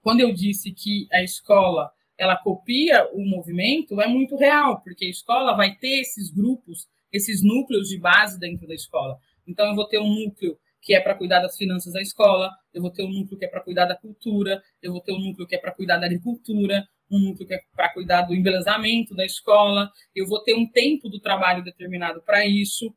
quando 0.01 0.22
eu 0.22 0.34
disse 0.34 0.72
que 0.72 1.07
a 1.11 1.24
escola 1.24 1.91
ela 2.18 2.36
copia 2.38 3.09
o 3.14 3.24
movimento, 3.26 3.99
é 4.01 4.07
muito 4.07 4.36
real, 4.36 4.82
porque 4.82 5.05
a 5.05 5.09
escola 5.09 5.55
vai 5.55 5.76
ter 5.76 5.99
esses 5.99 6.30
grupos, 6.32 6.88
esses 7.11 7.43
núcleos 7.43 7.89
de 7.89 7.99
base 7.99 8.39
dentro 8.39 8.68
da 8.68 8.74
escola. 8.74 9.18
Então, 9.47 9.68
eu 9.68 9.76
vou 9.76 9.88
ter 9.88 9.99
um 9.99 10.09
núcleo 10.09 10.57
que 10.84 10.94
é 10.94 11.00
para 11.00 11.16
cuidar 11.16 11.40
das 11.40 11.58
finanças 11.58 11.94
da 11.94 12.02
escola, 12.02 12.52
eu 12.74 12.82
vou 12.82 12.92
ter 12.92 13.04
um 13.04 13.10
núcleo 13.10 13.40
que 13.40 13.46
é 13.46 13.48
para 13.48 13.62
cuidar 13.62 13.86
da 13.86 13.96
cultura, 13.96 14.62
eu 14.82 14.92
vou 14.92 15.02
ter 15.02 15.14
um 15.14 15.20
núcleo 15.20 15.48
que 15.48 15.56
é 15.56 15.58
para 15.58 15.72
cuidar 15.72 15.98
da 15.98 16.06
agricultura, 16.06 16.88
um 17.10 17.20
núcleo 17.20 17.48
que 17.48 17.54
é 17.54 17.62
para 17.76 17.92
cuidar 17.94 18.24
do 18.24 18.36
embelezamento 18.36 19.16
da 19.16 19.26
escola, 19.26 19.90
eu 20.14 20.28
vou 20.28 20.44
ter 20.44 20.56
um 20.56 20.70
tempo 20.70 21.10
do 21.10 21.20
trabalho 21.20 21.64
determinado 21.64 22.22
para 22.22 22.46
isso. 22.46 22.94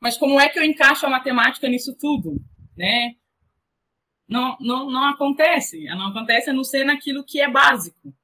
Mas 0.00 0.16
como 0.16 0.38
é 0.38 0.48
que 0.48 0.58
eu 0.58 0.62
encaixo 0.62 1.06
a 1.06 1.10
matemática 1.10 1.68
nisso 1.68 1.96
tudo, 1.98 2.40
né? 2.76 3.14
não, 4.28 4.56
não, 4.60 4.90
não 4.90 5.04
acontece. 5.04 5.84
Não 5.86 6.08
acontece 6.08 6.50
a 6.50 6.52
não 6.52 6.62
ser 6.62 6.84
naquilo 6.84 7.24
que 7.24 7.40
é 7.40 7.50
básico. 7.50 8.14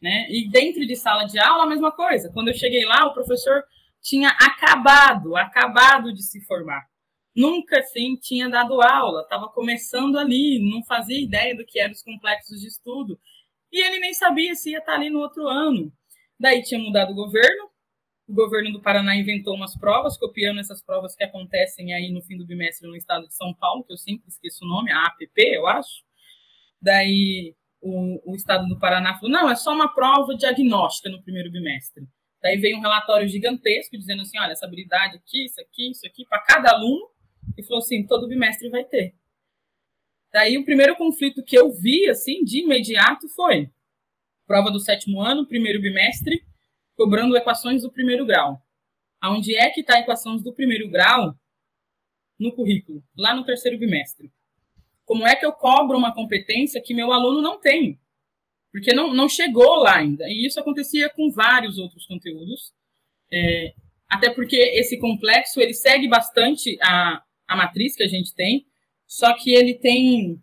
Né? 0.00 0.26
E 0.30 0.48
dentro 0.50 0.84
de 0.86 0.96
sala 0.96 1.24
de 1.24 1.38
aula, 1.38 1.64
a 1.64 1.68
mesma 1.68 1.92
coisa. 1.92 2.30
Quando 2.32 2.48
eu 2.48 2.54
cheguei 2.54 2.84
lá, 2.86 3.06
o 3.06 3.14
professor 3.14 3.62
tinha 4.00 4.30
acabado, 4.30 5.36
acabado 5.36 6.12
de 6.12 6.22
se 6.22 6.40
formar. 6.46 6.82
Nunca, 7.34 7.78
assim, 7.78 8.16
tinha 8.16 8.48
dado 8.48 8.80
aula, 8.82 9.22
estava 9.22 9.48
começando 9.48 10.18
ali, 10.18 10.58
não 10.70 10.84
fazia 10.84 11.20
ideia 11.20 11.56
do 11.56 11.64
que 11.64 11.78
eram 11.78 11.92
os 11.92 12.02
complexos 12.02 12.60
de 12.60 12.68
estudo. 12.68 13.18
E 13.72 13.82
ele 13.82 13.98
nem 14.00 14.12
sabia 14.12 14.54
se 14.54 14.70
ia 14.70 14.78
estar 14.78 14.94
ali 14.94 15.08
no 15.08 15.20
outro 15.20 15.48
ano. 15.48 15.92
Daí 16.38 16.62
tinha 16.62 16.80
mudado 16.80 17.12
o 17.12 17.14
governo, 17.14 17.70
o 18.28 18.34
governo 18.34 18.72
do 18.72 18.82
Paraná 18.82 19.16
inventou 19.16 19.54
umas 19.54 19.76
provas, 19.76 20.16
copiando 20.16 20.60
essas 20.60 20.82
provas 20.82 21.14
que 21.14 21.24
acontecem 21.24 21.92
aí 21.92 22.10
no 22.10 22.22
fim 22.22 22.36
do 22.36 22.46
bimestre 22.46 22.88
no 22.88 22.96
estado 22.96 23.26
de 23.26 23.34
São 23.34 23.52
Paulo, 23.54 23.84
que 23.84 23.92
eu 23.92 23.96
sempre 23.96 24.28
esqueço 24.28 24.64
o 24.64 24.68
nome, 24.68 24.90
a 24.90 25.06
APP, 25.06 25.38
eu 25.38 25.66
acho. 25.66 26.02
Daí 26.80 27.54
o, 27.80 28.32
o 28.32 28.34
estado 28.34 28.66
do 28.68 28.78
Paraná 28.78 29.14
falou: 29.14 29.30
não, 29.30 29.50
é 29.50 29.56
só 29.56 29.72
uma 29.72 29.92
prova 29.92 30.34
diagnóstica 30.34 31.10
no 31.10 31.22
primeiro 31.22 31.50
bimestre. 31.50 32.04
Daí 32.40 32.56
veio 32.56 32.78
um 32.78 32.80
relatório 32.80 33.28
gigantesco 33.28 33.98
dizendo 33.98 34.22
assim: 34.22 34.38
olha, 34.38 34.52
essa 34.52 34.66
habilidade 34.66 35.16
aqui, 35.16 35.44
isso 35.44 35.60
aqui, 35.60 35.90
isso 35.90 36.06
aqui, 36.06 36.24
para 36.26 36.40
cada 36.40 36.70
aluno, 36.70 37.08
e 37.56 37.62
falou 37.62 37.78
assim: 37.78 38.06
todo 38.06 38.28
bimestre 38.28 38.68
vai 38.68 38.84
ter. 38.84 39.14
Daí 40.32 40.56
o 40.56 40.64
primeiro 40.64 40.96
conflito 40.96 41.44
que 41.44 41.56
eu 41.56 41.70
vi, 41.70 42.08
assim, 42.08 42.42
de 42.42 42.62
imediato 42.62 43.28
foi 43.28 43.70
prova 44.46 44.70
do 44.70 44.80
sétimo 44.80 45.22
ano, 45.22 45.46
primeiro 45.46 45.80
bimestre, 45.80 46.44
cobrando 46.94 47.36
equações 47.36 47.82
do 47.82 47.92
primeiro 47.92 48.26
grau. 48.26 48.60
Aonde 49.20 49.56
é 49.56 49.70
que 49.70 49.80
está 49.80 49.98
equações 49.98 50.42
do 50.42 50.52
primeiro 50.52 50.90
grau 50.90 51.34
no 52.38 52.52
currículo? 52.52 53.02
Lá 53.16 53.34
no 53.34 53.44
terceiro 53.44 53.78
bimestre. 53.78 54.30
Como 55.04 55.26
é 55.26 55.36
que 55.36 55.46
eu 55.46 55.52
cobro 55.52 55.96
uma 55.96 56.14
competência 56.14 56.82
que 56.82 56.94
meu 56.94 57.12
aluno 57.12 57.40
não 57.40 57.58
tem? 57.58 57.98
Porque 58.70 58.94
não, 58.94 59.14
não 59.14 59.28
chegou 59.28 59.76
lá 59.76 59.96
ainda. 59.96 60.24
E 60.28 60.46
isso 60.46 60.58
acontecia 60.58 61.08
com 61.10 61.30
vários 61.30 61.78
outros 61.78 62.06
conteúdos. 62.06 62.72
É, 63.32 63.74
até 64.08 64.28
porque 64.28 64.56
esse 64.56 64.98
complexo 64.98 65.60
ele 65.60 65.72
segue 65.72 66.08
bastante 66.08 66.78
a, 66.82 67.22
a 67.52 67.56
matriz 67.56 67.96
que 67.96 68.02
a 68.02 68.08
gente 68.08 68.34
tem, 68.34 68.66
só 69.06 69.34
que 69.34 69.52
ele 69.52 69.74
tem 69.74 70.42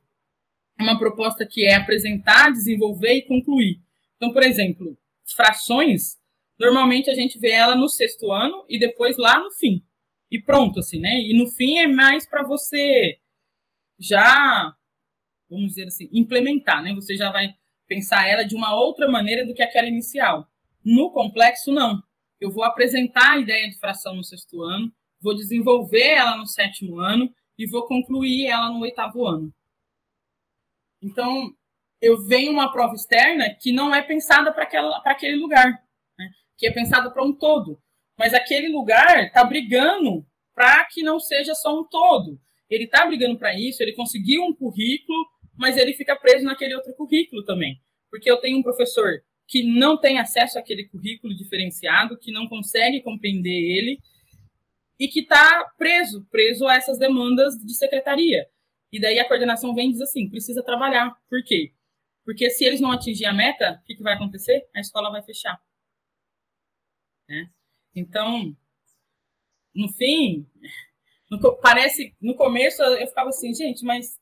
uma 0.80 0.98
proposta 0.98 1.46
que 1.46 1.66
é 1.66 1.76
apresentar, 1.76 2.52
desenvolver 2.52 3.14
e 3.14 3.22
concluir. 3.24 3.82
Então, 4.16 4.32
por 4.32 4.44
exemplo, 4.44 4.98
frações 5.36 6.20
Normalmente 6.60 7.10
a 7.10 7.16
gente 7.16 7.40
vê 7.40 7.52
ela 7.52 7.74
no 7.74 7.88
sexto 7.88 8.32
ano 8.32 8.66
e 8.68 8.78
depois 8.78 9.18
lá 9.18 9.40
no 9.40 9.50
fim. 9.52 9.82
E 10.30 10.40
pronto, 10.40 10.80
assim, 10.80 11.00
né? 11.00 11.22
E 11.22 11.34
no 11.34 11.48
fim 11.48 11.78
é 11.78 11.88
mais 11.88 12.28
para 12.28 12.44
você 12.44 13.18
já, 13.98 14.76
vamos 15.50 15.70
dizer 15.70 15.88
assim, 15.88 16.10
implementar, 16.12 16.84
né? 16.84 16.94
Você 16.94 17.16
já 17.16 17.32
vai 17.32 17.56
pensar 17.88 18.28
ela 18.28 18.44
de 18.44 18.56
uma 18.56 18.76
outra 18.76 19.10
maneira 19.10 19.46
do 19.46 19.54
que 19.54 19.64
aquela 19.64 19.88
inicial. 19.88 20.48
No 20.84 21.12
complexo, 21.12 21.72
não. 21.72 22.04
Eu 22.40 22.52
vou 22.52 22.64
apresentar 22.64 23.32
a 23.32 23.40
ideia 23.40 23.70
de 23.70 23.80
fração 23.80 24.16
no 24.16 24.24
sexto 24.24 24.62
ano, 24.62 24.92
vou 25.22 25.36
desenvolver 25.36 26.08
ela 26.14 26.38
no 26.38 26.48
sétimo 26.48 27.00
ano 27.00 27.34
e 27.58 27.68
vou 27.68 27.88
concluir 27.88 28.48
ela 28.48 28.70
no 28.70 28.80
oitavo 28.80 29.26
ano. 29.26 29.54
Então, 31.02 31.54
eu 32.02 32.26
venho 32.26 32.52
uma 32.52 32.72
prova 32.72 32.94
externa 32.94 33.54
que 33.54 33.72
não 33.72 33.94
é 33.94 34.02
pensada 34.02 34.52
para 34.52 34.64
aquele 35.06 35.36
lugar 35.36 35.84
que 36.60 36.68
é 36.68 36.72
pensado 36.72 37.12
para 37.12 37.24
um 37.24 37.34
todo. 37.34 37.82
Mas 38.18 38.34
aquele 38.34 38.68
lugar 38.68 39.24
está 39.24 39.46
brigando 39.46 40.26
para 40.54 40.84
que 40.86 41.02
não 41.02 41.20
seja 41.20 41.56
só 41.56 41.80
um 41.80 41.86
todo. 41.86 42.38
Ele 42.70 42.84
está 42.84 43.06
brigando 43.06 43.40
para 43.40 43.58
isso, 43.58 43.82
ele 43.82 43.94
conseguiu 43.94 44.44
um 44.44 44.54
currículo, 44.54 45.26
mas 45.58 45.78
ele 45.78 45.94
fica 45.94 46.16
preso 46.18 46.44
naquele 46.44 46.76
outro 46.76 46.94
currículo 46.94 47.44
também. 47.46 47.82
Porque 48.12 48.30
eu 48.30 48.38
tenho 48.38 48.58
um 48.58 48.64
professor 48.64 49.22
que 49.48 49.64
não 49.64 49.98
tem 49.98 50.20
acesso 50.20 50.60
àquele 50.60 50.88
currículo 50.88 51.36
diferenciado, 51.36 52.18
que 52.18 52.32
não 52.32 52.48
consegue 52.48 53.02
compreender 53.02 53.50
ele 53.50 54.00
e 55.00 55.08
que 55.08 55.22
está 55.22 55.64
preso, 55.78 56.28
preso 56.30 56.68
a 56.68 56.76
essas 56.76 57.00
demandas 57.00 57.56
de 57.56 57.74
secretaria. 57.74 58.46
E 58.92 59.00
daí 59.00 59.18
a 59.20 59.28
coordenação 59.28 59.74
vem 59.74 59.90
e 59.90 59.92
diz 59.94 60.02
assim: 60.02 60.30
precisa 60.30 60.64
trabalhar. 60.64 61.16
Por 61.30 61.44
quê? 61.44 61.74
Porque 62.26 62.50
se 62.50 62.66
eles 62.66 62.82
não 62.82 62.92
atingirem 62.92 63.30
a 63.30 63.34
meta, 63.34 63.80
o 63.82 63.86
que, 63.86 63.96
que 63.96 64.04
vai 64.04 64.14
acontecer? 64.14 64.68
A 64.76 64.80
escola 64.80 65.10
vai 65.10 65.24
fechar. 65.24 65.60
Né? 67.28 67.50
Então, 67.96 68.56
no 69.74 69.88
fim, 69.94 70.46
no, 71.30 71.40
parece, 71.58 72.16
no 72.20 72.36
começo 72.36 72.82
eu 72.82 73.08
ficava 73.08 73.30
assim, 73.30 73.54
gente, 73.54 73.86
mas 73.86 74.20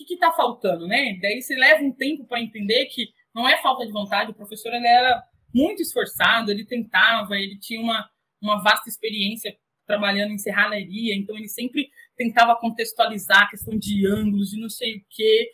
o 0.00 0.04
que 0.04 0.14
está 0.14 0.32
faltando, 0.32 0.86
né? 0.86 1.18
Daí 1.20 1.40
você 1.42 1.54
leva 1.56 1.82
um 1.82 1.92
tempo 1.92 2.26
para 2.26 2.40
entender 2.40 2.86
que 2.86 3.08
não 3.34 3.48
é 3.48 3.60
falta 3.60 3.86
de 3.86 3.92
vontade, 3.92 4.30
o 4.30 4.34
professor 4.34 4.72
ele 4.72 4.86
era 4.86 5.22
muito 5.52 5.82
esforçado, 5.82 6.50
ele 6.50 6.64
tentava, 6.64 7.36
ele 7.36 7.58
tinha 7.58 7.80
uma, 7.80 8.08
uma 8.40 8.62
vasta 8.62 8.88
experiência 8.88 9.56
trabalhando 9.86 10.32
em 10.32 10.38
serralheria, 10.38 11.14
então 11.14 11.36
ele 11.36 11.48
sempre 11.48 11.90
tentava 12.16 12.56
contextualizar 12.56 13.42
a 13.42 13.48
questão 13.48 13.78
de 13.78 14.06
ângulos, 14.06 14.50
de 14.50 14.60
não 14.60 14.68
sei 14.68 14.96
o 14.96 15.04
quê, 15.10 15.50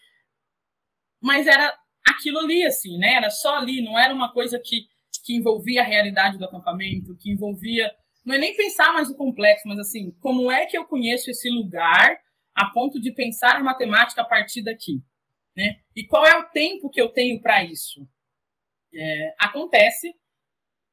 mas 1.21 1.47
era 1.47 1.75
aquilo 2.07 2.39
ali, 2.39 2.65
assim, 2.65 2.99
né? 2.99 3.15
Era 3.15 3.31
só 3.31 3.57
ali, 3.57 3.83
não 3.83 3.99
era 3.99 4.15
uma 4.15 4.33
coisa 4.33 4.59
que 4.59 4.87
que 5.25 5.35
envolvia 5.35 5.83
a 5.83 5.85
realidade 5.85 6.39
do 6.39 6.45
acampamento, 6.45 7.17
que 7.17 7.31
envolvia. 7.31 7.93
Não 8.25 8.35
é 8.35 8.39
nem 8.39 8.57
pensar 8.57 8.93
mais 8.93 9.09
no 9.09 9.17
complexo, 9.17 9.67
mas 9.67 9.79
assim, 9.79 10.11
como 10.21 10.51
é 10.51 10.67
que 10.67 10.77
eu 10.77 10.85
conheço 10.85 11.31
esse 11.31 11.49
lugar 11.49 12.19
a 12.55 12.67
ponto 12.67 13.01
de 13.01 13.13
pensar 13.13 13.57
a 13.57 13.63
matemática 13.63 14.23
a 14.23 14.25
partir 14.25 14.63
daqui? 14.63 15.03
Né? 15.57 15.81
E 15.95 16.05
qual 16.05 16.27
é 16.27 16.37
o 16.39 16.49
tempo 16.51 16.91
que 16.91 17.01
eu 17.01 17.09
tenho 17.09 17.41
para 17.41 17.65
isso? 17.65 18.07
É, 18.93 19.35
acontece 19.39 20.15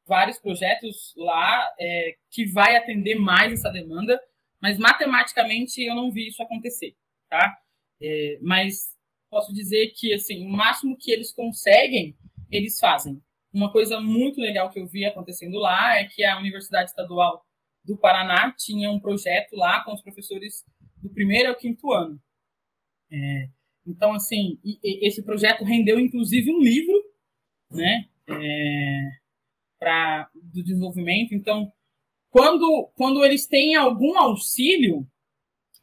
vários 0.07 0.39
projetos 0.39 1.13
lá 1.17 1.67
é, 1.79 2.15
que 2.31 2.45
vai 2.45 2.75
atender 2.75 3.15
mais 3.15 3.53
essa 3.53 3.69
demanda, 3.69 4.19
mas 4.61 4.77
matematicamente 4.77 5.83
eu 5.83 5.95
não 5.95 6.11
vi 6.11 6.27
isso 6.27 6.41
acontecer, 6.41 6.95
tá? 7.29 7.57
É, 8.01 8.39
mas 8.41 8.95
posso 9.29 9.53
dizer 9.53 9.91
que 9.95 10.13
assim 10.13 10.45
o 10.45 10.49
máximo 10.49 10.97
que 10.97 11.11
eles 11.11 11.33
conseguem 11.33 12.15
eles 12.49 12.79
fazem. 12.79 13.21
Uma 13.53 13.71
coisa 13.71 13.99
muito 13.99 14.39
legal 14.39 14.69
que 14.69 14.79
eu 14.79 14.87
vi 14.87 15.05
acontecendo 15.05 15.57
lá 15.57 15.97
é 15.97 16.05
que 16.05 16.23
a 16.23 16.37
Universidade 16.37 16.89
Estadual 16.89 17.43
do 17.83 17.97
Paraná 17.97 18.53
tinha 18.57 18.91
um 18.91 18.99
projeto 18.99 19.55
lá 19.55 19.83
com 19.83 19.93
os 19.93 20.01
professores 20.01 20.65
do 20.97 21.09
primeiro 21.09 21.49
ao 21.49 21.55
quinto 21.55 21.91
ano. 21.91 22.21
É, 23.11 23.49
então, 23.85 24.13
assim, 24.13 24.59
esse 24.83 25.23
projeto 25.23 25.63
rendeu 25.63 25.99
inclusive 25.99 26.51
um 26.51 26.59
livro, 26.59 26.93
né, 27.71 28.05
é, 28.29 29.09
para 29.80 30.30
do 30.36 30.63
desenvolvimento. 30.63 31.34
Então, 31.34 31.71
quando 32.30 32.91
quando 32.95 33.23
eles 33.23 33.47
têm 33.47 33.75
algum 33.75 34.17
auxílio, 34.17 35.07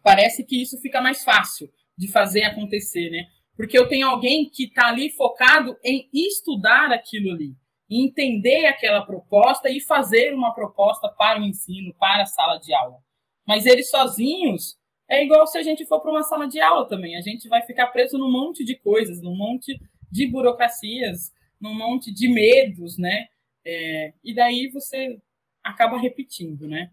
parece 0.02 0.44
que 0.44 0.60
isso 0.60 0.80
fica 0.80 1.00
mais 1.00 1.24
fácil 1.24 1.68
de 1.96 2.08
fazer 2.08 2.44
acontecer, 2.44 3.10
né? 3.10 3.26
Porque 3.56 3.78
eu 3.78 3.88
tenho 3.88 4.08
alguém 4.08 4.50
que 4.50 4.64
está 4.64 4.88
ali 4.88 5.10
focado 5.10 5.76
em 5.84 6.08
estudar 6.12 6.90
aquilo 6.90 7.30
ali, 7.30 7.54
entender 7.88 8.66
aquela 8.66 9.06
proposta 9.06 9.70
e 9.70 9.80
fazer 9.80 10.34
uma 10.34 10.52
proposta 10.52 11.08
para 11.08 11.40
o 11.40 11.44
ensino, 11.44 11.94
para 11.94 12.22
a 12.22 12.26
sala 12.26 12.58
de 12.58 12.74
aula. 12.74 12.98
Mas 13.46 13.66
eles 13.66 13.90
sozinhos 13.90 14.76
é 15.08 15.22
igual 15.22 15.46
se 15.46 15.58
a 15.58 15.62
gente 15.62 15.84
for 15.86 16.00
para 16.00 16.10
uma 16.10 16.22
sala 16.22 16.48
de 16.48 16.60
aula 16.60 16.88
também. 16.88 17.16
A 17.16 17.20
gente 17.20 17.48
vai 17.48 17.62
ficar 17.62 17.88
preso 17.88 18.18
num 18.18 18.30
monte 18.30 18.64
de 18.64 18.76
coisas, 18.76 19.22
num 19.22 19.36
monte 19.36 19.78
de 20.10 20.26
burocracias, 20.26 21.32
num 21.60 21.74
monte 21.74 22.12
de 22.12 22.28
medos, 22.28 22.98
né? 22.98 23.26
É, 23.64 24.12
e 24.22 24.34
daí 24.34 24.68
você 24.68 25.20
acaba 25.62 25.98
repetindo, 25.98 26.68
né? 26.68 26.90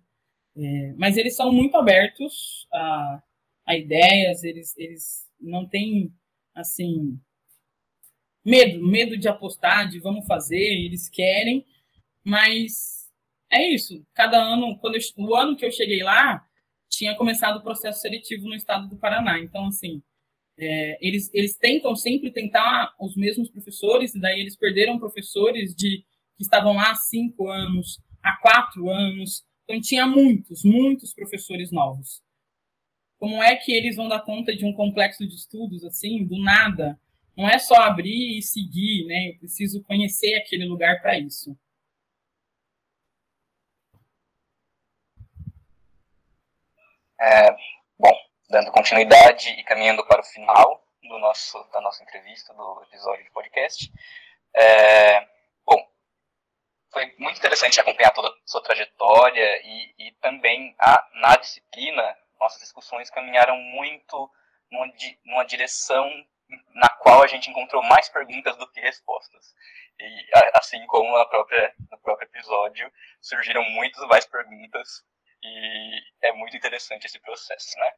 É, 0.56 0.94
mas 0.98 1.18
eles 1.18 1.36
são 1.36 1.52
muito 1.52 1.76
abertos 1.78 2.68
a, 2.74 3.24
a 3.66 3.78
ideias, 3.78 4.44
eles, 4.44 4.78
eles 4.78 5.30
não 5.40 5.68
têm, 5.68 6.14
assim, 6.54 7.20
medo, 8.44 8.86
medo 8.86 9.18
de 9.18 9.28
apostar, 9.28 9.88
de 9.88 10.00
vamos 10.00 10.26
fazer, 10.26 10.58
eles 10.58 11.10
querem, 11.10 11.66
mas 12.24 13.10
é 13.50 13.74
isso. 13.74 14.06
Cada 14.14 14.42
ano, 14.42 14.78
quando 14.80 14.96
eu, 14.96 15.02
o 15.18 15.36
ano 15.36 15.56
que 15.56 15.66
eu 15.66 15.72
cheguei 15.72 16.04
lá, 16.04 16.46
tinha 16.90 17.16
começado 17.16 17.58
o 17.58 17.64
processo 17.64 18.02
seletivo 18.02 18.48
no 18.48 18.56
estado 18.56 18.88
do 18.90 18.98
Paraná. 18.98 19.40
Então, 19.40 19.68
assim, 19.68 20.02
é, 20.58 20.98
eles, 21.02 21.30
eles 21.34 21.56
tentam 21.58 21.96
sempre 21.96 22.32
tentar 22.32 22.94
os 23.00 23.16
mesmos 23.16 23.50
professores, 23.50 24.14
e 24.16 24.20
daí 24.20 24.40
eles 24.40 24.56
perderam 24.56 25.00
professores 25.00 25.74
de 25.76 26.06
que 26.42 26.46
estavam 26.46 26.74
lá 26.74 26.92
há 26.92 26.96
cinco 26.96 27.50
anos, 27.50 28.02
há 28.24 28.36
quatro 28.38 28.90
anos. 28.90 29.46
Então, 29.64 29.80
tinha 29.80 30.08
muitos, 30.08 30.64
muitos 30.64 31.14
professores 31.14 31.72
novos. 31.72 32.22
Como 33.20 33.42
é 33.44 33.56
que 33.56 33.72
eles 33.72 33.96
vão 33.96 34.08
dar 34.08 34.22
conta 34.22 34.56
de 34.56 34.66
um 34.66 34.74
complexo 34.74 35.28
de 35.28 35.36
estudos 35.36 35.86
assim, 35.86 36.26
do 36.26 36.42
nada? 36.42 37.00
Não 37.38 37.48
é 37.48 37.60
só 37.60 37.76
abrir 37.76 38.40
e 38.40 38.42
seguir, 38.42 39.06
né? 39.06 39.30
Eu 39.30 39.38
preciso 39.38 39.84
conhecer 39.84 40.34
aquele 40.36 40.66
lugar 40.66 41.00
para 41.02 41.20
isso. 41.20 41.56
É, 47.20 47.52
bom, 48.00 48.18
dando 48.50 48.72
continuidade 48.72 49.50
e 49.50 49.64
caminhando 49.64 50.04
para 50.08 50.22
o 50.22 50.26
final 50.26 50.84
do 51.04 51.20
nosso, 51.20 51.64
da 51.72 51.80
nossa 51.80 52.02
entrevista, 52.04 52.52
do 52.56 52.82
episódio 52.84 53.24
de 53.24 53.30
podcast. 53.30 53.92
É, 54.56 55.22
bom, 55.66 55.91
foi 56.92 57.14
muito 57.18 57.38
interessante 57.38 57.80
acompanhar 57.80 58.12
toda 58.12 58.28
a 58.28 58.34
sua 58.46 58.62
trajetória 58.62 59.62
e, 59.64 60.08
e 60.08 60.12
também 60.22 60.76
a, 60.80 61.08
na 61.16 61.36
disciplina, 61.38 62.18
nossas 62.40 62.60
discussões 62.60 63.10
caminharam 63.10 63.56
muito 63.58 64.30
numa, 64.72 64.92
numa 65.26 65.46
direção 65.46 66.10
na 66.76 66.90
qual 66.90 67.24
a 67.24 67.28
gente 67.28 67.50
encontrou 67.50 67.82
mais 67.84 68.10
perguntas 68.10 68.58
do 68.58 68.70
que 68.72 68.82
respostas. 68.82 69.54
E 70.00 70.28
assim 70.54 70.86
como 70.88 71.18
na 71.18 71.26
própria, 71.26 71.74
no 71.90 71.98
próprio 72.00 72.28
episódio, 72.28 72.92
surgiram 73.22 73.64
muitas 73.64 74.06
mais 74.08 74.26
perguntas 74.26 75.04
e 75.44 76.02
é 76.24 76.34
muito 76.34 76.58
interessante 76.58 77.06
esse 77.06 77.20
processo, 77.20 77.78
né? 77.80 77.94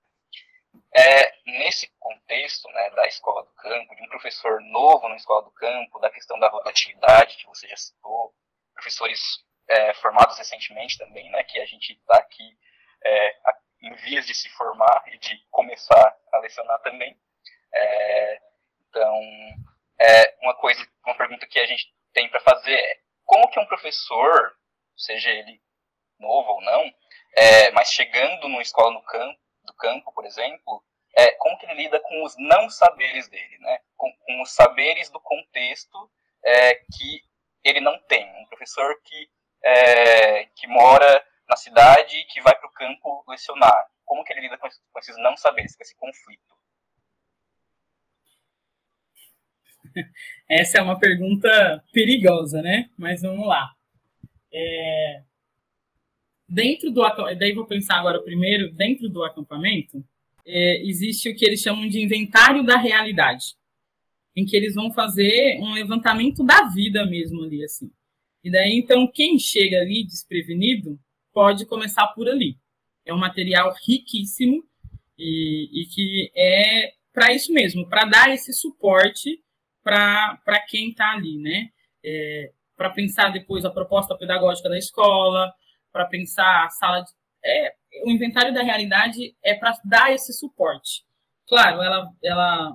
É, 0.96 1.34
nesse 1.46 1.92
contexto 2.00 2.68
né, 2.70 2.90
da 2.92 3.08
escola 3.08 3.44
do 3.44 3.54
campo, 3.54 3.96
de 3.96 4.04
um 4.04 4.10
professor 4.10 4.60
novo 4.62 5.08
na 5.08 5.16
escola 5.16 5.44
do 5.44 5.52
campo, 5.52 6.00
da 6.00 6.10
questão 6.10 6.40
da 6.40 6.50
rotatividade 6.50 7.38
que 7.38 7.46
você 7.46 7.68
já 7.68 7.78
citou, 7.78 8.34
professores 8.74 9.20
é, 9.68 9.94
formados 9.96 10.38
recentemente 10.38 10.98
também, 10.98 11.30
né, 11.32 11.44
que 11.44 11.60
a 11.60 11.66
gente 11.66 11.94
está 11.94 12.18
aqui 12.18 12.58
é, 13.04 13.36
em 13.82 13.94
vias 13.96 14.26
de 14.26 14.34
se 14.34 14.50
formar 14.50 15.04
e 15.08 15.18
de 15.18 15.38
começar 15.50 16.18
a 16.32 16.38
lecionar 16.40 16.80
também. 16.82 17.18
É, 17.74 18.42
então, 18.90 19.22
é 20.00 20.38
uma 20.42 20.56
coisa, 20.56 20.86
uma 21.06 21.16
pergunta 21.16 21.48
que 21.48 21.60
a 21.60 21.66
gente 21.66 21.94
tem 22.14 22.30
para 22.30 22.40
fazer 22.42 22.74
é 22.74 23.00
como 23.26 23.50
que 23.50 23.60
um 23.60 23.66
professor, 23.66 24.56
seja 24.96 25.30
ele 25.30 25.62
novo 26.20 26.52
ou 26.52 26.62
não, 26.62 26.94
é, 27.36 27.72
mas 27.72 27.92
chegando 27.92 28.48
numa 28.48 28.62
escola 28.62 28.92
no 28.92 29.02
campo, 29.04 29.40
do 29.64 29.74
campo, 29.76 30.14
por 30.14 30.26
exemplo, 30.26 30.84
é, 31.16 31.32
como 31.36 31.58
que 31.58 31.66
ele 31.66 31.84
lida 31.84 32.00
com 32.00 32.24
os 32.24 32.36
não 32.38 32.70
saberes 32.70 33.28
dele, 33.28 33.58
né? 33.60 33.80
Com, 33.96 34.12
com 34.26 34.42
os 34.42 34.52
saberes 34.54 35.10
do 35.10 35.20
contexto 35.20 36.12
que 36.98 37.22
ele 37.64 37.80
não 37.80 37.98
tem. 38.08 38.26
Um 38.42 38.46
professor 38.48 38.96
que, 39.04 39.30
é, 39.64 40.46
que 40.56 40.68
mora 40.68 41.26
na 41.48 41.56
cidade 41.56 42.18
e 42.18 42.26
que 42.26 42.42
vai 42.42 42.56
para 42.58 42.68
o 42.68 42.74
campo 42.74 43.24
lecionar. 43.28 43.88
Como 44.06 44.24
que 44.24 44.34
ele 44.34 44.42
lida 44.42 44.58
com, 44.58 44.68
com 44.68 45.00
esses 45.00 45.18
não 45.18 45.36
saberes, 45.38 45.76
com 45.76 45.84
esse 45.84 45.96
conflito? 45.96 46.54
Essa 50.50 50.80
é 50.80 50.82
uma 50.82 51.00
pergunta 51.00 51.84
perigosa, 51.92 52.62
né? 52.62 52.90
Mas 52.98 53.22
vamos 53.22 53.48
lá. 53.48 53.72
É... 54.52 55.24
Dentro 56.48 56.92
do 56.92 57.02
daí 57.36 57.54
vou 57.54 57.66
pensar 57.66 57.98
agora 57.98 58.22
primeiro 58.22 58.72
dentro 58.74 59.10
do 59.10 59.24
acampamento 59.24 60.04
é, 60.46 60.84
existe 60.86 61.30
o 61.30 61.36
que 61.36 61.46
eles 61.46 61.62
chamam 61.62 61.88
de 61.88 62.02
inventário 62.02 62.64
da 62.64 62.78
realidade, 62.78 63.56
em 64.36 64.46
que 64.46 64.56
eles 64.56 64.76
vão 64.76 64.92
fazer 64.92 65.60
um 65.60 65.74
levantamento 65.74 66.44
da 66.44 66.64
vida 66.70 67.06
mesmo 67.06 67.44
ali 67.44 67.64
assim. 67.64 67.92
E 68.44 68.52
daí 68.52 68.78
então 68.78 69.10
quem 69.12 69.38
chega 69.40 69.80
ali 69.80 70.06
desprevenido 70.06 71.00
pode 71.32 71.66
começar 71.66 72.08
por 72.08 72.28
ali. 72.28 72.58
É 73.06 73.14
um 73.14 73.18
material 73.18 73.74
riquíssimo 73.86 74.64
e, 75.18 75.82
e 75.82 75.86
que 75.88 76.32
é 76.36 76.94
para 77.14 77.34
isso 77.34 77.54
mesmo, 77.54 77.88
para 77.88 78.06
dar 78.06 78.34
esse 78.34 78.52
suporte 78.54 79.40
para 79.84 80.66
quem 80.68 80.90
está 80.90 81.12
ali, 81.12 81.38
né? 81.38 81.70
É, 82.04 82.52
para 82.76 82.90
pensar 82.90 83.30
depois 83.30 83.66
a 83.66 83.72
proposta 83.72 84.18
pedagógica 84.18 84.70
da 84.70 84.78
escola, 84.78 85.54
para 85.92 86.06
pensar 86.06 86.66
a 86.66 86.70
sala 86.70 87.02
de. 87.02 87.12
É, 87.46 87.74
o 88.06 88.10
inventário 88.10 88.54
da 88.54 88.64
realidade 88.64 89.36
é 89.44 89.54
para 89.54 89.78
dar 89.86 90.12
esse 90.12 90.34
suporte. 90.34 91.04
Claro, 91.48 91.82
ela, 91.82 92.10
ela 92.24 92.74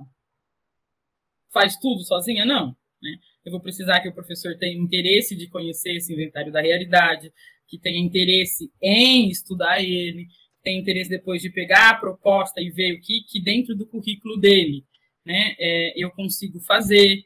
faz 1.51 1.75
tudo 1.77 2.03
sozinha? 2.03 2.45
Não. 2.45 2.75
Né? 3.01 3.17
Eu 3.45 3.51
vou 3.51 3.61
precisar 3.61 4.01
que 4.01 4.09
o 4.09 4.13
professor 4.13 4.57
tenha 4.57 4.77
interesse 4.77 5.35
de 5.35 5.47
conhecer 5.47 5.95
esse 5.95 6.13
inventário 6.13 6.51
da 6.51 6.61
realidade, 6.61 7.31
que 7.67 7.79
tenha 7.79 7.99
interesse 7.99 8.71
em 8.81 9.29
estudar 9.29 9.81
ele, 9.81 10.27
tenha 10.63 10.79
interesse 10.79 11.09
depois 11.09 11.41
de 11.41 11.49
pegar 11.49 11.89
a 11.89 11.95
proposta 11.95 12.59
e 12.61 12.69
ver 12.69 12.93
o 12.93 13.01
que, 13.01 13.21
que 13.23 13.41
dentro 13.41 13.75
do 13.75 13.85
currículo 13.85 14.37
dele 14.37 14.85
né, 15.25 15.55
é, 15.59 15.93
eu 15.95 16.11
consigo 16.11 16.59
fazer. 16.59 17.23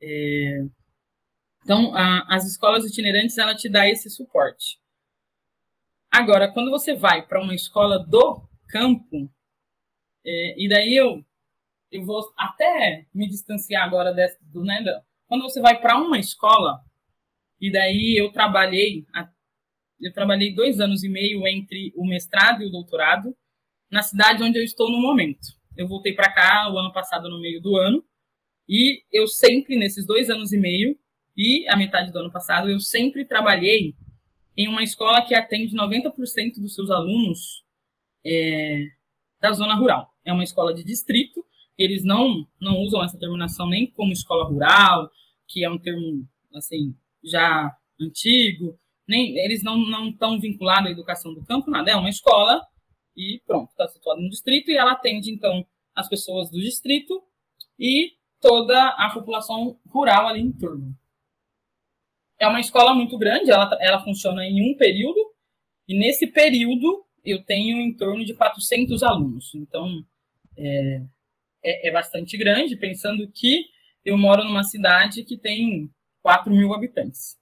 É, 0.00 0.64
então, 1.62 1.94
a, 1.94 2.26
as 2.34 2.46
escolas 2.46 2.84
itinerantes, 2.84 3.38
ela 3.38 3.54
te 3.54 3.68
dá 3.68 3.88
esse 3.88 4.10
suporte. 4.10 4.78
Agora, 6.10 6.50
quando 6.52 6.70
você 6.70 6.94
vai 6.94 7.26
para 7.26 7.42
uma 7.42 7.54
escola 7.54 7.98
do 7.98 8.42
campo, 8.68 9.30
é, 10.24 10.54
e 10.62 10.68
daí 10.68 10.94
eu, 10.94 11.24
eu 11.90 12.04
vou 12.04 12.32
até 12.36 13.06
me 13.14 13.28
distanciar 13.28 13.84
agora 13.84 14.12
desse, 14.12 14.38
do, 14.44 14.62
né, 14.64 14.82
quando 15.26 15.42
você 15.42 15.60
vai 15.60 15.80
para 15.80 15.98
uma 15.98 16.18
escola, 16.18 16.80
e 17.60 17.70
daí 17.70 18.16
eu 18.16 18.30
trabalhei, 18.30 19.04
eu 20.00 20.12
trabalhei 20.12 20.54
dois 20.54 20.78
anos 20.80 21.02
e 21.02 21.08
meio 21.08 21.46
entre 21.46 21.92
o 21.96 22.06
mestrado 22.06 22.62
e 22.62 22.66
o 22.66 22.70
doutorado, 22.70 23.34
na 23.90 24.02
cidade 24.02 24.42
onde 24.42 24.58
eu 24.58 24.64
estou 24.64 24.90
no 24.90 25.00
momento. 25.00 25.48
Eu 25.76 25.88
voltei 25.88 26.12
para 26.12 26.32
cá 26.32 26.70
o 26.72 26.78
ano 26.78 26.92
passado, 26.92 27.28
no 27.28 27.40
meio 27.40 27.60
do 27.60 27.76
ano, 27.76 28.04
e 28.68 29.02
eu 29.12 29.26
sempre, 29.26 29.76
nesses 29.76 30.04
dois 30.04 30.28
anos 30.28 30.52
e 30.52 30.58
meio, 30.58 30.98
e 31.36 31.68
a 31.68 31.76
metade 31.76 32.10
do 32.10 32.18
ano 32.18 32.32
passado, 32.32 32.68
eu 32.68 32.80
sempre 32.80 33.24
trabalhei 33.24 33.94
em 34.56 34.68
uma 34.68 34.82
escola 34.82 35.22
que 35.22 35.34
atende 35.34 35.76
90% 35.76 36.54
dos 36.58 36.74
seus 36.74 36.90
alunos 36.90 37.62
é, 38.24 38.86
da 39.40 39.52
zona 39.52 39.74
rural. 39.74 40.10
É 40.24 40.32
uma 40.32 40.42
escola 40.42 40.74
de 40.74 40.82
distrito, 40.82 41.45
eles 41.78 42.04
não, 42.04 42.46
não 42.60 42.78
usam 42.78 43.04
essa 43.04 43.18
terminação 43.18 43.68
nem 43.68 43.90
como 43.90 44.12
escola 44.12 44.48
rural, 44.48 45.10
que 45.46 45.64
é 45.64 45.70
um 45.70 45.78
termo, 45.78 46.26
assim, 46.54 46.94
já 47.22 47.74
antigo, 48.00 48.78
nem 49.06 49.36
eles 49.38 49.62
não 49.62 50.08
estão 50.08 50.40
vinculados 50.40 50.88
à 50.88 50.92
educação 50.92 51.32
do 51.32 51.44
campo, 51.44 51.70
nada, 51.70 51.90
é 51.90 51.96
uma 51.96 52.10
escola 52.10 52.60
e 53.16 53.40
pronto, 53.46 53.70
está 53.70 53.88
situada 53.88 54.20
no 54.20 54.28
distrito 54.28 54.70
e 54.70 54.76
ela 54.76 54.92
atende, 54.92 55.30
então, 55.30 55.66
as 55.94 56.08
pessoas 56.08 56.50
do 56.50 56.60
distrito 56.60 57.22
e 57.78 58.12
toda 58.40 58.88
a 58.90 59.10
população 59.12 59.78
rural 59.86 60.26
ali 60.26 60.40
em 60.40 60.52
torno. 60.52 60.94
É 62.38 62.46
uma 62.46 62.60
escola 62.60 62.94
muito 62.94 63.16
grande, 63.16 63.50
ela, 63.50 63.70
ela 63.80 64.04
funciona 64.04 64.44
em 64.44 64.70
um 64.70 64.76
período, 64.76 65.18
e 65.88 65.98
nesse 65.98 66.26
período 66.26 67.04
eu 67.24 67.42
tenho 67.42 67.78
em 67.78 67.96
torno 67.96 68.24
de 68.24 68.34
400 68.34 69.02
alunos. 69.02 69.54
Então, 69.54 70.04
é, 70.56 71.02
é, 71.66 71.88
é 71.88 71.90
bastante 71.90 72.36
grande, 72.36 72.76
pensando 72.76 73.28
que 73.30 73.66
eu 74.04 74.16
moro 74.16 74.44
numa 74.44 74.62
cidade 74.62 75.24
que 75.24 75.36
tem 75.36 75.90
4 76.22 76.52
mil 76.52 76.72
habitantes. 76.72 77.36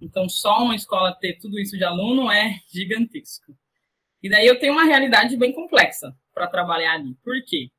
Então, 0.00 0.28
só 0.28 0.62
uma 0.62 0.74
escola 0.74 1.14
ter 1.14 1.38
tudo 1.38 1.58
isso 1.58 1.76
de 1.76 1.84
aluno 1.84 2.30
é 2.30 2.58
gigantesco. 2.72 3.56
E 4.22 4.28
daí 4.28 4.46
eu 4.46 4.58
tenho 4.58 4.72
uma 4.72 4.84
realidade 4.84 5.36
bem 5.36 5.52
complexa 5.52 6.14
para 6.34 6.48
trabalhar 6.48 6.94
ali. 6.94 7.14
Por 7.22 7.34
quê? 7.44 7.70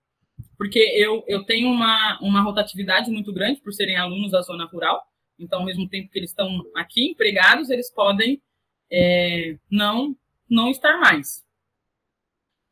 Porque 0.58 0.80
eu, 0.80 1.24
eu 1.28 1.44
tenho 1.44 1.70
uma, 1.70 2.18
uma 2.22 2.42
rotatividade 2.42 3.12
muito 3.12 3.34
grande 3.34 3.62
por 3.62 3.74
serem 3.74 3.98
alunos 3.98 4.32
da 4.32 4.42
zona 4.42 4.66
rural. 4.66 5.02
Então, 5.38 5.60
ao 5.60 5.66
mesmo 5.66 5.88
tempo 5.88 6.10
que 6.10 6.20
eles 6.20 6.32
estão 6.32 6.62
aqui 6.76 7.12
empregados, 7.12 7.70
eles 7.70 7.92
podem 7.94 8.42
é, 8.92 9.58
não, 9.70 10.16
não 10.50 10.70
estar 10.70 10.98
mais. 11.00 11.44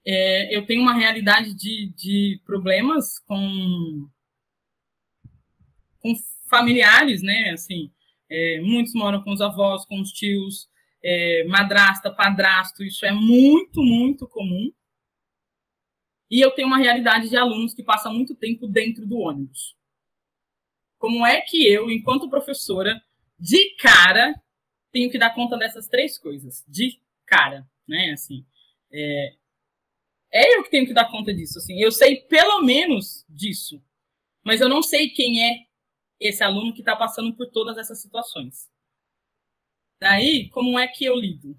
É, 0.09 0.55
eu 0.55 0.65
tenho 0.65 0.81
uma 0.81 0.93
realidade 0.93 1.53
de, 1.53 1.87
de 1.93 2.41
problemas 2.45 3.19
com, 3.19 4.09
com 5.99 6.13
familiares, 6.49 7.21
né? 7.21 7.49
Assim, 7.49 7.91
é, 8.29 8.61
muitos 8.61 8.93
moram 8.93 9.21
com 9.21 9.33
os 9.33 9.41
avós, 9.41 9.85
com 9.85 9.99
os 9.99 10.13
tios, 10.13 10.69
é, 11.03 11.43
madrasta, 11.49 12.09
padrasto, 12.09 12.85
isso 12.85 13.05
é 13.05 13.11
muito, 13.11 13.83
muito 13.83 14.25
comum. 14.29 14.71
E 16.31 16.39
eu 16.39 16.51
tenho 16.51 16.69
uma 16.69 16.77
realidade 16.77 17.27
de 17.27 17.35
alunos 17.35 17.73
que 17.73 17.83
passam 17.83 18.13
muito 18.13 18.33
tempo 18.33 18.65
dentro 18.65 19.05
do 19.05 19.17
ônibus. 19.17 19.75
Como 20.97 21.25
é 21.25 21.41
que 21.41 21.67
eu, 21.67 21.91
enquanto 21.91 22.29
professora, 22.29 23.01
de 23.37 23.75
cara, 23.75 24.33
tenho 24.89 25.11
que 25.11 25.19
dar 25.19 25.35
conta 25.35 25.57
dessas 25.57 25.89
três 25.89 26.17
coisas? 26.17 26.63
De 26.65 26.97
cara, 27.25 27.67
né? 27.85 28.11
Assim, 28.11 28.45
é, 28.89 29.35
é 30.37 30.57
eu 30.57 30.63
que 30.63 30.69
tenho 30.69 30.85
que 30.85 30.93
dar 30.93 31.09
conta 31.09 31.33
disso. 31.33 31.57
Assim, 31.57 31.79
eu 31.81 31.91
sei 31.91 32.17
pelo 32.21 32.61
menos 32.61 33.25
disso, 33.27 33.81
mas 34.43 34.61
eu 34.61 34.69
não 34.69 34.83
sei 34.83 35.09
quem 35.09 35.43
é 35.43 35.65
esse 36.19 36.43
aluno 36.43 36.73
que 36.73 36.81
está 36.81 36.95
passando 36.95 37.35
por 37.35 37.47
todas 37.47 37.77
essas 37.77 38.01
situações. 38.01 38.69
Daí, 39.99 40.49
como 40.49 40.77
é 40.77 40.87
que 40.87 41.05
eu 41.05 41.15
lido? 41.15 41.57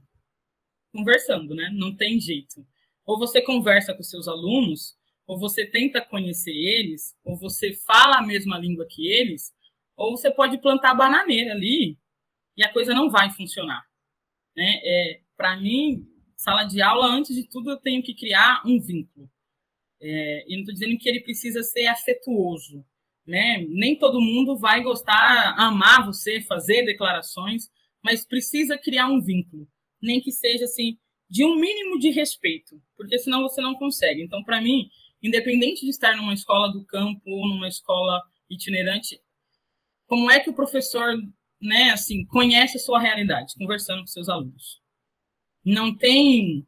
Conversando, 0.93 1.55
né? 1.55 1.71
Não 1.73 1.95
tem 1.95 2.21
jeito. 2.21 2.67
Ou 3.05 3.19
você 3.19 3.43
conversa 3.43 3.95
com 3.95 4.03
seus 4.03 4.29
alunos, 4.29 4.97
ou 5.27 5.39
você 5.39 5.67
tenta 5.67 6.01
conhecer 6.01 6.55
eles, 6.55 7.17
ou 7.25 7.37
você 7.37 7.75
fala 7.75 8.19
a 8.19 8.27
mesma 8.27 8.59
língua 8.59 8.87
que 8.87 9.07
eles, 9.09 9.53
ou 9.97 10.17
você 10.17 10.31
pode 10.31 10.59
plantar 10.59 10.95
bananeira 10.95 11.53
ali 11.53 11.99
e 12.57 12.65
a 12.65 12.73
coisa 12.73 12.95
não 12.95 13.11
vai 13.11 13.31
funcionar. 13.31 13.85
Né? 14.57 14.81
É, 14.83 15.21
Para 15.37 15.57
mim, 15.57 16.07
sala 16.39 16.65
de 16.65 16.81
aula, 16.81 17.07
antes 17.09 17.35
de 17.35 17.47
tudo, 17.49 17.71
eu 17.71 17.77
tenho 17.77 18.03
que 18.03 18.15
criar 18.15 18.63
um 18.65 18.81
vínculo. 18.81 19.29
É, 20.01 20.45
e 20.47 20.55
não 20.55 20.61
estou 20.61 20.75
dizendo 20.75 20.97
que 20.97 21.09
ele 21.09 21.21
precisa 21.21 21.63
ser 21.63 21.87
afetuoso, 21.87 22.85
né? 23.27 23.67
Nem 23.69 23.99
todo 23.99 24.21
mundo 24.21 24.57
vai 24.57 24.81
gostar, 24.83 25.55
amar 25.59 26.07
você, 26.07 26.41
fazer 26.43 26.85
declarações, 26.85 27.69
mas 28.03 28.25
precisa 28.25 28.79
criar 28.79 29.09
um 29.09 29.21
vínculo, 29.21 29.69
nem 30.01 30.21
que 30.21 30.31
seja 30.31 30.65
assim 30.65 30.97
de 31.29 31.45
um 31.45 31.57
mínimo 31.57 31.99
de 31.99 32.11
respeito, 32.11 32.81
porque 32.97 33.19
senão 33.19 33.43
você 33.43 33.61
não 33.61 33.75
consegue. 33.75 34.23
Então, 34.23 34.43
para 34.45 34.61
mim, 34.61 34.89
independente 35.21 35.83
de 35.83 35.91
estar 35.91 36.17
numa 36.17 36.33
escola 36.33 36.73
do 36.73 36.85
campo 36.87 37.21
ou 37.27 37.49
numa 37.49 37.69
escola 37.69 38.23
itinerante, 38.49 39.21
como 40.07 40.31
é 40.31 40.41
que 40.41 40.49
o 40.49 40.55
professor, 40.55 41.17
né, 41.61 41.91
assim, 41.91 42.25
conhece 42.27 42.77
a 42.79 42.81
sua 42.81 43.01
realidade, 43.01 43.55
conversando 43.59 44.01
com 44.01 44.07
seus 44.07 44.29
alunos? 44.29 44.81
Não 45.65 45.95
tem 45.95 46.67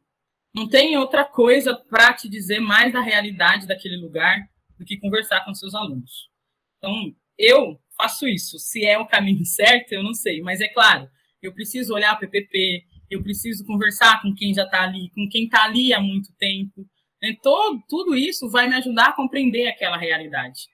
não 0.53 0.67
tem 0.67 0.97
outra 0.97 1.23
coisa 1.23 1.75
para 1.75 2.13
te 2.13 2.27
dizer 2.27 2.59
mais 2.59 2.91
da 2.91 2.99
realidade 2.99 3.65
daquele 3.65 3.95
lugar 3.95 4.49
do 4.77 4.85
que 4.85 4.97
conversar 4.97 5.45
com 5.45 5.53
seus 5.53 5.73
alunos. 5.73 6.29
Então, 6.77 7.15
eu 7.37 7.79
faço 7.97 8.27
isso. 8.27 8.59
Se 8.59 8.85
é 8.85 8.97
o 8.97 9.07
caminho 9.07 9.43
certo, 9.45 9.93
eu 9.93 10.03
não 10.03 10.13
sei. 10.13 10.41
Mas 10.41 10.59
é 10.59 10.67
claro, 10.67 11.09
eu 11.41 11.53
preciso 11.53 11.93
olhar 11.93 12.15
o 12.15 12.19
PPP, 12.19 12.85
eu 13.09 13.23
preciso 13.23 13.65
conversar 13.65 14.21
com 14.21 14.33
quem 14.33 14.53
já 14.53 14.63
está 14.63 14.83
ali, 14.83 15.09
com 15.11 15.27
quem 15.29 15.45
está 15.45 15.63
ali 15.63 15.93
há 15.93 16.01
muito 16.01 16.33
tempo. 16.33 16.85
Então, 17.23 17.79
tudo 17.87 18.15
isso 18.15 18.49
vai 18.49 18.67
me 18.67 18.75
ajudar 18.75 19.09
a 19.09 19.13
compreender 19.13 19.67
aquela 19.67 19.97
realidade. 19.97 20.67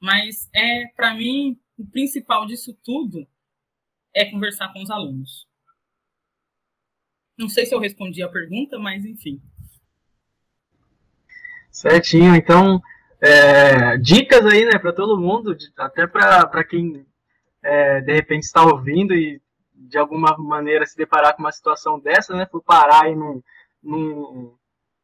Mas, 0.00 0.48
é 0.54 0.86
para 0.96 1.14
mim, 1.14 1.56
o 1.76 1.86
principal 1.86 2.46
disso 2.46 2.76
tudo 2.82 3.28
é 4.14 4.24
conversar 4.24 4.72
com 4.72 4.82
os 4.82 4.90
alunos. 4.90 5.46
Não 7.40 7.48
sei 7.48 7.64
se 7.64 7.74
eu 7.74 7.80
respondi 7.80 8.22
a 8.22 8.28
pergunta, 8.28 8.78
mas 8.78 9.02
enfim. 9.02 9.40
Certinho. 11.70 12.36
Então, 12.36 12.82
é, 13.18 13.96
dicas 13.96 14.44
aí, 14.44 14.66
né, 14.66 14.78
para 14.78 14.92
todo 14.92 15.18
mundo, 15.18 15.56
até 15.78 16.06
para 16.06 16.62
quem 16.64 17.06
é, 17.62 18.02
de 18.02 18.12
repente 18.12 18.42
está 18.42 18.62
ouvindo 18.62 19.14
e 19.14 19.40
de 19.74 19.96
alguma 19.96 20.36
maneira 20.36 20.84
se 20.84 20.94
deparar 20.94 21.34
com 21.34 21.42
uma 21.42 21.50
situação 21.50 21.98
dessa, 21.98 22.36
né, 22.36 22.44
por 22.44 22.62
parar 22.62 23.04
aí 23.04 23.16
num, 23.16 23.42
num, 23.82 24.54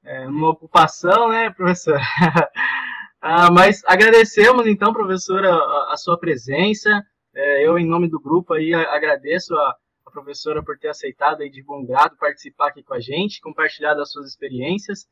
é, 0.05 0.27
numa 0.27 0.51
ocupação, 0.51 1.31
né, 1.31 1.49
professor? 1.49 1.99
ah, 3.19 3.51
mas 3.51 3.83
agradecemos 3.87 4.67
então, 4.67 4.93
professora, 4.93 5.55
a, 5.55 5.95
a 5.95 5.97
sua 5.97 6.19
presença. 6.19 7.03
É, 7.35 7.67
eu, 7.67 7.79
em 7.79 7.87
nome 7.87 8.11
do 8.11 8.21
grupo, 8.21 8.53
aí 8.53 8.75
agradeço 8.75 9.55
a, 9.55 9.75
professora 10.17 10.63
por 10.63 10.79
ter 10.79 10.89
aceitado 10.89 11.43
aí 11.43 11.51
de 11.51 11.63
bom 11.63 11.85
grado 11.85 12.17
participar 12.17 12.69
aqui 12.69 12.83
com 12.83 12.95
a 12.95 13.01
gente, 13.01 13.41
compartilhar 13.41 13.95
das 13.95 14.11
suas 14.11 14.27
experiências. 14.27 15.07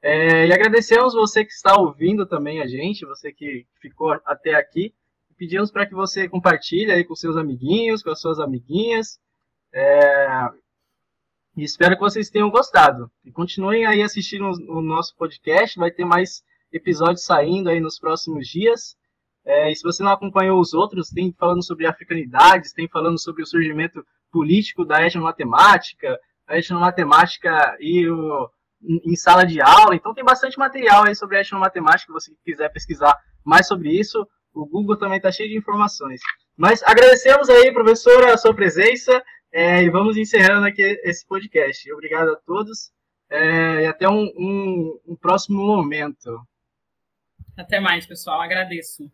É, 0.00 0.46
e 0.46 0.52
agradecemos 0.52 1.14
você 1.14 1.44
que 1.44 1.52
está 1.52 1.76
ouvindo 1.76 2.24
também 2.24 2.60
a 2.60 2.66
gente, 2.66 3.06
você 3.06 3.32
que 3.32 3.66
ficou 3.80 4.12
até 4.24 4.54
aqui. 4.54 4.94
Pedimos 5.36 5.72
para 5.72 5.86
que 5.86 5.94
você 5.94 6.28
compartilhe 6.28 6.92
aí 6.92 7.04
com 7.04 7.16
seus 7.16 7.36
amiguinhos, 7.36 8.02
com 8.02 8.10
as 8.10 8.20
suas 8.20 8.38
amiguinhas. 8.38 9.18
É, 9.72 10.48
e 11.56 11.64
espero 11.64 11.96
que 11.96 12.02
vocês 12.02 12.30
tenham 12.30 12.50
gostado. 12.50 13.10
E 13.24 13.32
continuem 13.32 13.86
aí 13.86 14.02
assistindo 14.02 14.44
o 14.68 14.80
nosso 14.80 15.16
podcast, 15.16 15.78
vai 15.78 15.90
ter 15.90 16.04
mais 16.04 16.44
episódios 16.72 17.24
saindo 17.24 17.68
aí 17.68 17.80
nos 17.80 17.98
próximos 17.98 18.46
dias. 18.46 18.96
É, 19.44 19.70
e 19.70 19.74
se 19.74 19.82
você 19.82 20.02
não 20.02 20.12
acompanhou 20.12 20.60
os 20.60 20.72
outros, 20.72 21.10
tem 21.10 21.32
falando 21.32 21.64
sobre 21.64 21.86
africanidades, 21.86 22.72
tem 22.72 22.88
falando 22.88 23.20
sobre 23.20 23.42
o 23.42 23.46
surgimento 23.46 24.04
político 24.34 24.84
da 24.84 25.06
etnomatemática, 25.06 26.18
a 26.44 26.58
etnomatemática 26.58 27.76
e 27.78 28.08
o, 28.10 28.50
em 28.82 29.14
sala 29.14 29.46
de 29.46 29.60
aula. 29.60 29.94
Então 29.94 30.12
tem 30.12 30.24
bastante 30.24 30.58
material 30.58 31.04
aí 31.06 31.14
sobre 31.14 31.38
etnomatemática, 31.38 32.12
se 32.12 32.12
você 32.12 32.32
quiser 32.44 32.68
pesquisar 32.70 33.16
mais 33.44 33.68
sobre 33.68 33.90
isso. 33.90 34.26
O 34.52 34.66
Google 34.66 34.96
também 34.96 35.18
está 35.18 35.30
cheio 35.30 35.48
de 35.48 35.56
informações. 35.56 36.20
Mas 36.56 36.82
agradecemos 36.82 37.48
aí, 37.48 37.72
professora, 37.72 38.34
a 38.34 38.36
sua 38.36 38.52
presença 38.52 39.22
é, 39.52 39.82
e 39.84 39.88
vamos 39.88 40.16
encerrando 40.16 40.66
aqui 40.66 40.82
esse 41.04 41.24
podcast. 41.26 41.92
Obrigado 41.92 42.30
a 42.30 42.36
todos 42.36 42.90
é, 43.30 43.82
e 43.82 43.86
até 43.86 44.08
um, 44.08 44.24
um, 44.36 45.00
um 45.06 45.16
próximo 45.16 45.64
momento. 45.64 46.40
Até 47.56 47.78
mais, 47.78 48.04
pessoal. 48.04 48.40
Agradeço. 48.40 49.08